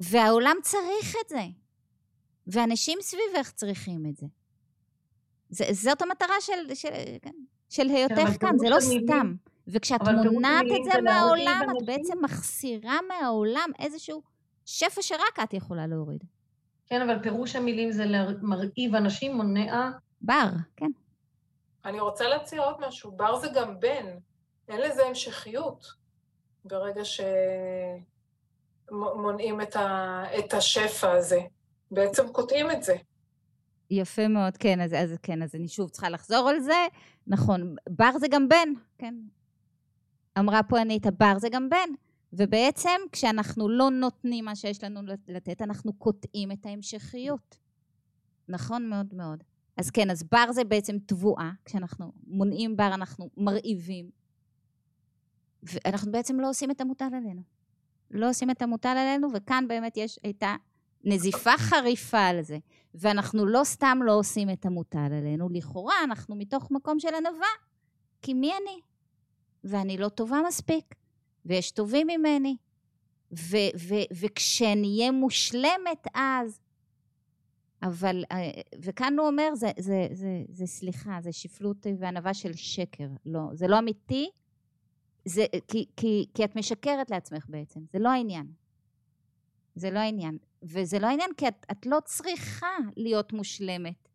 והעולם 0.00 0.56
צריך 0.62 1.16
את 1.24 1.28
זה. 1.28 1.44
ואנשים 2.46 2.98
סביבך 3.00 3.50
צריכים 3.50 4.06
את 4.06 4.16
זה. 4.16 4.26
זה, 5.48 5.64
זאת 5.72 6.02
המטרה 6.02 6.34
של, 6.40 6.74
של, 6.74 6.88
כן, 7.22 7.34
של 7.68 7.88
היותך 7.88 8.40
כאן, 8.40 8.58
זה 8.58 8.68
לא 8.68 8.80
סתם. 8.80 9.34
וכשאת 9.68 10.00
מונעת 10.02 10.66
את 10.78 10.84
זה 10.84 11.00
מהעולם, 11.02 11.66
את 11.70 11.86
בעצם 11.86 12.24
מחסירה 12.24 12.98
מהעולם 13.08 13.70
איזשהו 13.78 14.22
שפע 14.66 15.02
שרק 15.02 15.38
את 15.44 15.54
יכולה 15.54 15.86
להוריד. 15.86 16.24
כן, 16.86 17.02
אבל 17.02 17.22
פירוש 17.22 17.56
המילים 17.56 17.92
זה 17.92 18.04
מרעיב 18.42 18.94
אנשים, 18.94 19.36
מונע... 19.36 19.90
בר, 20.20 20.48
כן. 20.76 20.90
אני 21.84 22.00
רוצה 22.00 22.28
להציע 22.28 22.62
עוד 22.62 22.76
משהו, 22.88 23.12
בר 23.12 23.38
זה 23.38 23.48
גם 23.54 23.80
בן, 23.80 24.06
אין 24.68 24.80
לזה 24.80 25.06
המשכיות 25.06 25.86
ברגע 26.64 27.02
שמונעים 28.90 29.60
את, 29.60 29.76
ה... 29.76 30.22
את 30.38 30.54
השפע 30.54 31.12
הזה. 31.12 31.40
בעצם 31.90 32.32
קוטעים 32.32 32.70
את 32.70 32.82
זה. 32.82 32.96
יפה 33.90 34.28
מאוד, 34.28 34.56
כן, 34.56 34.80
אז, 34.80 34.92
אז 34.92 35.16
כן, 35.22 35.42
אז 35.42 35.54
אני 35.54 35.68
שוב 35.68 35.90
צריכה 35.90 36.10
לחזור 36.10 36.48
על 36.48 36.60
זה. 36.60 36.86
נכון, 37.26 37.74
בר 37.88 38.18
זה 38.18 38.28
גם 38.28 38.48
בן, 38.48 38.68
כן. 38.98 39.14
אמרה 40.38 40.62
פה 40.62 40.82
אניטה, 40.82 41.10
בר 41.10 41.38
זה 41.38 41.48
גם 41.48 41.68
בן. 41.68 41.94
ובעצם 42.32 43.00
כשאנחנו 43.12 43.68
לא 43.68 43.90
נותנים 43.90 44.44
מה 44.44 44.56
שיש 44.56 44.84
לנו 44.84 45.00
לתת, 45.28 45.62
אנחנו 45.62 45.92
קוטעים 45.92 46.52
את 46.52 46.66
ההמשכיות. 46.66 47.56
נכון 48.48 48.88
מאוד 48.88 49.14
מאוד. 49.14 49.44
אז 49.76 49.90
כן, 49.90 50.10
אז 50.10 50.22
בר 50.22 50.52
זה 50.52 50.64
בעצם 50.64 50.96
תבואה, 51.06 51.50
כשאנחנו 51.64 52.12
מונעים 52.26 52.76
בר 52.76 52.94
אנחנו 52.94 53.30
מרעיבים. 53.36 54.10
ואנחנו 55.62 56.12
בעצם 56.12 56.40
לא 56.40 56.48
עושים 56.48 56.70
את 56.70 56.80
המוטל 56.80 57.14
עלינו. 57.14 57.42
לא 58.10 58.28
עושים 58.28 58.50
את 58.50 58.62
המוטל 58.62 58.88
עלינו, 58.88 59.28
וכאן 59.34 59.64
באמת 59.68 59.96
יש, 59.96 60.18
הייתה 60.22 60.56
נזיפה 61.04 61.56
חריפה 61.58 62.26
על 62.26 62.42
זה. 62.42 62.58
ואנחנו 62.96 63.46
לא 63.46 63.60
סתם 63.64 63.98
לא 64.04 64.18
עושים 64.18 64.50
את 64.50 64.66
המוטל 64.66 65.12
עלינו, 65.12 65.48
לכאורה 65.48 65.94
אנחנו 66.04 66.36
מתוך 66.36 66.70
מקום 66.70 67.00
של 67.00 67.14
ענווה, 67.14 67.48
כי 68.22 68.34
מי 68.34 68.52
אני? 68.62 68.80
ואני 69.64 69.96
לא 69.96 70.08
טובה 70.08 70.40
מספיק, 70.48 70.94
ויש 71.44 71.70
טובים 71.70 72.06
ממני, 72.06 72.56
ו- 73.32 73.72
ו- 73.78 74.14
וכשאני 74.20 74.98
אהיה 74.98 75.12
מושלמת 75.12 76.06
אז, 76.14 76.60
אבל, 77.82 78.24
אה, 78.32 78.50
וכאן 78.78 79.18
הוא 79.18 79.26
אומר, 79.26 79.54
זה, 79.54 79.70
זה, 79.78 80.08
זה, 80.12 80.42
זה 80.48 80.66
סליחה, 80.66 81.18
זה 81.20 81.32
שפלות 81.32 81.86
וענווה 81.98 82.34
של 82.34 82.52
שקר, 82.52 83.08
לא, 83.26 83.40
זה 83.52 83.66
לא 83.68 83.78
אמיתי, 83.78 84.30
זה, 85.24 85.44
כי, 85.68 85.86
כי, 85.96 86.26
כי 86.34 86.44
את 86.44 86.56
משקרת 86.56 87.10
לעצמך 87.10 87.46
בעצם, 87.48 87.80
זה 87.92 87.98
לא 87.98 88.08
העניין. 88.08 88.46
זה 89.74 89.90
לא 89.90 89.98
העניין. 89.98 90.38
וזה 90.62 90.98
לא 90.98 91.06
העניין, 91.06 91.30
כי 91.36 91.48
את, 91.48 91.66
את 91.70 91.86
לא 91.86 91.98
צריכה 92.04 92.76
להיות 92.96 93.32
מושלמת 93.32 94.08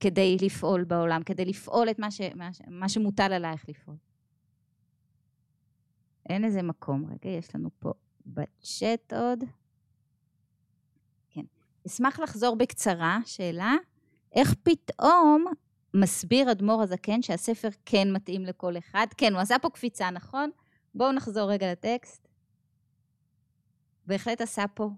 כדי 0.00 0.36
לפעול 0.40 0.84
בעולם, 0.84 1.22
כדי 1.22 1.44
לפעול 1.44 1.90
את 1.90 1.98
מה, 1.98 2.10
ש, 2.10 2.20
מה, 2.34 2.50
מה 2.68 2.88
שמוטל 2.88 3.32
עלייך 3.32 3.68
לפעול. 3.68 3.96
אין 6.28 6.44
איזה 6.44 6.62
מקום. 6.62 7.06
רגע, 7.06 7.30
יש 7.30 7.54
לנו 7.54 7.70
פה 7.78 7.92
בצ'אט 8.26 9.12
עוד. 9.12 9.44
כן. 11.30 11.44
אשמח 11.86 12.20
לחזור 12.20 12.56
בקצרה, 12.56 13.18
שאלה. 13.26 13.74
איך 14.32 14.54
פתאום 14.62 15.44
מסביר 15.94 16.52
אדמו"ר 16.52 16.82
הזקן 16.82 17.22
שהספר 17.22 17.68
כן 17.84 18.12
מתאים 18.12 18.44
לכל 18.44 18.78
אחד? 18.78 19.06
כן, 19.16 19.32
הוא 19.32 19.40
עשה 19.40 19.58
פה 19.58 19.70
קפיצה, 19.70 20.10
נכון? 20.10 20.50
בואו 20.94 21.12
נחזור 21.12 21.50
רגע 21.50 21.72
לטקסט. 21.72 22.28
בהחלט 24.06 24.40
עשה 24.40 24.64
פה 24.74 24.90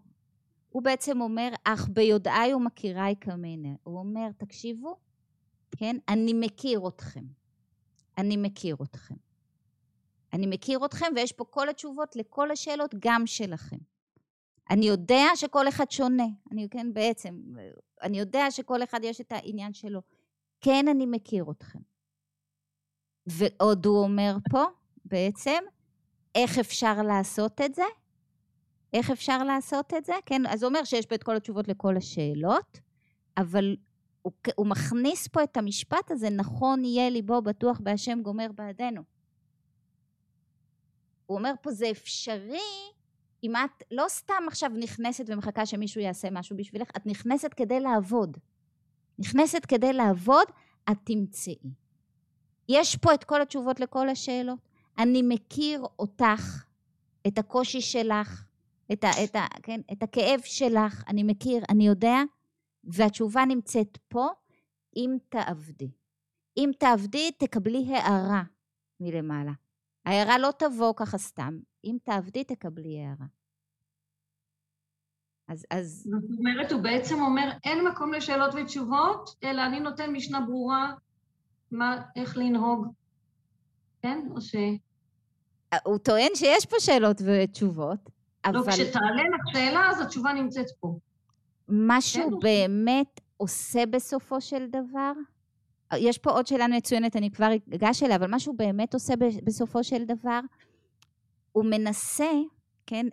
הוא 0.70 0.82
בעצם 0.82 1.20
אומר, 1.20 1.48
אך 1.64 1.88
ביודעי 1.88 2.54
ומכירי 2.54 3.14
כמנה. 3.20 3.68
הוא 3.82 3.98
אומר, 3.98 4.28
תקשיבו, 4.36 4.96
כן, 5.76 5.96
אני 6.08 6.32
מכיר 6.32 6.88
אתכם. 6.88 7.24
אני 8.18 8.36
מכיר 8.36 8.76
אתכם. 8.82 9.14
אני 10.32 10.46
מכיר 10.46 10.84
אתכם 10.84 11.06
ויש 11.16 11.32
פה 11.32 11.44
כל 11.44 11.68
התשובות 11.68 12.16
לכל 12.16 12.50
השאלות 12.50 12.94
גם 12.98 13.26
שלכם. 13.26 13.76
אני 14.70 14.86
יודע 14.86 15.24
שכל 15.34 15.68
אחד 15.68 15.90
שונה, 15.90 16.26
אני 16.52 16.68
כן 16.70 16.92
בעצם, 16.92 17.42
אני 18.02 18.18
יודע 18.18 18.50
שכל 18.50 18.82
אחד 18.82 19.00
יש 19.02 19.20
את 19.20 19.32
העניין 19.32 19.72
שלו. 19.72 20.00
כן, 20.60 20.88
אני 20.88 21.06
מכיר 21.06 21.50
אתכם. 21.50 21.78
ועוד 23.26 23.86
הוא 23.86 23.98
אומר 23.98 24.36
פה, 24.50 24.64
בעצם 25.04 25.58
איך 26.34 26.58
אפשר 26.58 27.02
לעשות 27.02 27.60
את 27.60 27.74
זה, 27.74 27.82
איך 28.92 29.10
אפשר 29.10 29.44
לעשות 29.44 29.94
את 29.94 30.04
זה, 30.04 30.14
כן? 30.26 30.46
אז 30.46 30.62
הוא 30.62 30.68
אומר 30.68 30.84
שיש 30.84 31.06
פה 31.06 31.14
את 31.14 31.22
כל 31.22 31.36
התשובות 31.36 31.68
לכל 31.68 31.96
השאלות, 31.96 32.80
אבל 33.36 33.76
הוא, 34.22 34.32
הוא 34.54 34.66
מכניס 34.66 35.28
פה 35.28 35.42
את 35.42 35.56
המשפט 35.56 36.10
הזה, 36.10 36.30
נכון 36.30 36.84
יהיה 36.84 37.10
ליבו 37.10 37.42
בטוח 37.42 37.80
בהשם 37.80 38.22
גומר 38.22 38.46
בעדנו. 38.54 39.02
הוא 41.26 41.38
אומר 41.38 41.52
פה 41.62 41.72
זה 41.72 41.90
אפשרי 41.90 42.58
אם 43.44 43.56
את 43.56 43.82
לא 43.90 44.04
סתם 44.08 44.42
עכשיו 44.48 44.70
נכנסת 44.70 45.24
ומחכה 45.28 45.66
שמישהו 45.66 46.00
יעשה 46.00 46.28
משהו 46.30 46.56
בשבילך, 46.56 46.90
את 46.96 47.06
נכנסת 47.06 47.54
כדי 47.56 47.80
לעבוד. 47.80 48.36
נכנסת 49.18 49.66
כדי 49.68 49.92
לעבוד, 49.92 50.46
את 50.90 50.96
תמצאי. 51.04 51.72
יש 52.68 52.96
פה 52.96 53.14
את 53.14 53.24
כל 53.24 53.42
התשובות 53.42 53.80
לכל 53.80 54.08
השאלות. 54.08 54.58
אני 54.98 55.22
מכיר 55.22 55.82
אותך, 55.98 56.64
את 57.26 57.38
הקושי 57.38 57.80
שלך, 57.80 58.44
את, 58.92 59.04
ה, 59.04 59.10
את, 59.24 59.36
ה, 59.36 59.46
כן, 59.62 59.80
את 59.92 60.02
הכאב 60.02 60.40
שלך, 60.44 61.04
אני 61.08 61.22
מכיר, 61.22 61.62
אני 61.68 61.86
יודע, 61.86 62.16
והתשובה 62.84 63.44
נמצאת 63.44 63.98
פה, 64.08 64.28
אם 64.96 65.16
תעבדי. 65.28 65.90
אם 66.56 66.70
תעבדי, 66.78 67.30
תקבלי 67.38 67.96
הערה 67.96 68.42
מלמעלה. 69.00 69.52
ההערה 70.04 70.38
לא 70.38 70.50
תבוא 70.58 70.92
ככה 70.96 71.18
סתם, 71.18 71.58
אם 71.84 71.96
תעבדי, 72.04 72.44
תקבלי 72.44 73.00
הערה. 73.00 73.26
אז, 75.48 75.66
אז... 75.70 76.06
זאת 76.10 76.38
אומרת, 76.38 76.72
הוא 76.72 76.82
בעצם 76.82 77.20
אומר, 77.20 77.50
אין 77.64 77.88
מקום 77.88 78.12
לשאלות 78.12 78.54
ותשובות, 78.54 79.30
אלא 79.44 79.66
אני 79.66 79.80
נותן 79.80 80.12
משנה 80.12 80.40
ברורה 80.40 80.92
מה, 81.70 82.02
איך 82.16 82.36
לנהוג. 82.36 82.86
כן? 84.02 84.18
או 84.30 84.40
ש... 84.40 84.54
הוא 85.84 85.98
טוען 85.98 86.30
שיש 86.34 86.66
פה 86.66 86.76
שאלות 86.80 87.22
ותשובות, 87.24 88.10
אבל... 88.44 88.56
לא, 88.56 88.72
כשתעלה 88.72 89.22
לך 89.34 89.42
שאלה, 89.52 89.90
אז 89.90 90.00
התשובה 90.00 90.32
נמצאת 90.32 90.66
פה. 90.80 90.98
משהו 91.68 92.30
כן, 92.30 92.38
באמת 92.42 93.20
עושה 93.36 93.86
בסופו 93.86 94.40
של 94.40 94.66
דבר? 94.66 95.12
יש 95.96 96.18
פה 96.18 96.30
עוד 96.30 96.46
שאלה 96.46 96.68
מצוינת, 96.68 97.16
אני 97.16 97.30
כבר 97.30 97.48
אגש 97.74 98.02
אליה, 98.02 98.16
אבל 98.16 98.26
משהו 98.34 98.52
באמת 98.56 98.94
עושה 98.94 99.14
בסופו 99.44 99.84
של 99.84 100.04
דבר? 100.04 100.40
הוא 101.52 101.64
מנסה, 101.64 102.30
כן, 102.86 103.06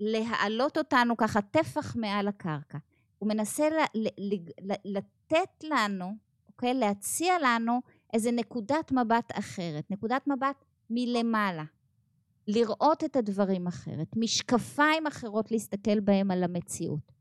להעלות 0.00 0.78
אותנו 0.78 1.16
ככה 1.16 1.40
טפח 1.42 1.96
מעל 1.96 2.28
הקרקע. 2.28 2.78
הוא 3.18 3.28
מנסה 3.28 3.68
ל- 3.70 4.00
ל- 4.18 4.72
ל- 4.72 4.96
לתת 4.98 5.64
לנו, 5.64 6.14
אוקיי? 6.48 6.74
להציע 6.74 7.34
לנו 7.42 7.80
איזה 8.12 8.30
נקודת 8.30 8.92
מבט 8.92 9.38
אחרת, 9.38 9.90
נקודת 9.90 10.26
מבט 10.26 10.64
מלמעלה. 10.90 11.64
לראות 12.52 13.04
את 13.04 13.16
הדברים 13.16 13.66
אחרת, 13.66 14.16
משקפיים 14.16 15.06
אחרות 15.06 15.50
להסתכל 15.50 16.00
בהם 16.00 16.30
על 16.30 16.44
המציאות. 16.44 17.12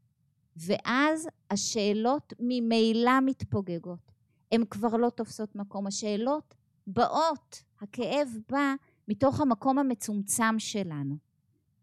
ואז 0.56 1.28
השאלות 1.52 2.34
ממילא 2.40 3.20
מתפוגגות. 3.26 4.12
הן 4.52 4.64
כבר 4.70 4.98
לא 4.98 5.10
תופסות 5.10 5.56
מקום. 5.56 5.88
השאלות 5.88 6.56
באות, 6.88 7.64
הכאב 7.82 8.30
בא 8.50 8.74
מתוך 9.08 9.42
המקום 9.42 9.78
המצומצם 9.78 10.60
שלנו. 10.60 11.18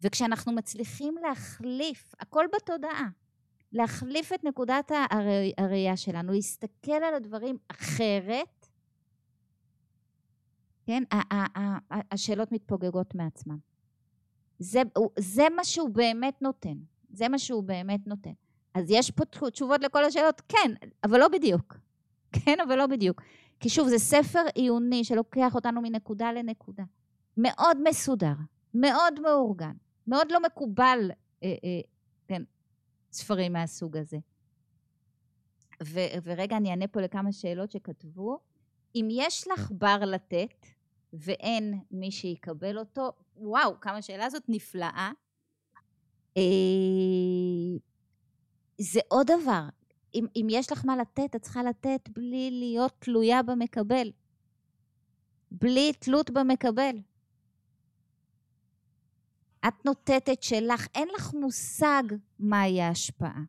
וכשאנחנו 0.01 0.51
מצליחים 0.51 1.15
להחליף, 1.21 2.15
הכל 2.19 2.45
בתודעה, 2.55 3.07
להחליף 3.71 4.33
את 4.33 4.43
נקודת 4.43 4.91
הראייה 5.57 5.97
שלנו, 5.97 6.31
להסתכל 6.31 6.91
על 6.91 7.13
הדברים 7.13 7.57
אחרת, 7.67 8.56
כן, 10.87 11.03
השאלות 12.11 12.51
מתפוגגות 12.51 13.15
מעצמן. 13.15 13.57
זה, 14.59 14.81
זה 15.19 15.43
מה 15.55 15.63
שהוא 15.63 15.89
באמת 15.89 16.41
נותן. 16.41 16.77
זה 17.09 17.29
מה 17.29 17.39
שהוא 17.39 17.63
באמת 17.63 18.07
נותן. 18.07 18.33
אז 18.73 18.85
יש 18.89 19.11
פה 19.11 19.25
תשובות 19.25 19.83
לכל 19.83 20.03
השאלות? 20.03 20.41
כן, 20.47 20.71
אבל 21.03 21.19
לא 21.19 21.27
בדיוק. 21.27 21.77
כן, 22.45 22.59
אבל 22.67 22.75
לא 22.75 22.87
בדיוק. 22.87 23.21
כי 23.59 23.69
שוב, 23.69 23.87
זה 23.87 23.97
ספר 23.97 24.43
עיוני 24.55 25.03
שלוקח 25.03 25.55
אותנו 25.55 25.81
מנקודה 25.81 26.31
לנקודה. 26.31 26.83
מאוד 27.37 27.77
מסודר, 27.89 28.33
מאוד 28.73 29.19
מאורגן, 29.19 29.73
מאוד 30.07 30.31
לא 30.31 30.39
מקובל, 30.41 31.11
אה, 31.43 31.47
אה, 31.63 31.81
כן, 32.27 32.43
ספרים 33.11 33.53
מהסוג 33.53 33.97
הזה. 33.97 34.17
ו- 35.83 36.19
ורגע, 36.23 36.57
אני 36.57 36.69
אענה 36.69 36.87
פה 36.87 37.01
לכמה 37.01 37.31
שאלות 37.31 37.71
שכתבו. 37.71 38.39
אם 38.95 39.07
יש 39.11 39.47
לך 39.47 39.71
בר 39.71 39.99
לתת 40.05 40.65
ואין 41.13 41.79
מי 41.91 42.11
שיקבל 42.11 42.77
אותו, 42.79 43.11
וואו, 43.35 43.79
כמה 43.81 44.01
שאלה 44.01 44.25
הזאת 44.25 44.43
נפלאה. 44.47 45.11
אה, 46.37 47.77
זה 48.77 48.99
עוד 49.07 49.27
דבר, 49.27 49.61
אם, 50.15 50.25
אם 50.35 50.47
יש 50.49 50.71
לך 50.71 50.85
מה 50.85 50.97
לתת, 50.97 51.35
את 51.35 51.41
צריכה 51.41 51.63
לתת 51.63 52.09
בלי 52.09 52.49
להיות 52.51 52.93
תלויה 52.99 53.43
במקבל. 53.43 54.11
בלי 55.51 55.93
תלות 55.93 56.29
במקבל. 56.29 56.95
את 59.67 59.85
נותנת 59.85 60.43
שלך, 60.43 60.87
אין 60.95 61.07
לך 61.15 61.33
מושג 61.33 62.03
מהי 62.39 62.81
ההשפעה. 62.81 63.41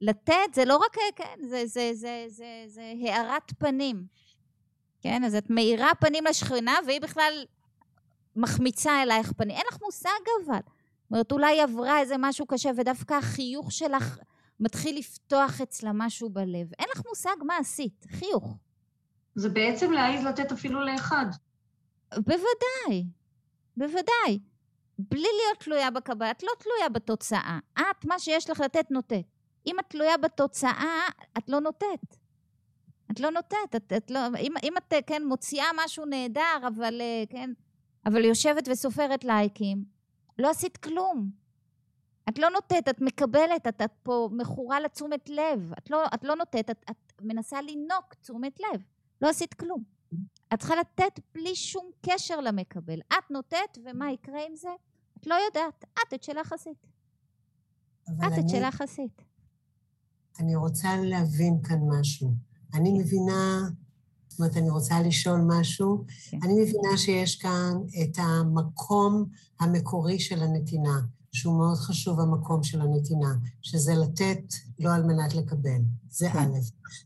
לתת 0.00 0.54
זה 0.54 0.64
לא 0.64 0.76
רק, 0.76 0.96
כן, 1.16 1.38
זה, 1.48 1.66
זה, 1.66 1.90
זה, 1.94 2.24
זה, 2.28 2.64
זה 2.66 2.92
הארת 3.02 3.52
פנים. 3.58 4.06
כן, 5.02 5.24
אז 5.24 5.34
את 5.34 5.50
מאירה 5.50 5.90
פנים 6.00 6.24
לשכנה 6.24 6.74
והיא 6.86 7.00
בכלל 7.00 7.44
מחמיצה 8.36 9.02
אלייך 9.02 9.32
פנים. 9.32 9.56
אין 9.56 9.66
לך 9.72 9.78
מושג 9.82 10.08
אבל. 10.44 10.54
זאת 10.54 11.10
אומרת, 11.10 11.32
אולי 11.32 11.60
עברה 11.60 12.00
איזה 12.00 12.14
משהו 12.18 12.46
קשה 12.46 12.70
ודווקא 12.76 13.14
החיוך 13.14 13.72
שלך 13.72 14.18
מתחיל 14.60 14.98
לפתוח 14.98 15.60
אצלה 15.60 15.90
משהו 15.94 16.30
בלב. 16.30 16.70
אין 16.78 16.88
לך 16.94 17.02
מושג 17.08 17.36
מה 17.46 17.56
עשית, 17.56 18.06
חיוך. 18.10 18.56
זה 19.34 19.48
בעצם 19.48 19.92
להעיז 19.92 20.24
לתת 20.24 20.52
אפילו 20.52 20.84
לאחד. 20.84 21.26
בוודאי, 22.16 23.04
בוודאי. 23.76 24.38
בלי 24.98 25.20
להיות 25.20 25.58
תלויה 25.58 25.90
בקבלה, 25.90 26.30
את 26.30 26.42
לא 26.42 26.50
תלויה 26.58 26.88
בתוצאה. 26.88 27.58
את, 27.74 28.04
מה 28.04 28.18
שיש 28.18 28.50
לך 28.50 28.60
לתת, 28.60 28.90
נותנת. 28.90 29.24
אם 29.66 29.76
את 29.80 29.84
תלויה 29.88 30.16
בתוצאה, 30.16 31.08
את 31.38 31.48
לא 31.48 31.60
נותנת. 31.60 32.21
את 33.12 33.20
לא 33.20 33.30
נותנת, 33.30 33.76
את, 33.76 33.92
את 33.96 34.10
לא, 34.10 34.20
אם, 34.38 34.52
אם 34.62 34.72
את, 34.76 34.94
כן, 35.06 35.22
מוציאה 35.28 35.66
משהו 35.84 36.04
נהדר, 36.04 36.68
אבל, 36.68 37.00
אה, 37.00 37.24
כן, 37.30 37.50
אבל 38.06 38.24
יושבת 38.24 38.68
וסופרת 38.68 39.24
לייקים, 39.24 39.84
לא 40.38 40.50
עשית 40.50 40.76
כלום. 40.76 41.30
את 42.28 42.38
לא 42.38 42.50
נותנת, 42.50 42.88
את 42.88 43.00
מקבלת, 43.00 43.66
את, 43.66 43.82
את 43.82 43.90
פה 44.02 44.28
מכורה 44.32 44.80
לתשומת 44.80 45.28
לב. 45.28 45.72
את 45.78 45.90
לא, 45.90 46.04
את 46.14 46.24
לא 46.24 46.36
נותנת, 46.36 46.70
את, 46.70 46.84
את 46.90 47.12
מנסה 47.20 47.62
לינוק 47.62 48.14
תשומת 48.20 48.60
לב. 48.60 48.82
לא 49.22 49.28
עשית 49.28 49.54
כלום. 49.54 49.82
את 50.54 50.58
צריכה 50.58 50.74
לתת 50.76 51.20
בלי 51.34 51.54
שום 51.54 51.90
קשר 52.06 52.40
למקבל. 52.40 53.00
את 53.08 53.30
נותנת, 53.30 53.78
ומה 53.84 54.12
יקרה 54.12 54.46
עם 54.48 54.56
זה? 54.56 54.68
את 55.18 55.26
לא 55.26 55.34
יודעת. 55.34 55.84
את 55.94 56.14
את 56.14 56.22
שלך 56.22 56.52
עשית. 56.52 56.86
את 58.04 58.38
את 58.38 58.48
שלך 58.48 58.80
עשית. 58.80 59.22
אני 60.40 60.56
רוצה 60.56 60.88
להבין 61.04 61.62
כאן 61.62 61.78
משהו. 62.00 62.51
אני 62.74 62.90
כן. 62.90 62.96
מבינה, 62.96 63.68
זאת 64.28 64.38
אומרת, 64.38 64.56
אני 64.56 64.70
רוצה 64.70 65.00
לשאול 65.02 65.40
משהו. 65.46 66.04
כן. 66.30 66.38
אני 66.42 66.52
מבינה 66.52 66.96
שיש 66.96 67.36
כאן 67.36 67.72
את 68.02 68.18
המקום 68.18 69.24
המקורי 69.60 70.20
של 70.20 70.42
הנתינה. 70.42 71.00
שהוא 71.32 71.58
מאוד 71.58 71.76
חשוב 71.76 72.20
המקום 72.20 72.62
של 72.62 72.80
הנתינה, 72.80 73.34
שזה 73.62 73.94
לתת 73.94 74.42
לא 74.78 74.94
על 74.94 75.02
מנת 75.02 75.34
לקבל. 75.34 75.80
זה 76.10 76.28
כן. 76.30 76.38
א', 76.38 76.58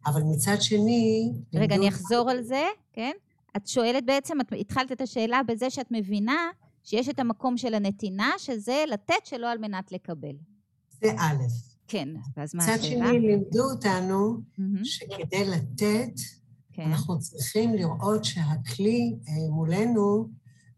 אבל 0.06 0.22
מצד 0.22 0.56
שני... 0.60 1.32
רגע, 1.54 1.74
אני 1.76 1.88
אחזור 1.88 2.30
על 2.30 2.42
זה, 2.42 2.64
כן? 2.92 3.12
את 3.56 3.66
שואלת 3.66 4.06
בעצם, 4.06 4.40
את 4.40 4.52
התחלת 4.60 4.92
את 4.92 5.00
השאלה 5.00 5.40
בזה 5.48 5.70
שאת 5.70 5.86
מבינה 5.90 6.50
שיש 6.84 7.08
את 7.08 7.18
המקום 7.18 7.56
של 7.56 7.74
הנתינה, 7.74 8.30
שזה 8.38 8.84
לתת 8.88 9.14
שלא 9.24 9.50
על 9.50 9.58
מנת 9.58 9.92
לקבל. 9.92 10.36
זה 11.00 11.12
א'. 11.18 11.42
כן, 11.88 12.08
ואז 12.36 12.54
מה 12.54 12.64
השאלה? 12.64 12.76
מצד 12.76 12.84
שני, 12.84 13.20
לימדו 13.20 13.70
אותנו. 13.70 14.40
שכדי 14.84 15.44
לתת, 15.50 16.20
כן. 16.72 16.82
אנחנו 16.82 17.18
צריכים 17.18 17.74
לראות 17.74 18.24
שהכלי 18.24 19.16
אה, 19.28 19.50
מולנו 19.50 20.28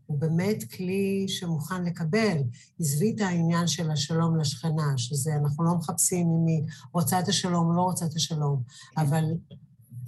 הוא 0.07 0.19
באמת 0.19 0.65
כלי 0.77 1.25
שמוכן 1.29 1.85
לקבל. 1.85 2.39
עזבי 2.81 3.15
את 3.17 3.21
העניין 3.21 3.67
של 3.67 3.91
השלום 3.91 4.41
לשכנה, 4.41 4.93
שזה, 4.97 5.37
אנחנו 5.37 5.65
לא 5.65 5.75
מחפשים 5.75 6.27
אם 6.27 6.47
היא 6.47 6.63
רוצה 6.93 7.21
את 7.21 7.29
השלום 7.29 7.67
או 7.67 7.73
לא 7.73 7.83
רוצה 7.83 8.07
את 8.07 8.15
השלום, 8.15 8.63
כן. 8.67 9.01
אבל 9.01 9.25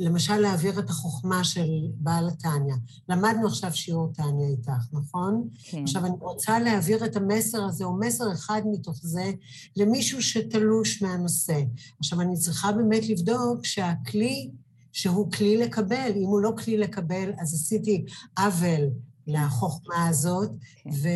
למשל 0.00 0.36
להעביר 0.36 0.78
את 0.78 0.90
החוכמה 0.90 1.44
של 1.44 1.68
בעל 1.94 2.28
התניא. 2.28 2.74
למדנו 3.08 3.46
עכשיו 3.46 3.72
שיעור 3.72 4.12
תניא 4.14 4.46
איתך, 4.48 4.84
נכון? 4.92 5.48
כן. 5.64 5.82
עכשיו, 5.82 6.06
אני 6.06 6.14
רוצה 6.20 6.58
להעביר 6.58 7.04
את 7.04 7.16
המסר 7.16 7.64
הזה, 7.64 7.84
או 7.84 7.98
מסר 7.98 8.32
אחד 8.32 8.62
מתוך 8.72 8.98
זה, 9.02 9.32
למישהו 9.76 10.22
שתלוש 10.22 11.02
מהנושא. 11.02 11.60
עכשיו, 11.98 12.20
אני 12.20 12.36
צריכה 12.36 12.72
באמת 12.72 13.08
לבדוק 13.08 13.66
שהכלי, 13.66 14.50
שהוא 14.92 15.32
כלי 15.32 15.56
לקבל, 15.56 16.12
אם 16.16 16.26
הוא 16.26 16.40
לא 16.40 16.52
כלי 16.64 16.76
לקבל, 16.76 17.32
אז 17.38 17.54
עשיתי 17.54 18.04
עוול 18.38 18.88
לחוכמה 19.26 20.08
הזאת, 20.08 20.50
כן. 20.84 20.90
ו... 20.90 21.08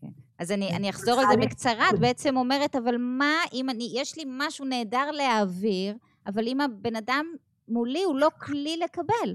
כן. 0.00 0.08
אז 0.38 0.50
אני, 0.50 0.76
אני 0.76 0.90
אחזור 0.90 1.20
על 1.20 1.26
זה 1.30 1.46
בקצרה, 1.46 1.90
את 1.90 1.98
בעצם 1.98 2.36
אומרת, 2.36 2.76
אבל 2.76 2.96
מה 2.98 3.34
אם 3.52 3.70
אני, 3.70 3.92
יש 3.94 4.16
לי 4.16 4.24
משהו 4.26 4.64
נהדר 4.64 5.10
להעביר, 5.10 5.96
אבל 6.26 6.48
אם 6.48 6.60
הבן 6.60 6.96
אדם 6.96 7.26
מולי 7.68 8.02
הוא 8.02 8.16
לא 8.16 8.28
כלי 8.40 8.76
לקבל. 8.76 9.34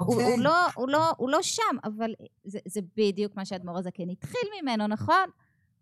Okay. 0.00 0.04
הוא, 0.04 0.14
הוא, 0.14 0.22
אוקיי. 0.22 0.36
לא, 0.38 0.66
הוא, 0.74 0.88
לא, 0.88 1.12
הוא 1.16 1.30
לא 1.30 1.42
שם, 1.42 1.76
אבל 1.84 2.14
זה, 2.44 2.58
זה 2.68 2.80
בדיוק 2.96 3.36
מה 3.36 3.44
שאדמו"ר 3.44 3.78
הזקן 3.78 4.10
התחיל 4.10 4.48
ממנו, 4.62 4.86
נכון? 4.86 5.24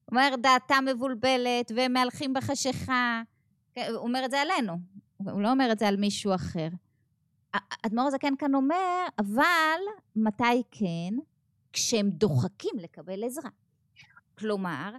הוא 0.05 0.17
אומר, 0.19 0.35
דעתם 0.43 0.85
מבולבלת, 0.87 1.73
והם 1.77 1.93
מהלכים 1.93 2.35
בחשיכה. 2.35 3.23
כן, 3.75 3.87
הוא 3.91 3.99
אומר 3.99 4.25
את 4.25 4.31
זה 4.31 4.41
עלינו, 4.41 4.73
הוא 5.17 5.41
לא 5.41 5.51
אומר 5.51 5.73
את 5.73 5.79
זה 5.79 5.89
על 5.89 5.97
מישהו 5.97 6.35
אחר. 6.35 6.69
אדמו"ר 7.87 8.07
הזקן 8.07 8.37
כאן 8.39 8.55
אומר, 8.55 9.07
אבל 9.19 9.81
מתי 10.17 10.63
כן? 10.71 11.15
כשהם 11.73 12.11
דוחקים 12.11 12.75
לקבל 12.79 13.25
עזרה. 13.25 13.51
כלומר, 14.39 14.95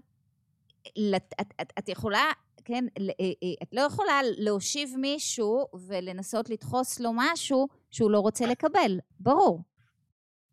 את, 1.16 1.34
את, 1.42 1.74
את 1.80 1.90
יכולה, 1.90 2.24
כן, 2.70 2.86
אה, 2.98 3.04
אה, 3.20 3.54
את 3.64 3.74
לא 3.74 3.82
יכולה 3.82 4.20
להושיב 4.24 4.96
מישהו 4.98 5.66
ולנסות 5.88 6.50
לדחוס 6.50 7.00
לו 7.00 7.12
משהו 7.14 7.68
שהוא 7.92 8.12
לא 8.12 8.20
רוצה 8.20 8.46
לקבל, 8.46 9.00
ברור. 9.20 9.64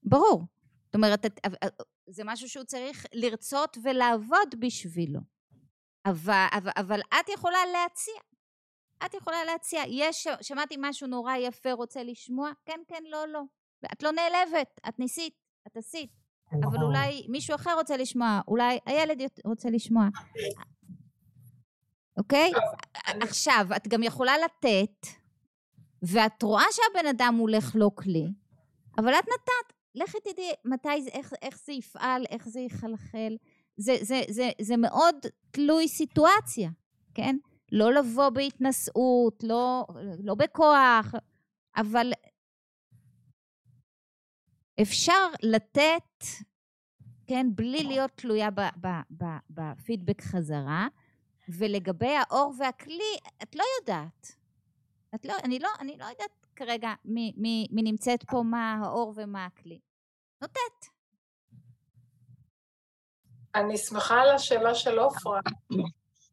ברור. 0.03 0.43
זאת 0.87 0.95
אומרת, 0.95 1.27
את, 1.27 1.41
זה 2.07 2.23
משהו 2.25 2.49
שהוא 2.49 2.65
צריך 2.65 3.07
לרצות 3.13 3.79
ולעבוד 3.83 4.55
בשבילו. 4.59 5.21
אבל, 6.07 6.47
אבל, 6.53 6.71
אבל 6.77 7.01
את 7.01 7.29
יכולה 7.35 7.59
להציע. 7.73 8.21
את 9.07 9.15
יכולה 9.15 9.45
להציע. 9.45 9.83
יש, 9.89 10.27
שמעתי 10.43 10.75
משהו 10.79 11.07
נורא 11.07 11.37
יפה, 11.37 11.73
רוצה 11.73 12.03
לשמוע? 12.03 12.51
כן, 12.65 12.81
כן, 12.89 13.03
לא, 13.11 13.29
לא. 13.29 13.43
את 13.93 14.03
לא 14.03 14.13
נעלבת, 14.13 14.81
את 14.89 14.99
ניסית, 14.99 15.35
את 15.67 15.77
עשית. 15.77 16.11
אבל 16.53 16.83
אולי 16.83 17.27
מישהו 17.29 17.55
אחר 17.55 17.75
רוצה 17.75 17.97
לשמוע, 17.97 18.41
אולי 18.49 18.79
הילד 18.87 19.23
רוצה 19.45 19.71
לשמוע. 19.71 20.09
אוקיי? 22.17 22.53
עכשיו, 23.05 23.67
את 23.77 23.89
גם 23.89 24.03
יכולה 24.03 24.33
לתת, 24.39 25.07
ואת 26.03 26.43
רואה 26.43 26.65
שהבן 26.73 27.07
אדם 27.07 27.35
הולך 27.39 27.73
לא 27.75 27.91
כלי, 27.95 28.27
אבל 28.99 29.13
את 29.15 29.25
נתת, 29.25 29.77
לכי 29.95 30.19
תדעי 30.21 30.53
מתי 30.65 31.03
זה, 31.03 31.11
איך, 31.11 31.33
איך 31.43 31.59
זה 31.65 31.73
יפעל, 31.73 32.25
איך 32.31 32.49
זה 32.49 32.61
יחלחל. 32.61 33.37
זה, 33.77 33.97
זה, 34.03 34.23
זה, 34.29 34.51
זה 34.61 34.77
מאוד 34.77 35.15
תלוי 35.51 35.89
סיטואציה, 35.89 36.71
כן? 37.15 37.37
לא 37.73 37.93
לבוא 37.93 38.29
בהתנשאות, 38.29 39.43
לא, 39.43 39.87
לא 40.19 40.35
בכוח, 40.35 41.15
אבל 41.77 42.13
אפשר 44.83 45.27
לתת, 45.43 46.25
כן, 47.27 47.47
בלי 47.55 47.85
להיות 47.85 48.11
תלויה 48.15 48.49
בפידבק 49.51 50.21
חזרה, 50.23 50.89
ולגבי 51.49 52.17
האור 52.17 52.53
והכלי, 52.59 53.19
את 53.43 53.57
לא 53.57 53.65
יודעת. 53.81 54.37
את 55.15 55.25
לא, 55.25 55.35
אני, 55.45 55.59
לא, 55.59 55.69
אני 55.81 55.97
לא 55.99 56.05
יודעת 56.05 56.47
כרגע 56.57 56.95
מי, 57.05 57.33
מי, 57.37 57.67
מי 57.71 57.83
נמצאת 57.83 58.25
פה, 58.31 58.43
מה 58.43 58.75
האור 58.75 59.13
ומה 59.17 59.45
הכלי. 59.45 59.81
נותנת. 60.43 60.97
אני 63.55 63.77
שמחה 63.77 64.21
על 64.21 64.31
השאלה 64.31 64.75
של 64.75 64.99
עופרה, 64.99 65.41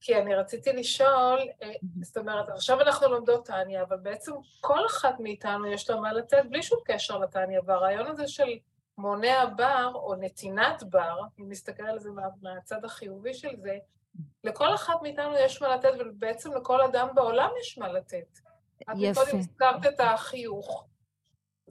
כי 0.01 0.15
אני 0.15 0.35
רציתי 0.35 0.73
לשאול, 0.73 1.39
אה, 1.61 1.71
זאת 2.01 2.17
אומרת, 2.17 2.49
עכשיו 2.49 2.81
אנחנו 2.81 3.07
לומדות 3.07 3.45
טניה, 3.45 3.83
אבל 3.83 3.97
בעצם 3.97 4.31
כל 4.61 4.85
אחת 4.85 5.19
מאיתנו 5.19 5.67
יש 5.67 5.89
לה 5.89 5.95
מה 5.95 6.13
לתת 6.13 6.43
בלי 6.49 6.63
שום 6.63 6.79
קשר 6.85 7.17
לטניה, 7.17 7.61
והרעיון 7.65 8.07
הזה 8.07 8.27
של 8.27 8.57
מונע 8.97 9.45
בר, 9.45 9.91
או 9.95 10.15
נתינת 10.15 10.83
בר, 10.83 11.19
אם 11.39 11.49
נסתכל 11.49 11.83
על 11.83 11.99
זה 11.99 12.11
מה, 12.11 12.23
מהצד 12.41 12.85
החיובי 12.85 13.33
של 13.33 13.55
זה, 13.57 13.77
לכל 14.43 14.75
אחת 14.75 14.93
מאיתנו 15.01 15.37
יש 15.37 15.61
מה 15.61 15.75
לתת, 15.75 15.89
ובעצם 15.99 16.53
לכל 16.53 16.81
אדם 16.81 17.07
בעולם 17.15 17.49
יש 17.61 17.77
מה 17.77 17.87
לתת. 17.93 18.39
יפה. 18.97 19.21
את 19.21 19.27
קודם 19.27 19.39
הזכרת 19.39 19.85
את 19.85 19.99
החיוך. 19.99 20.85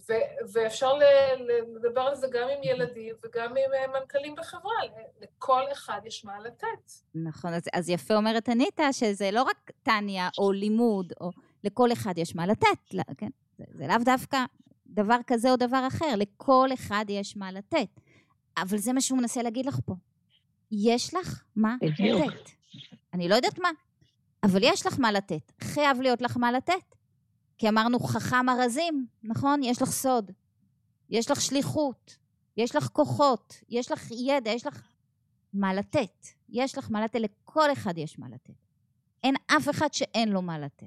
ו- 0.08 0.52
ואפשר 0.52 0.92
ל- 0.94 1.04
לדבר 1.76 2.00
על 2.00 2.14
זה 2.14 2.26
גם 2.32 2.48
עם 2.48 2.58
ילדים 2.62 3.14
וגם 3.24 3.50
עם 3.50 3.74
אה, 3.74 4.00
מנכ"לים 4.00 4.34
בחברה, 4.34 4.72
לכל 5.20 5.62
אחד 5.72 6.00
יש 6.04 6.24
מה 6.24 6.40
לתת. 6.40 6.92
נכון, 7.14 7.54
אז, 7.54 7.62
אז 7.72 7.88
יפה 7.88 8.14
אומרת 8.14 8.48
אניטה 8.48 8.92
שזה 8.92 9.30
לא 9.30 9.42
רק 9.42 9.70
טניה 9.82 10.28
או 10.38 10.52
לימוד, 10.52 11.12
או 11.20 11.30
לכל 11.64 11.92
אחד 11.92 12.18
יש 12.18 12.36
מה 12.36 12.46
לתת, 12.46 12.66
כן? 13.18 13.28
זה, 13.58 13.64
זה 13.72 13.86
לאו 13.86 13.96
דווקא 14.04 14.44
דבר 14.86 15.18
כזה 15.26 15.50
או 15.50 15.56
דבר 15.56 15.84
אחר, 15.86 16.16
לכל 16.16 16.68
אחד 16.74 17.04
יש 17.08 17.36
מה 17.36 17.52
לתת. 17.52 17.88
אבל 18.58 18.78
זה 18.78 18.92
מה 18.92 19.00
שהוא 19.00 19.18
מנסה 19.18 19.42
להגיד 19.42 19.66
לך 19.66 19.78
פה. 19.86 19.94
יש 20.72 21.14
לך 21.14 21.44
מה. 21.56 21.76
לתת. 21.82 22.50
אני 23.14 23.28
לא 23.28 23.34
יודעת 23.34 23.58
מה, 23.58 23.68
אבל 24.42 24.60
יש 24.62 24.86
לך 24.86 24.98
מה 24.98 25.12
לתת. 25.12 25.52
חייב 25.60 26.00
להיות 26.00 26.22
לך 26.22 26.36
מה 26.36 26.52
לתת. 26.52 26.94
כי 27.58 27.68
אמרנו 27.68 28.00
חכם 28.00 28.48
ארזים, 28.48 29.06
נכון? 29.22 29.62
יש 29.62 29.82
לך 29.82 29.90
סוד, 29.90 30.30
יש 31.10 31.30
לך 31.30 31.40
שליחות, 31.40 32.16
יש 32.56 32.76
לך 32.76 32.88
כוחות, 32.88 33.54
יש 33.68 33.92
לך 33.92 34.10
ידע, 34.10 34.50
יש 34.50 34.66
לך 34.66 34.82
מה 35.54 35.74
לתת. 35.74 36.26
יש 36.48 36.78
לך 36.78 36.90
מה 36.90 37.04
לתת, 37.04 37.20
לכל 37.20 37.72
אחד 37.72 37.98
יש 37.98 38.18
מה 38.18 38.28
לתת. 38.28 38.54
אין 39.24 39.34
אף 39.46 39.68
אחד 39.68 39.94
שאין 39.94 40.28
לו 40.28 40.42
מה 40.42 40.58
לתת. 40.58 40.86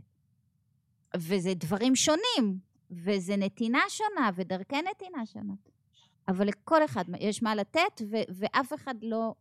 וזה 1.18 1.54
דברים 1.54 1.96
שונים, 1.96 2.60
וזה 2.92 3.36
נתינה 3.36 3.82
שונה, 3.90 4.30
ודרכי 4.36 4.82
נתינה 4.82 5.26
שונות. 5.26 5.70
אבל 6.28 6.48
לכל 6.48 6.86
אחד 6.86 7.04
יש 7.20 7.44
מה 7.44 7.56
לתת, 7.56 8.02
ו- 8.12 8.24
ואף 8.30 8.74
אחד 8.74 8.96
לא 9.02 9.34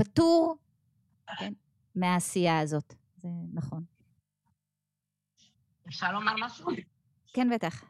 פטור 0.00 0.56
כן, 1.38 1.52
מהעשייה 1.94 2.58
הזאת. 2.58 2.94
זה 3.22 3.28
נכון. 3.52 3.82
אפשר 5.88 6.12
לומר 6.12 6.32
משהו? 6.44 6.66
כן, 7.32 7.48
בטח. 7.54 7.84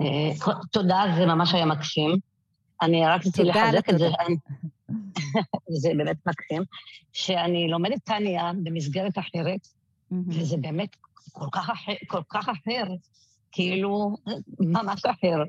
אה, 0.00 0.30
תודה, 0.72 1.04
זה 1.18 1.26
ממש 1.26 1.54
היה 1.54 1.66
מקסים. 1.66 2.10
אני 2.82 3.06
רק 3.06 3.20
רציתי 3.20 3.44
לחזק 3.44 3.88
את 3.90 3.98
זה, 3.98 4.08
זה 5.82 5.90
באמת 5.96 6.16
מקסים, 6.26 6.62
שאני 7.12 7.68
לומדת 7.68 8.04
טניה 8.04 8.52
במסגרת 8.62 9.18
אחרת, 9.18 9.68
וזה 10.28 10.56
באמת 10.56 10.96
כל 11.32 11.46
כך 11.52 11.70
אחר, 11.70 11.92
כל 12.06 12.22
כך 12.28 12.48
אחר, 12.48 12.84
כאילו, 13.52 14.16
ממש 14.60 15.04
אחר. 15.04 15.42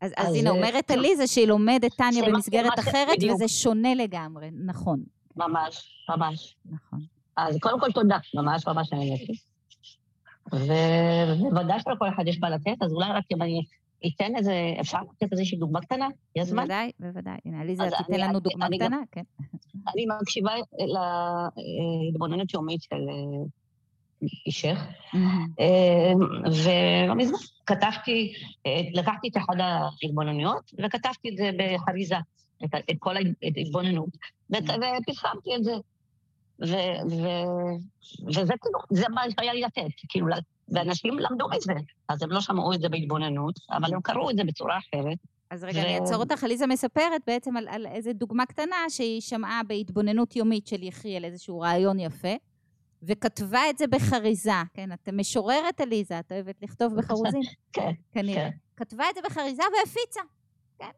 אז, 0.00 0.12
אז, 0.16 0.28
אז 0.28 0.34
הנה, 0.34 0.50
אומרת 0.50 0.90
עליזה 0.90 1.26
שהיא 1.26 1.48
לומדת 1.48 1.94
טניה 1.96 2.24
במסגרת 2.26 2.78
אחרת, 2.78 3.16
בדיוק. 3.16 3.34
וזה 3.34 3.48
שונה 3.48 3.94
לגמרי, 3.94 4.50
נכון. 4.66 5.02
ממש, 5.36 6.04
ממש. 6.08 6.56
נכון. 6.70 7.00
אז 7.36 7.58
קודם 7.60 7.80
כל 7.80 7.92
תודה, 7.92 8.18
ממש 8.34 8.66
ממש 8.66 8.92
נהניתי. 8.92 9.32
ובוודאי 10.52 11.80
שלכל 11.80 12.08
אחד 12.08 12.26
יש 12.26 12.38
מה 12.40 12.50
לתת, 12.50 12.82
אז 12.82 12.92
אולי 12.92 13.08
רק 13.12 13.24
אם 13.30 13.42
אני 13.42 13.62
אתן 14.06 14.36
איזה, 14.36 14.54
אפשר 14.80 14.98
לתת 15.12 15.32
איזושהי 15.32 15.58
דוגמה 15.58 15.80
קטנה? 15.80 16.08
יש 16.36 16.48
זמן? 16.48 16.62
בוודאי, 16.62 16.92
בוודאי. 17.00 17.36
הנה, 17.44 17.60
עליזה, 17.60 17.84
תיתן 17.98 18.20
לנו 18.20 18.40
דוגמה 18.40 18.66
קטנה, 18.76 19.00
כן. 19.12 19.22
אני 19.94 20.06
מקשיבה 20.20 20.52
להתבוננות 22.06 22.54
יומית 22.54 22.82
של 22.82 22.96
אה, 22.96 23.44
אישך, 24.46 24.78
אה, 25.60 26.12
ולא 26.44 27.14
מזמן 27.14 27.38
כתבתי, 27.66 28.32
אה, 28.66 28.80
לקחתי 28.92 29.28
את 29.28 29.36
אחת 29.36 29.54
ההתבוננויות 29.58 30.72
וכתבתי 30.78 31.28
את 31.28 31.36
זה 31.36 31.50
בחריזה, 31.58 32.16
את 32.64 32.96
כל 32.98 33.14
ההתבוננות, 33.56 34.08
ופרסמתי 34.50 35.56
את 35.56 35.64
זה. 35.64 35.72
ו- 36.62 37.00
ו- 37.10 37.76
וזה 38.26 38.54
כאילו, 38.62 38.78
זה 38.90 39.08
מה 39.08 39.22
שהיה 39.30 39.52
לי 39.52 39.60
לתת, 39.60 39.94
כאילו, 40.08 40.26
ואנשים 40.68 41.18
למדו 41.18 41.46
את 41.56 41.60
זה, 41.60 41.72
אז 42.08 42.22
הם 42.22 42.30
לא 42.30 42.40
שמעו 42.40 42.72
את 42.72 42.80
זה 42.80 42.88
בהתבוננות, 42.88 43.58
אבל 43.70 43.94
הם 43.94 44.00
קראו 44.00 44.30
את 44.30 44.36
זה 44.36 44.44
בצורה 44.44 44.78
אחרת. 44.78 45.18
אז 45.50 45.64
רגע, 45.64 45.78
ו... 45.78 45.82
אני 45.82 45.98
אעצור 45.98 46.16
אותך. 46.16 46.44
עליזה 46.44 46.66
מספרת 46.66 47.22
בעצם 47.26 47.56
על, 47.56 47.68
על 47.68 47.86
איזה 47.86 48.12
דוגמה 48.12 48.46
קטנה 48.46 48.76
שהיא 48.88 49.20
שמעה 49.20 49.60
בהתבוננות 49.66 50.36
יומית 50.36 50.66
של 50.66 50.82
יחיאל, 50.82 51.24
איזשהו 51.24 51.60
רעיון 51.60 52.00
יפה, 52.00 52.34
וכתבה 53.02 53.70
את 53.70 53.78
זה 53.78 53.86
בחריזה, 53.86 54.50
כן? 54.74 54.92
את 54.92 55.08
משוררת, 55.08 55.80
עליזה, 55.80 56.18
את 56.18 56.32
אוהבת 56.32 56.62
לכתוב 56.62 56.94
בחרוזים? 56.94 57.42
כן, 57.72 57.90
כנראה. 58.12 58.50
כן. 58.50 58.56
כתבה 58.76 59.10
את 59.10 59.14
זה 59.14 59.20
בחריזה 59.24 59.62
והפיצה, 59.76 60.20
כן? 60.78 60.90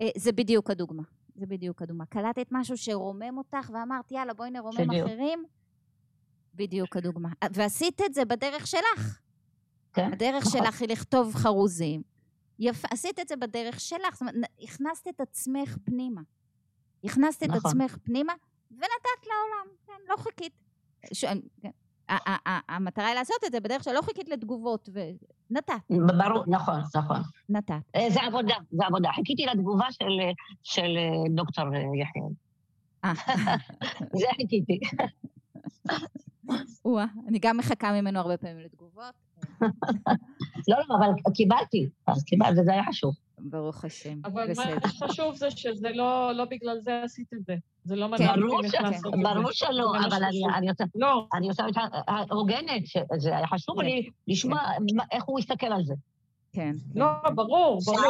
אה, 0.00 0.08
זה 0.16 0.32
בדיוק 0.32 0.70
הדוגמה. 0.70 1.02
זה 1.34 1.46
בדיוק 1.46 1.82
הדוגמה. 1.82 2.06
קלטת 2.06 2.46
משהו 2.50 2.76
שרומם 2.76 3.38
אותך 3.38 3.70
ואמרת, 3.74 4.12
יאללה, 4.12 4.34
בואי 4.34 4.50
נרומם 4.50 4.88
בדיוק. 4.88 5.08
אחרים? 5.08 5.44
בדיוק 6.54 6.96
הדוגמה. 6.96 7.28
ועשית 7.52 8.00
את 8.06 8.14
זה 8.14 8.24
בדרך 8.24 8.66
שלך. 8.66 9.20
כן. 9.92 10.12
הדרך 10.12 10.46
נכון. 10.46 10.60
שלך 10.64 10.80
היא 10.80 10.88
לכתוב 10.88 11.34
חרוזים. 11.34 12.02
יפה, 12.58 12.88
עשית 12.90 13.20
את 13.20 13.28
זה 13.28 13.36
בדרך 13.36 13.80
שלך. 13.80 14.12
זאת 14.12 14.20
אומרת, 14.20 14.34
הכנסת 14.62 15.08
את 15.08 15.20
עצמך 15.20 15.76
פנימה. 15.84 16.20
הכנסת 17.04 17.42
נכון. 17.42 17.58
את 17.58 17.66
עצמך 17.66 17.96
פנימה 18.02 18.32
ונתת 18.70 19.26
לעולם, 19.26 19.76
כן, 19.86 19.92
לא 20.08 20.16
חיכית. 20.16 20.61
ש... 21.12 21.24
המטרה 22.68 23.06
היא 23.06 23.14
לעשות 23.14 23.36
את 23.46 23.52
זה 23.52 23.60
בדרך 23.60 23.84
שלא 23.84 24.02
חיכית 24.02 24.28
לתגובות, 24.28 24.88
ונתת. 24.92 25.72
ברור, 25.90 26.44
נכון, 26.46 26.80
נכון. 26.94 27.16
נתת. 27.48 27.74
אה, 27.96 28.10
זה 28.10 28.20
עבודה, 28.22 28.54
זה 28.70 28.86
עבודה. 28.86 29.10
חיכיתי 29.14 29.46
לתגובה 29.46 29.86
של 30.62 30.96
דוקטור 31.34 31.64
יחיאל. 31.74 32.32
זה 34.20 34.26
חיכיתי. 34.36 34.80
אני 37.28 37.38
גם 37.40 37.56
מחכה 37.56 37.92
ממנו 37.92 38.18
הרבה 38.18 38.36
פעמים 38.36 38.58
לתגובות. 38.58 39.14
לא, 40.68 40.76
לא, 40.88 40.96
אבל 40.98 41.32
קיבלתי, 41.34 41.88
אז 42.06 42.24
קיבלתי, 42.24 42.60
וזה 42.60 42.72
היה 42.72 42.82
חשוב. 42.88 43.14
ברוך 43.38 43.84
השם, 43.84 44.20
אבל 44.24 44.50
בסדר. 44.50 44.78
מה 44.84 44.88
שחשוב 44.90 45.34
זה 45.34 45.50
שזה 45.50 45.88
לא, 45.94 46.32
לא 46.32 46.44
בגלל 46.44 46.80
זה 46.80 47.02
עשית 47.02 47.32
את 47.34 47.44
זה. 47.44 47.54
זה 47.84 47.96
לא 47.96 48.08
מעניין 48.08 48.42
אותי 48.42 48.66
איך 48.66 48.74
לעשות 48.74 49.14
את 49.14 49.20
זה. 49.20 49.34
ברור 49.34 49.52
שלא, 49.52 49.92
אבל 50.06 50.24
אני 50.56 50.68
עושה 50.68 50.84
לא. 50.94 51.26
אני 51.34 51.48
עושה 51.48 51.62
את 51.68 51.76
ההוגנת, 52.08 52.86
שזה 52.86 53.36
היה 53.36 53.46
חשוב 53.46 53.80
לי 53.80 54.08
לשמוע 54.28 54.58
איך 55.12 55.24
הוא 55.24 55.38
יסתכל 55.38 55.66
על 55.66 55.84
זה. 55.84 55.94
כן. 56.52 56.72
לא, 56.94 57.06
ברור, 57.34 57.80
ברור, 57.86 58.02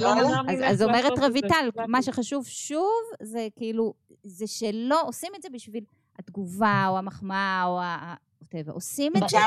לא 0.00 0.42
ממך 0.42 0.62
אז 0.64 0.82
אומרת 0.82 1.18
רויטל, 1.18 1.68
מה 1.88 2.02
שחשוב 2.02 2.46
שוב, 2.46 3.02
זה 3.22 3.48
כאילו, 3.56 3.94
זה 4.24 4.46
שלא 4.46 5.02
עושים 5.06 5.32
את 5.36 5.42
זה 5.42 5.48
בשביל 5.52 5.84
התגובה, 6.18 6.86
או 6.88 6.98
המחמאה, 6.98 7.64
או 7.66 7.80
ה... 8.54 8.70
עושים 8.70 9.12
את 9.16 9.28
זה, 9.28 9.38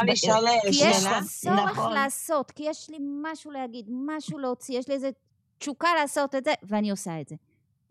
כי 0.61 0.85
יש 0.85 1.05
צורך 1.41 1.71
נכון. 1.71 1.93
לעשות, 1.93 2.51
כי 2.51 2.63
יש 2.63 2.89
לי 2.89 2.97
משהו 3.21 3.51
להגיד, 3.51 3.85
משהו 3.89 4.39
להוציא, 4.39 4.79
יש 4.79 4.87
לי 4.87 4.93
איזה 4.93 5.09
תשוקה 5.57 5.89
לעשות 6.01 6.35
את 6.35 6.43
זה, 6.43 6.53
ואני 6.63 6.91
עושה 6.91 7.21
את 7.21 7.27
זה. 7.27 7.35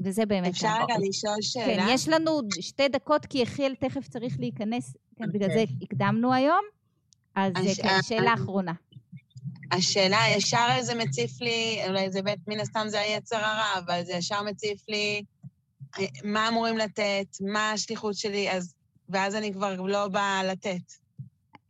וזה 0.00 0.26
באמת... 0.26 0.48
אפשר 0.48 0.68
רגע 0.82 0.94
לשאול 1.08 1.36
שאלה? 1.40 1.86
כן, 1.86 1.86
יש 1.94 2.08
לנו 2.08 2.40
שתי 2.60 2.88
דקות, 2.88 3.26
כי 3.26 3.38
יחיאל 3.38 3.74
תכף 3.74 4.08
צריך 4.08 4.36
להיכנס, 4.38 4.96
כן, 5.16 5.32
בגלל 5.32 5.48
זה 5.48 5.60
אוקיי. 5.60 5.76
הקדמנו 5.82 6.32
היום. 6.34 6.64
אז 7.34 7.52
כן, 7.82 7.98
שאלה 8.02 8.34
אחרונה. 8.34 8.72
השאלה, 9.72 10.18
ישר 10.36 10.66
זה 10.80 10.94
מציף 10.94 11.40
לי, 11.40 11.80
אולי 11.88 12.10
זה 12.10 12.22
בית, 12.22 12.38
מן 12.46 12.60
הסתם 12.60 12.86
זה 12.88 13.00
היצר 13.00 13.36
הרע, 13.36 13.78
אבל 13.78 14.04
זה 14.04 14.12
ישר 14.12 14.42
מציף 14.42 14.88
לי 14.88 15.22
אה, 15.98 16.04
מה 16.24 16.48
אמורים 16.48 16.78
לתת, 16.78 17.26
מה 17.40 17.72
השליחות 17.72 18.14
שלי, 18.14 18.50
אז, 18.50 18.74
ואז 19.10 19.34
אני 19.34 19.52
כבר 19.52 19.82
לא 19.82 20.08
באה 20.08 20.44
לתת. 20.44 20.92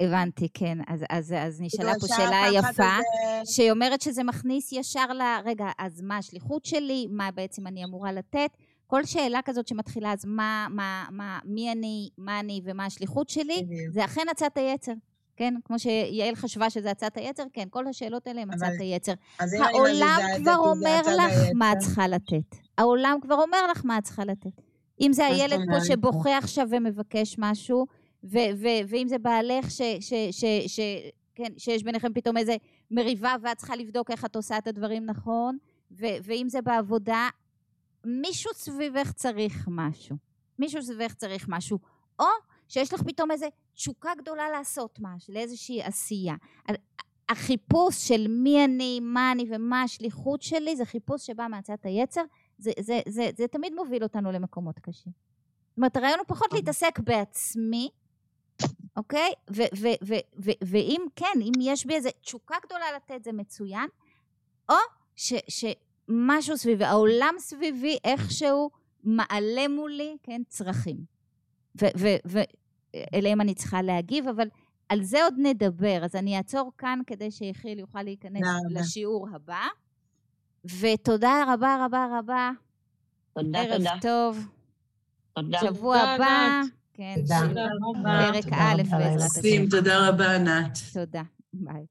הבנתי, 0.01 0.49
כן. 0.55 0.79
אז, 0.89 1.05
אז, 1.11 1.35
אז 1.39 1.61
נשאלה 1.61 1.93
פה 2.01 2.07
שאלה 2.07 2.43
יפה, 2.55 2.71
זה... 2.73 3.53
שהיא 3.53 3.71
אומרת 3.71 4.01
שזה 4.01 4.25
מכניס 4.25 4.73
ישר 4.73 5.13
ל... 5.13 5.23
רגע, 5.45 5.67
אז 5.79 6.03
מה 6.03 6.17
השליחות 6.17 6.65
שלי? 6.65 7.07
מה 7.11 7.31
בעצם 7.31 7.67
אני 7.67 7.85
אמורה 7.85 8.13
לתת? 8.13 8.51
כל 8.87 9.05
שאלה 9.05 9.41
כזאת 9.45 9.69
שמתחילה, 9.69 10.13
אז 10.13 10.25
מה, 10.25 10.67
מה, 10.71 11.05
מה, 11.11 11.39
מי 11.45 11.73
אני, 11.73 12.09
מה 12.19 12.41
אני 12.41 12.61
ומה 12.65 12.85
השליחות 12.85 13.29
שלי, 13.29 13.67
זה 13.93 14.05
אכן 14.05 14.27
הצעת 14.31 14.57
היצר. 14.57 14.93
כן? 15.37 15.55
כמו 15.65 15.79
שיעל 15.79 16.35
חשבה 16.35 16.71
שזה 16.71 16.91
הצעת 16.91 17.17
היצר, 17.17 17.43
כן, 17.53 17.65
כל 17.71 17.87
השאלות 17.87 18.27
האלה 18.27 18.43
הן 18.43 18.53
הצעת 18.53 18.73
היצר. 18.79 19.13
העולם 19.61 20.19
כבר 20.37 20.57
אומר 20.57 21.01
לך 21.01 21.35
מה 21.55 21.73
את 21.73 21.79
צריכה 21.79 22.09
לתת. 22.09 22.57
העולם 22.79 23.19
כבר 23.23 23.35
אומר 23.35 23.67
לך 23.71 23.85
מה 23.85 23.99
את 23.99 24.05
צריכה 24.05 24.25
לתת. 24.25 24.70
אם 25.01 25.13
זה 25.13 25.27
הילד 25.27 25.61
פה 25.73 25.85
שבוכה 25.85 26.39
עכשיו 26.39 26.67
ומבקש 26.71 27.37
משהו, 27.39 27.87
ו- 28.25 28.53
ו- 28.57 28.83
ואם 28.89 29.09
זה 29.09 29.19
בעלך 29.19 29.71
ש- 29.71 29.83
ש- 30.01 30.31
ש- 30.31 30.67
ש- 30.67 31.11
כן, 31.35 31.53
שיש 31.59 31.83
ביניכם 31.83 32.13
פתאום 32.13 32.37
איזה 32.37 32.57
מריבה 32.91 33.35
ואת 33.43 33.57
צריכה 33.57 33.77
לבדוק 33.77 34.11
איך 34.11 34.25
את 34.25 34.37
עושה 34.37 34.59
את 34.59 34.67
הדברים 34.67 35.07
נכון, 35.07 35.59
ו- 35.93 36.17
ואם 36.23 36.47
זה 36.49 36.63
בעבודה, 36.63 37.29
מישהו 38.05 38.51
סביבך 38.55 39.13
צריך 39.13 39.69
משהו. 39.71 40.17
מישהו 40.59 40.83
סביבך 40.83 41.15
צריך 41.15 41.47
משהו. 41.49 41.79
או 42.19 42.25
שיש 42.69 42.95
לך 42.95 43.03
פתאום 43.03 43.31
איזו 43.31 43.47
תשוקה 43.75 44.11
גדולה 44.19 44.51
לעשות 44.51 44.99
משהו, 45.03 45.35
לאיזושהי 45.35 45.83
עשייה. 45.83 46.35
החיפוש 47.29 48.09
של 48.09 48.27
מי 48.29 48.65
אני, 48.65 49.01
מה 49.03 49.33
אני 49.33 49.45
ומה 49.51 49.83
השליחות 49.83 50.43
שלי, 50.43 50.77
זה 50.77 50.85
חיפוש 50.85 51.27
שבא 51.27 51.47
מהצד 51.51 51.75
היצר, 51.85 52.23
זה, 52.61 52.71
זה, 52.81 53.01
זה, 53.09 53.31
זה, 53.37 53.49
תמיד 53.49 53.75
מוביל 53.75 54.03
אותנו 54.03 54.33
למקומות 54.33 54.79
קשים. 54.79 55.13
זאת 55.69 55.77
אומרת, 55.77 55.97
הרעיון 55.97 56.19
הוא 56.19 56.27
פחות 56.27 56.53
להתעסק 56.53 56.99
בעצמי, 56.99 57.89
אוקיי? 58.97 59.33
ואם 60.63 61.07
כן, 61.17 61.41
אם 61.41 61.53
יש 61.61 61.87
בי 61.87 61.95
איזו 61.95 62.09
תשוקה 62.21 62.57
גדולה 62.67 62.85
לתת, 62.97 63.25
זה 63.25 63.33
מצוין, 63.33 63.89
או 64.69 64.75
ש, 65.17 65.33
שמשהו 65.49 66.57
סביבי, 66.57 66.85
העולם 66.85 67.35
סביבי 67.39 67.99
איכשהו 68.05 68.71
מעלה 69.05 69.69
מולי, 69.69 70.17
כן, 70.23 70.43
צרכים. 70.49 70.97
ואליהם 72.25 73.41
אני 73.41 73.55
צריכה 73.55 73.83
להגיב, 73.83 74.29
אבל 74.29 74.49
על 74.89 75.03
זה 75.03 75.25
עוד 75.25 75.35
נדבר. 75.39 76.05
אז 76.05 76.17
אני 76.17 76.37
אעצור 76.37 76.73
כאן 76.79 77.01
כדי 77.07 77.31
שיחיל 77.31 77.79
יוכל 77.79 78.03
להיכנס 78.03 78.43
לשיעור 78.71 79.29
הבא. 79.35 79.67
ותודה 80.65 81.45
רבה 81.49 81.85
רבה 81.87 82.07
רבה. 82.19 82.51
תודה, 83.35 83.59
ערב 83.61 83.73
תודה. 83.77 83.91
ערב 83.91 84.01
טוב. 84.01 84.47
תודה. 85.33 85.59
שבוע 85.61 85.99
הבא. 85.99 86.61
כן, 86.95 87.15
פרק 88.03 88.45
א' 88.53 88.83
בעזרת 88.91 89.31
השם. 89.39 89.69
תודה 89.71 90.09
רבה, 90.09 90.35
ענת. 90.37 90.79
תודה, 90.95 91.23
ביי. 91.53 91.87